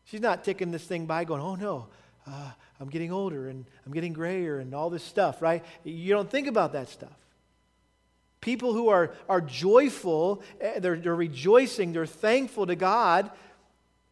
She's 0.06 0.22
not 0.22 0.44
ticking 0.44 0.72
this 0.72 0.84
thing 0.84 1.06
by 1.06 1.26
going, 1.26 1.42
Oh, 1.42 1.56
no, 1.56 1.88
uh, 2.26 2.52
I'm 2.80 2.90
getting 2.90 3.12
older 3.12 3.50
and 3.50 3.66
I'm 3.86 3.92
getting 3.92 4.14
grayer 4.14 4.60
and 4.60 4.74
all 4.74 4.90
this 4.90 5.04
stuff, 5.04 5.42
right? 5.42 5.64
You 5.84 6.14
don't 6.14 6.30
think 6.30 6.48
about 6.48 6.74
that 6.74 6.90
stuff. 6.90 7.10
People 8.40 8.74
who 8.74 8.90
are, 8.90 9.14
are 9.30 9.42
joyful, 9.42 10.42
eh, 10.60 10.80
they're, 10.80 10.98
they're 10.98 11.16
rejoicing, 11.16 11.94
they're 11.94 12.08
thankful 12.08 12.66
to 12.66 12.76
God 12.76 13.30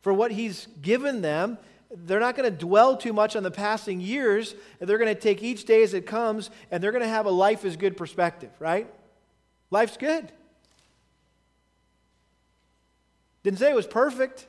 for 0.02 0.14
what 0.14 0.32
He's 0.32 0.68
given 0.82 1.22
them 1.22 1.58
they're 1.92 2.20
not 2.20 2.36
going 2.36 2.52
to 2.52 2.56
dwell 2.56 2.98
too 2.98 3.14
much 3.14 3.36
on 3.36 3.44
the 3.44 3.52
passing 3.52 4.00
years. 4.00 4.54
They're 4.80 5.00
going 5.00 5.14
to 5.14 5.20
take 5.20 5.42
each 5.42 5.66
day 5.66 5.82
as 5.82 5.94
it 5.94 6.06
comes, 6.06 6.52
and 6.70 6.84
they're 6.84 6.92
going 6.92 7.04
to 7.04 7.10
have 7.10 7.26
a 7.26 7.32
life 7.32 7.66
is 7.66 7.78
good 7.78 7.98
perspective, 7.98 8.52
right? 8.60 8.88
Life's 9.72 9.98
good. 9.98 10.32
Didn't 13.42 13.58
say 13.60 13.72
it 13.72 13.76
was 13.76 13.88
perfect, 13.88 14.46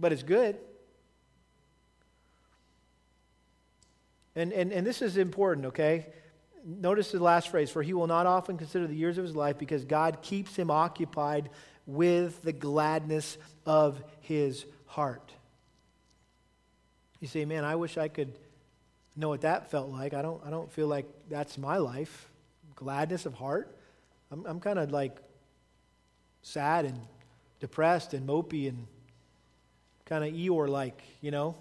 but 0.00 0.12
it's 0.12 0.22
good. 0.22 0.56
And, 4.36 4.52
and, 4.52 4.72
and 4.72 4.86
this 4.86 5.02
is 5.02 5.16
important, 5.16 5.66
okay? 5.66 6.06
Notice 6.64 7.12
the 7.12 7.22
last 7.22 7.50
phrase 7.50 7.70
for 7.70 7.82
he 7.82 7.92
will 7.92 8.06
not 8.06 8.26
often 8.26 8.56
consider 8.56 8.86
the 8.86 8.96
years 8.96 9.18
of 9.18 9.24
his 9.24 9.36
life 9.36 9.58
because 9.58 9.84
God 9.84 10.22
keeps 10.22 10.56
him 10.56 10.70
occupied 10.70 11.50
with 11.86 12.42
the 12.42 12.52
gladness 12.52 13.36
of 13.66 14.02
his 14.20 14.64
heart. 14.86 15.32
You 17.20 17.28
say, 17.28 17.44
man, 17.44 17.64
I 17.64 17.76
wish 17.76 17.96
I 17.96 18.08
could 18.08 18.32
know 19.16 19.28
what 19.28 19.42
that 19.42 19.70
felt 19.70 19.90
like. 19.90 20.14
I 20.14 20.22
don't, 20.22 20.42
I 20.44 20.50
don't 20.50 20.70
feel 20.70 20.88
like 20.88 21.06
that's 21.28 21.56
my 21.56 21.76
life. 21.76 22.28
Gladness 22.74 23.26
of 23.26 23.34
heart. 23.34 23.74
I'm, 24.30 24.44
I'm 24.46 24.60
kind 24.60 24.78
of 24.78 24.90
like 24.90 25.16
sad 26.42 26.84
and 26.84 27.00
depressed 27.60 28.14
and 28.14 28.28
mopey 28.28 28.68
and 28.68 28.86
kind 30.04 30.24
of 30.24 30.32
Eeyore 30.34 30.68
like, 30.68 31.00
you 31.20 31.30
know. 31.30 31.54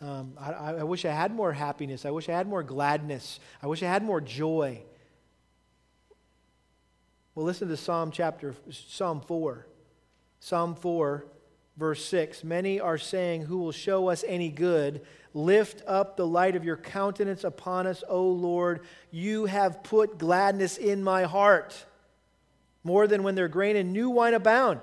Um, 0.00 0.34
I, 0.38 0.50
I 0.50 0.82
wish 0.82 1.04
I 1.04 1.12
had 1.12 1.32
more 1.32 1.52
happiness. 1.52 2.04
I 2.04 2.10
wish 2.10 2.28
I 2.28 2.32
had 2.32 2.48
more 2.48 2.64
gladness. 2.64 3.38
I 3.62 3.68
wish 3.68 3.82
I 3.82 3.86
had 3.86 4.02
more 4.02 4.20
joy. 4.20 4.82
Well, 7.34 7.46
listen 7.46 7.68
to 7.68 7.76
Psalm 7.78 8.10
chapter, 8.10 8.54
Psalm 8.70 9.22
4. 9.22 9.66
Psalm 10.40 10.74
4, 10.74 11.24
verse 11.78 12.04
6 12.04 12.44
Many 12.44 12.78
are 12.78 12.98
saying, 12.98 13.42
Who 13.42 13.58
will 13.58 13.72
show 13.72 14.08
us 14.10 14.22
any 14.26 14.50
good? 14.50 15.00
Lift 15.32 15.82
up 15.86 16.16
the 16.18 16.26
light 16.26 16.56
of 16.56 16.64
your 16.64 16.76
countenance 16.76 17.42
upon 17.42 17.86
us, 17.86 18.04
O 18.06 18.22
Lord. 18.22 18.80
You 19.10 19.46
have 19.46 19.82
put 19.82 20.18
gladness 20.18 20.76
in 20.76 21.02
my 21.02 21.22
heart, 21.22 21.86
more 22.84 23.06
than 23.06 23.22
when 23.22 23.34
their 23.34 23.48
grain 23.48 23.76
and 23.76 23.94
new 23.94 24.10
wine 24.10 24.34
abound. 24.34 24.80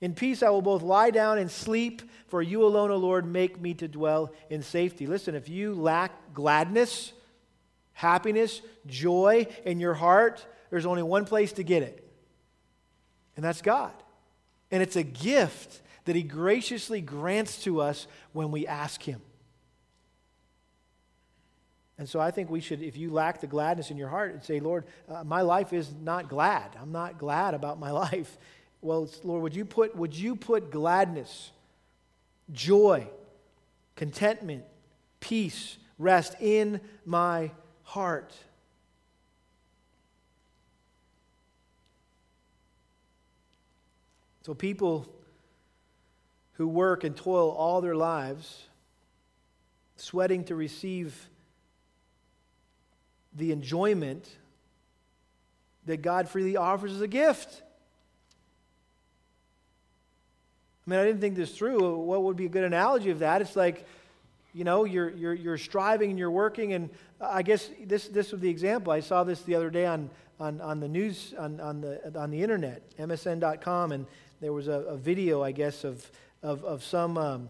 In 0.00 0.14
peace 0.14 0.42
I 0.42 0.48
will 0.48 0.62
both 0.62 0.82
lie 0.82 1.10
down 1.10 1.36
and 1.36 1.50
sleep, 1.50 2.00
for 2.28 2.40
you 2.40 2.64
alone, 2.64 2.90
O 2.90 2.96
Lord, 2.96 3.26
make 3.26 3.60
me 3.60 3.74
to 3.74 3.88
dwell 3.88 4.32
in 4.48 4.62
safety. 4.62 5.06
Listen, 5.06 5.34
if 5.34 5.50
you 5.50 5.74
lack 5.74 6.32
gladness, 6.32 7.12
happiness, 7.92 8.62
joy 8.86 9.46
in 9.66 9.80
your 9.80 9.94
heart, 9.94 10.46
there's 10.70 10.86
only 10.86 11.02
one 11.02 11.24
place 11.24 11.52
to 11.54 11.62
get 11.62 11.82
it, 11.82 12.06
and 13.36 13.44
that's 13.44 13.62
God. 13.62 13.92
And 14.70 14.82
it's 14.82 14.96
a 14.96 15.02
gift 15.02 15.80
that 16.06 16.16
He 16.16 16.22
graciously 16.22 17.00
grants 17.00 17.62
to 17.64 17.80
us 17.80 18.06
when 18.32 18.50
we 18.50 18.66
ask 18.66 19.02
Him. 19.02 19.20
And 21.98 22.08
so 22.08 22.20
I 22.20 22.30
think 22.30 22.50
we 22.50 22.60
should, 22.60 22.82
if 22.82 22.96
you 22.96 23.10
lack 23.10 23.40
the 23.40 23.46
gladness 23.46 23.90
in 23.90 23.96
your 23.96 24.08
heart, 24.08 24.32
and 24.32 24.42
say, 24.42 24.60
Lord, 24.60 24.84
uh, 25.08 25.24
my 25.24 25.40
life 25.40 25.72
is 25.72 25.94
not 26.02 26.28
glad. 26.28 26.76
I'm 26.80 26.92
not 26.92 27.18
glad 27.18 27.54
about 27.54 27.78
my 27.78 27.90
life. 28.04 28.38
Well, 28.82 29.08
Lord, 29.24 29.42
would 29.42 29.56
you 29.56 29.64
put, 29.64 29.96
would 29.96 30.14
you 30.14 30.36
put 30.36 30.70
gladness, 30.70 31.50
joy, 32.52 33.08
contentment, 33.94 34.64
peace, 35.20 35.78
rest 35.98 36.36
in 36.40 36.80
my 37.04 37.50
heart? 37.82 38.34
So, 44.46 44.54
people 44.54 45.08
who 46.52 46.68
work 46.68 47.02
and 47.02 47.16
toil 47.16 47.50
all 47.50 47.80
their 47.80 47.96
lives, 47.96 48.62
sweating 49.96 50.44
to 50.44 50.54
receive 50.54 51.28
the 53.34 53.50
enjoyment 53.50 54.24
that 55.86 56.00
God 56.00 56.28
freely 56.28 56.56
offers 56.56 56.92
as 56.92 57.00
a 57.00 57.08
gift. 57.08 57.60
I 60.86 60.90
mean, 60.90 61.00
I 61.00 61.04
didn't 61.04 61.20
think 61.20 61.34
this 61.34 61.50
through. 61.50 61.96
What 61.96 62.22
would 62.22 62.36
be 62.36 62.46
a 62.46 62.48
good 62.48 62.62
analogy 62.62 63.10
of 63.10 63.18
that? 63.18 63.42
It's 63.42 63.56
like 63.56 63.84
you 64.56 64.62
know, 64.64 64.84
you're, 64.84 65.10
you're, 65.10 65.34
you're 65.34 65.58
striving 65.58 66.10
and 66.10 66.18
you're 66.18 66.30
working. 66.30 66.72
And 66.72 66.88
I 67.20 67.42
guess 67.42 67.68
this, 67.84 68.06
this 68.08 68.32
was 68.32 68.40
the 68.40 68.48
example. 68.48 68.90
I 68.90 69.00
saw 69.00 69.22
this 69.22 69.42
the 69.42 69.54
other 69.56 69.68
day 69.68 69.84
on, 69.84 70.08
on, 70.40 70.62
on 70.62 70.80
the 70.80 70.88
news, 70.88 71.34
on, 71.36 71.60
on, 71.60 71.82
the, 71.82 72.18
on 72.18 72.30
the 72.30 72.42
internet, 72.42 72.82
msn.com, 72.96 73.92
and 73.92 74.06
there 74.40 74.52
was 74.52 74.68
a, 74.68 74.72
a 74.72 74.96
video, 74.96 75.42
I 75.42 75.52
guess, 75.52 75.84
of, 75.84 76.10
of, 76.42 76.64
of 76.64 76.84
some, 76.84 77.16
um, 77.16 77.48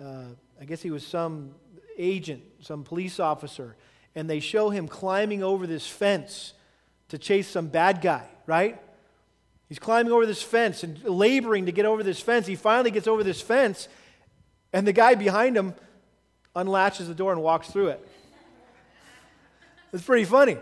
uh, 0.00 0.24
I 0.60 0.64
guess 0.64 0.80
he 0.82 0.90
was 0.90 1.06
some 1.06 1.54
agent, 1.98 2.42
some 2.60 2.84
police 2.84 3.20
officer, 3.20 3.76
and 4.14 4.28
they 4.28 4.40
show 4.40 4.70
him 4.70 4.88
climbing 4.88 5.42
over 5.42 5.66
this 5.66 5.86
fence 5.86 6.54
to 7.08 7.18
chase 7.18 7.48
some 7.48 7.68
bad 7.68 8.00
guy, 8.00 8.26
right? 8.46 8.80
He's 9.68 9.78
climbing 9.78 10.12
over 10.12 10.24
this 10.24 10.42
fence 10.42 10.82
and 10.82 11.02
laboring 11.04 11.66
to 11.66 11.72
get 11.72 11.84
over 11.84 12.02
this 12.02 12.20
fence. 12.20 12.46
He 12.46 12.56
finally 12.56 12.90
gets 12.90 13.06
over 13.06 13.22
this 13.22 13.40
fence, 13.40 13.88
and 14.72 14.86
the 14.86 14.92
guy 14.92 15.14
behind 15.14 15.56
him 15.56 15.74
unlatches 16.56 17.06
the 17.08 17.14
door 17.14 17.32
and 17.32 17.42
walks 17.42 17.68
through 17.68 17.88
it. 17.88 18.08
It's 19.92 20.04
pretty 20.04 20.24
funny. 20.24 20.56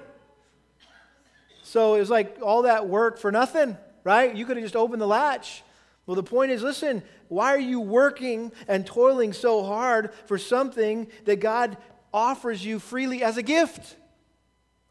So 1.63 1.95
it 1.95 2.01
was 2.01 2.11
like 2.11 2.39
all 2.43 2.63
that 2.63 2.89
work 2.89 3.19
for 3.19 3.33
nothing, 3.33 3.77
right? 4.07 4.37
You 4.37 4.47
could 4.47 4.57
have 4.57 4.65
just 4.65 4.77
opened 4.77 5.03
the 5.03 5.07
latch. 5.07 5.65
Well, 6.07 6.15
the 6.15 6.23
point 6.23 6.53
is 6.53 6.63
listen, 6.63 7.03
why 7.27 7.53
are 7.53 7.59
you 7.59 7.81
working 7.81 8.53
and 8.69 8.87
toiling 8.87 9.33
so 9.33 9.65
hard 9.65 10.15
for 10.27 10.39
something 10.39 11.09
that 11.25 11.41
God 11.41 11.77
offers 12.15 12.65
you 12.65 12.79
freely 12.79 13.25
as 13.25 13.37
a 13.37 13.43
gift? 13.43 13.97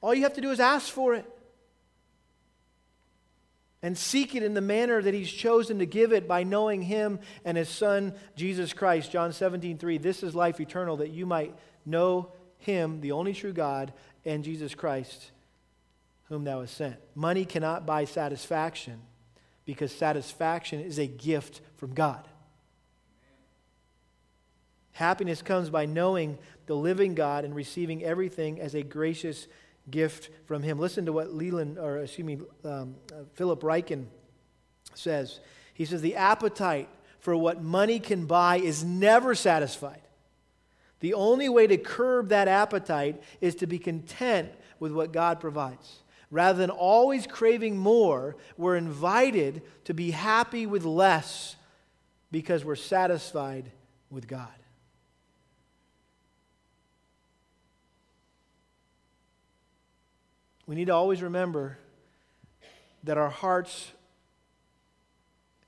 All 0.02 0.14
you 0.14 0.24
have 0.24 0.34
to 0.34 0.42
do 0.42 0.52
is 0.52 0.60
ask 0.60 0.92
for 0.92 1.16
it 1.16 1.26
and 3.82 3.98
seek 3.98 4.36
it 4.36 4.44
in 4.44 4.54
the 4.54 4.60
manner 4.60 5.02
that 5.02 5.14
he's 5.14 5.32
chosen 5.32 5.80
to 5.80 5.86
give 5.86 6.12
it 6.12 6.28
by 6.28 6.44
knowing 6.44 6.82
him 6.82 7.20
and 7.46 7.56
his 7.56 7.70
son 7.70 8.14
jesus 8.36 8.74
christ 8.74 9.12
john 9.12 9.32
17 9.32 9.78
3 9.78 10.00
this 10.00 10.24
is 10.24 10.34
life 10.34 10.60
eternal 10.60 10.98
that 10.98 11.12
you 11.12 11.28
might 11.28 11.54
know 11.86 12.32
him 12.58 13.00
the 13.02 13.12
only 13.12 13.32
true 13.32 13.54
god 13.54 13.94
and 14.26 14.44
jesus 14.44 14.74
christ 14.74 15.32
whom 16.26 16.44
thou 16.44 16.62
hast 16.62 16.76
sent 16.76 16.98
money 17.14 17.46
cannot 17.46 17.86
buy 17.86 18.06
satisfaction 18.06 19.02
because 19.66 19.92
satisfaction 19.92 20.80
is 20.80 21.00
a 21.00 21.08
gift 21.08 21.62
from 21.78 21.94
god 21.94 22.28
happiness 24.94 25.42
comes 25.42 25.70
by 25.70 25.86
knowing 25.86 26.38
the 26.66 26.76
living 26.76 27.16
god 27.16 27.46
and 27.46 27.56
receiving 27.56 28.04
everything 28.04 28.60
as 28.60 28.74
a 28.76 28.82
gracious 28.84 29.48
gift 29.90 30.30
from 30.46 30.64
him. 30.64 30.80
Listen 30.80 31.06
to 31.06 31.14
what 31.14 31.34
Leland, 31.34 31.78
or 31.78 32.00
excuse 32.00 32.26
me, 32.26 32.40
um, 32.64 32.96
uh, 33.12 33.24
Philip 33.34 33.62
Ryken 33.62 34.06
says. 34.94 35.40
He 35.74 35.86
says, 35.86 36.02
The 36.02 36.16
appetite 36.16 36.90
for 37.20 37.36
what 37.36 37.62
money 37.62 38.00
can 38.00 38.26
buy 38.26 38.58
is 38.58 38.84
never 38.84 39.36
satisfied. 39.36 40.02
The 41.02 41.14
only 41.14 41.50
way 41.50 41.68
to 41.68 41.78
curb 41.78 42.30
that 42.30 42.48
appetite 42.48 43.22
is 43.42 43.56
to 43.56 43.68
be 43.68 43.78
content 43.78 44.50
with 44.80 44.92
what 44.92 45.12
God 45.12 45.40
provides. 45.40 46.00
Rather 46.32 46.58
than 46.58 46.70
always 46.70 47.28
craving 47.28 47.78
more, 47.78 48.36
we're 48.58 48.76
invited 48.76 49.62
to 49.86 49.94
be 49.94 50.12
happy 50.12 50.66
with 50.66 50.84
less 50.84 51.56
because 52.32 52.66
we're 52.66 52.76
satisfied 52.76 53.72
with 54.10 54.28
God. 54.28 54.50
we 60.68 60.76
need 60.76 60.86
to 60.86 60.94
always 60.94 61.22
remember 61.22 61.78
that 63.04 63.18
our 63.18 63.30
hearts 63.30 63.92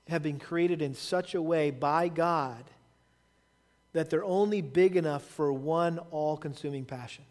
have 0.08 0.22
been 0.22 0.38
created 0.38 0.82
in 0.82 0.94
such 0.94 1.34
a 1.34 1.42
way 1.42 1.70
by 1.70 2.08
God 2.08 2.64
that 3.92 4.10
they're 4.10 4.24
only 4.24 4.60
big 4.60 4.96
enough 4.96 5.22
for 5.22 5.52
one 5.52 5.98
all 6.10 6.36
consuming 6.36 6.84
passion. 6.84 7.24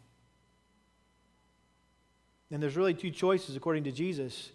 And 2.51 2.63
there's 2.63 2.77
really 2.77 2.93
two 2.93 3.11
choices 3.11 3.55
according 3.55 3.83
to 3.85 3.91
Jesus. 3.91 4.51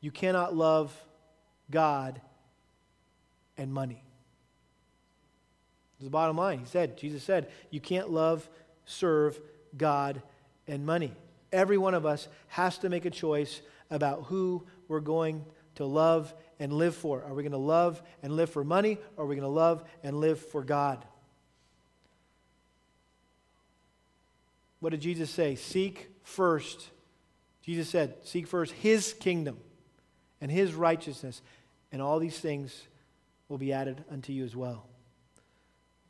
You 0.00 0.10
cannot 0.10 0.54
love 0.54 0.92
God 1.70 2.20
and 3.56 3.72
money. 3.72 4.02
It's 5.96 6.04
the 6.04 6.10
bottom 6.10 6.36
line. 6.36 6.58
He 6.58 6.66
said, 6.66 6.98
Jesus 6.98 7.22
said, 7.22 7.50
you 7.70 7.80
can't 7.80 8.10
love, 8.10 8.48
serve 8.84 9.40
God 9.76 10.20
and 10.68 10.84
money. 10.84 11.12
Every 11.52 11.78
one 11.78 11.94
of 11.94 12.04
us 12.04 12.28
has 12.48 12.78
to 12.78 12.88
make 12.88 13.04
a 13.04 13.10
choice 13.10 13.62
about 13.90 14.24
who 14.24 14.64
we're 14.88 15.00
going 15.00 15.44
to 15.76 15.84
love 15.84 16.34
and 16.58 16.72
live 16.72 16.94
for. 16.94 17.22
Are 17.22 17.32
we 17.32 17.42
going 17.42 17.52
to 17.52 17.58
love 17.58 18.02
and 18.22 18.34
live 18.34 18.50
for 18.50 18.64
money, 18.64 18.98
or 19.16 19.24
are 19.24 19.26
we 19.26 19.36
going 19.36 19.48
to 19.48 19.48
love 19.48 19.84
and 20.02 20.20
live 20.20 20.40
for 20.40 20.62
God? 20.62 21.04
What 24.80 24.90
did 24.90 25.00
Jesus 25.00 25.30
say? 25.30 25.54
Seek 25.54 26.08
first. 26.22 26.90
Jesus 27.66 27.88
said, 27.88 28.14
Seek 28.22 28.46
first 28.46 28.72
His 28.72 29.12
kingdom 29.12 29.58
and 30.40 30.50
His 30.50 30.72
righteousness, 30.72 31.42
and 31.92 32.00
all 32.00 32.18
these 32.18 32.38
things 32.38 32.86
will 33.48 33.58
be 33.58 33.72
added 33.72 34.04
unto 34.10 34.32
you 34.32 34.44
as 34.44 34.54
well. 34.54 34.86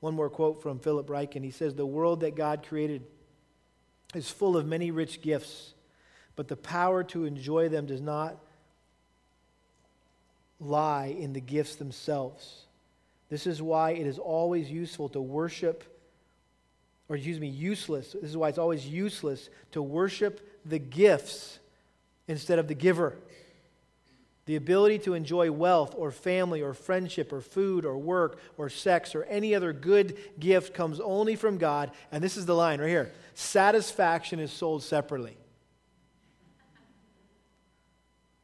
One 0.01 0.15
more 0.15 0.29
quote 0.31 0.63
from 0.63 0.79
Philip 0.79 1.09
Ryken. 1.09 1.43
He 1.43 1.51
says, 1.51 1.75
The 1.75 1.87
world 1.87 2.21
that 2.21 2.37
God 2.37 2.65
created 2.69 3.03
is 4.15 4.31
full 4.31 4.57
of 4.57 4.67
many 4.67 4.91
rich 4.91 5.23
gifts, 5.23 5.73
but 6.37 6.49
the 6.49 6.57
power 6.57 7.03
to 7.05 7.25
enjoy 7.25 7.71
them 7.71 7.87
does 7.87 8.03
not 8.03 8.37
lie 10.61 11.17
in 11.19 11.33
the 11.33 11.41
gifts 11.41 11.77
themselves. 11.77 12.65
This 13.29 13.47
is 13.47 13.61
why 13.61 13.93
it 13.93 14.07
is 14.07 14.19
always 14.19 14.71
useful 14.71 15.09
to 15.11 15.21
worship, 15.21 15.85
or 17.09 17.17
excuse 17.17 17.41
me, 17.41 17.49
useless. 17.49 18.13
This 18.13 18.31
is 18.31 18.37
why 18.37 18.51
it's 18.51 18.59
always 18.59 18.87
useless 18.87 19.49
to 19.73 19.83
worship 19.83 20.41
the 20.69 20.79
gifts 20.79 21.59
instead 22.29 22.59
of 22.59 22.69
the 22.69 22.75
giver. 22.75 23.17
The 24.47 24.57
ability 24.57 25.01
to 25.01 25.15
enjoy 25.15 25.51
wealth 25.51 25.95
or 25.97 26.13
family 26.13 26.63
or 26.63 26.73
friendship 26.73 27.33
or 27.33 27.41
food 27.41 27.85
or 27.85 27.99
work 27.99 28.39
or 28.57 28.69
sex 28.69 29.15
or 29.15 29.25
any 29.25 29.55
other 29.55 29.73
good 29.73 30.17
gift 30.39 30.73
comes 30.73 31.01
only 31.01 31.35
from 31.35 31.59
God. 31.59 31.91
And 32.13 32.23
this 32.23 32.37
is 32.37 32.47
the 32.47 32.55
line 32.55 32.81
right 32.81 32.89
here 32.89 33.13
satisfaction 33.35 34.39
is 34.39 34.53
sold 34.53 34.83
separately. 34.83 35.37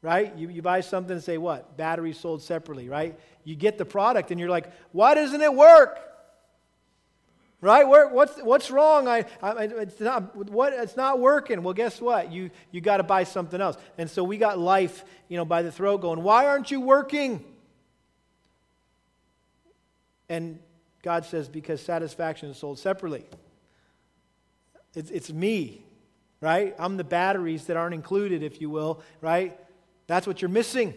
Right? 0.03 0.37
You, 0.37 0.49
you 0.49 0.63
buy 0.63 0.81
something 0.81 1.13
and 1.13 1.23
say, 1.23 1.39
what? 1.39 1.77
Batteries 1.77 2.19
sold 2.19 2.43
separately, 2.43 2.89
right? 2.89 3.17
You 3.45 3.55
get 3.55 3.79
the 3.79 3.85
product 3.85 4.33
and 4.33 4.41
you're 4.41 4.51
like, 4.51 4.73
why 4.91 5.15
doesn't 5.15 5.41
it 5.41 5.55
work? 5.55 6.01
Right? 7.63 7.87
Where, 7.87 8.09
what's, 8.09 8.43
what's 8.43 8.73
wrong? 8.73 9.07
I, 9.07 9.25
I, 9.41 9.63
it's, 9.63 10.01
not, 10.01 10.35
what, 10.51 10.73
it's 10.73 10.97
not 10.97 11.21
working. 11.21 11.63
Well, 11.63 11.75
guess 11.75 12.01
what? 12.01 12.33
You, 12.33 12.51
you 12.73 12.81
got 12.81 12.97
to 12.97 13.05
buy 13.05 13.23
something 13.23 13.61
else. 13.61 13.77
And 13.97 14.11
so 14.11 14.25
we 14.25 14.37
got 14.37 14.59
life, 14.59 15.05
you 15.29 15.37
know, 15.37 15.45
by 15.45 15.63
the 15.63 15.71
throat 15.71 15.99
going, 15.99 16.25
why 16.25 16.49
aren't 16.49 16.73
you 16.73 16.81
working? 16.81 17.45
And 20.29 20.59
God 21.03 21.25
says, 21.25 21.49
because 21.49 21.81
satisfaction 21.81 22.51
is 22.51 22.57
sold 22.57 22.81
separately. 22.81 23.25
It's, 24.97 25.13
it's 25.13 25.33
me, 25.33 25.85
right? 26.41 26.75
I'm 26.81 26.97
the 26.97 27.05
batteries 27.05 27.67
that 27.67 27.77
aren't 27.77 27.95
included, 27.95 28.43
if 28.43 28.61
you 28.61 28.71
will, 28.71 29.03
right? 29.21 29.57
That's 30.09 30.27
what 30.27 30.43
you're 30.43 30.49
missing. 30.49 30.95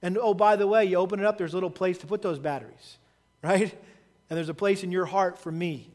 And 0.00 0.16
oh, 0.16 0.32
by 0.32 0.54
the 0.54 0.68
way, 0.68 0.84
you 0.84 0.96
open 0.96 1.18
it 1.18 1.26
up, 1.26 1.38
there's 1.38 1.54
a 1.54 1.56
little 1.56 1.70
place 1.70 1.98
to 1.98 2.06
put 2.06 2.22
those 2.22 2.38
batteries, 2.38 2.98
right? 3.42 3.74
And 4.28 4.36
there's 4.36 4.48
a 4.48 4.54
place 4.54 4.82
in 4.82 4.92
your 4.92 5.06
heart 5.06 5.38
for 5.38 5.50
me. 5.50 5.90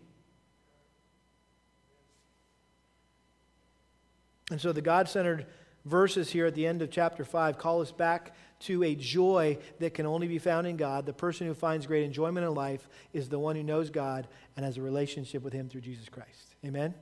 And 4.52 4.60
so 4.60 4.72
the 4.72 4.82
God 4.82 5.08
centered 5.08 5.46
verses 5.86 6.32
here 6.32 6.46
at 6.46 6.56
the 6.56 6.66
end 6.66 6.82
of 6.82 6.90
chapter 6.90 7.26
5 7.26 7.58
call 7.58 7.82
us 7.82 7.92
back 7.92 8.36
to 8.62 8.84
a 8.84 8.96
joy 8.96 9.58
that 9.80 9.94
can 9.94 10.06
only 10.06 10.28
be 10.28 10.40
found 10.40 10.68
in 10.68 10.78
God. 10.78 11.06
The 11.06 11.14
person 11.14 11.48
who 11.48 11.54
finds 11.54 11.86
great 11.86 12.04
enjoyment 12.04 12.46
in 12.46 12.54
life 12.54 12.88
is 13.12 13.30
the 13.30 13.40
one 13.40 13.56
who 13.56 13.64
knows 13.64 13.90
God 13.90 14.28
and 14.56 14.66
has 14.66 14.78
a 14.78 14.82
relationship 14.82 15.44
with 15.44 15.54
Him 15.54 15.70
through 15.70 15.82
Jesus 15.82 16.08
Christ. 16.08 16.56
Amen? 16.66 16.94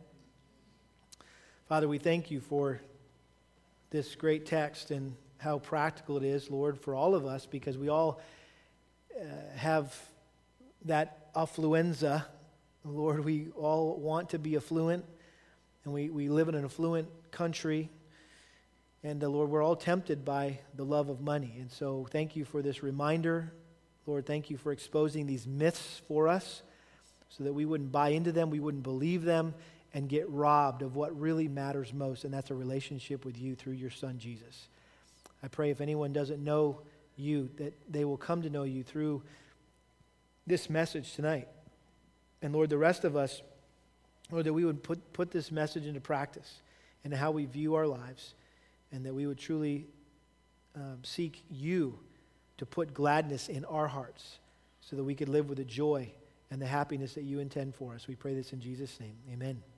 Father, 1.67 1.87
we 1.87 1.99
thank 1.99 2.31
you 2.31 2.39
for 2.39 2.81
this 3.91 4.15
great 4.15 4.45
text 4.45 4.91
and 4.91 5.15
how 5.37 5.59
practical 5.59 6.17
it 6.17 6.23
is, 6.23 6.49
Lord, 6.49 6.79
for 6.79 6.95
all 6.95 7.15
of 7.15 7.25
us 7.25 7.45
because 7.45 7.77
we 7.77 7.89
all 7.89 8.21
uh, 9.19 9.25
have 9.55 9.95
that 10.85 11.20
affluenza. 11.35 12.25
Lord, 12.83 13.23
we 13.23 13.49
all 13.55 13.95
want 13.97 14.29
to 14.29 14.39
be 14.39 14.55
affluent, 14.55 15.05
and 15.85 15.93
we, 15.93 16.09
we 16.09 16.29
live 16.29 16.49
in 16.49 16.55
an 16.55 16.65
affluent 16.65 17.07
country. 17.31 17.89
And 19.03 19.23
uh, 19.23 19.29
Lord, 19.29 19.49
we're 19.49 19.63
all 19.63 19.75
tempted 19.75 20.25
by 20.25 20.59
the 20.75 20.83
love 20.83 21.09
of 21.09 21.21
money. 21.21 21.55
And 21.59 21.71
so 21.71 22.07
thank 22.11 22.35
you 22.35 22.45
for 22.45 22.61
this 22.61 22.83
reminder. 22.83 23.51
Lord, 24.05 24.25
thank 24.25 24.49
you 24.49 24.57
for 24.57 24.71
exposing 24.71 25.25
these 25.25 25.47
myths 25.47 26.01
for 26.07 26.27
us 26.27 26.63
so 27.29 27.43
that 27.45 27.53
we 27.53 27.65
wouldn't 27.65 27.91
buy 27.91 28.09
into 28.09 28.31
them, 28.31 28.49
we 28.49 28.59
wouldn't 28.59 28.83
believe 28.83 29.23
them, 29.23 29.53
and 29.93 30.09
get 30.09 30.29
robbed 30.29 30.81
of 30.81 30.95
what 30.95 31.17
really 31.19 31.47
matters 31.47 31.93
most, 31.93 32.23
and 32.23 32.33
that's 32.33 32.51
a 32.51 32.55
relationship 32.55 33.25
with 33.25 33.37
you 33.37 33.55
through 33.55 33.73
your 33.73 33.89
Son, 33.89 34.17
Jesus. 34.19 34.67
I 35.43 35.47
pray 35.47 35.69
if 35.69 35.81
anyone 35.81 36.13
doesn't 36.13 36.43
know 36.43 36.81
you, 37.15 37.49
that 37.57 37.73
they 37.89 38.05
will 38.05 38.17
come 38.17 38.41
to 38.41 38.49
know 38.49 38.63
you 38.63 38.83
through 38.83 39.21
this 40.51 40.69
message 40.69 41.15
tonight. 41.15 41.47
And 42.41 42.53
Lord, 42.53 42.69
the 42.69 42.77
rest 42.77 43.05
of 43.05 43.15
us, 43.15 43.41
Lord, 44.29 44.45
that 44.45 44.53
we 44.53 44.65
would 44.65 44.83
put, 44.83 45.13
put 45.13 45.31
this 45.31 45.49
message 45.49 45.85
into 45.85 46.01
practice 46.01 46.61
and 47.05 47.13
how 47.13 47.31
we 47.31 47.45
view 47.45 47.75
our 47.75 47.87
lives, 47.87 48.33
and 48.91 49.05
that 49.05 49.13
we 49.13 49.25
would 49.25 49.37
truly 49.37 49.87
um, 50.75 50.99
seek 51.03 51.41
you 51.49 51.97
to 52.57 52.65
put 52.65 52.93
gladness 52.93 53.47
in 53.47 53.63
our 53.63 53.87
hearts 53.87 54.39
so 54.81 54.97
that 54.97 55.03
we 55.05 55.15
could 55.15 55.29
live 55.29 55.47
with 55.47 55.57
the 55.57 55.63
joy 55.63 56.11
and 56.51 56.61
the 56.61 56.67
happiness 56.67 57.13
that 57.13 57.23
you 57.23 57.39
intend 57.39 57.73
for 57.73 57.95
us. 57.95 58.07
We 58.09 58.15
pray 58.15 58.35
this 58.35 58.51
in 58.51 58.59
Jesus' 58.59 58.99
name. 58.99 59.15
Amen. 59.31 59.70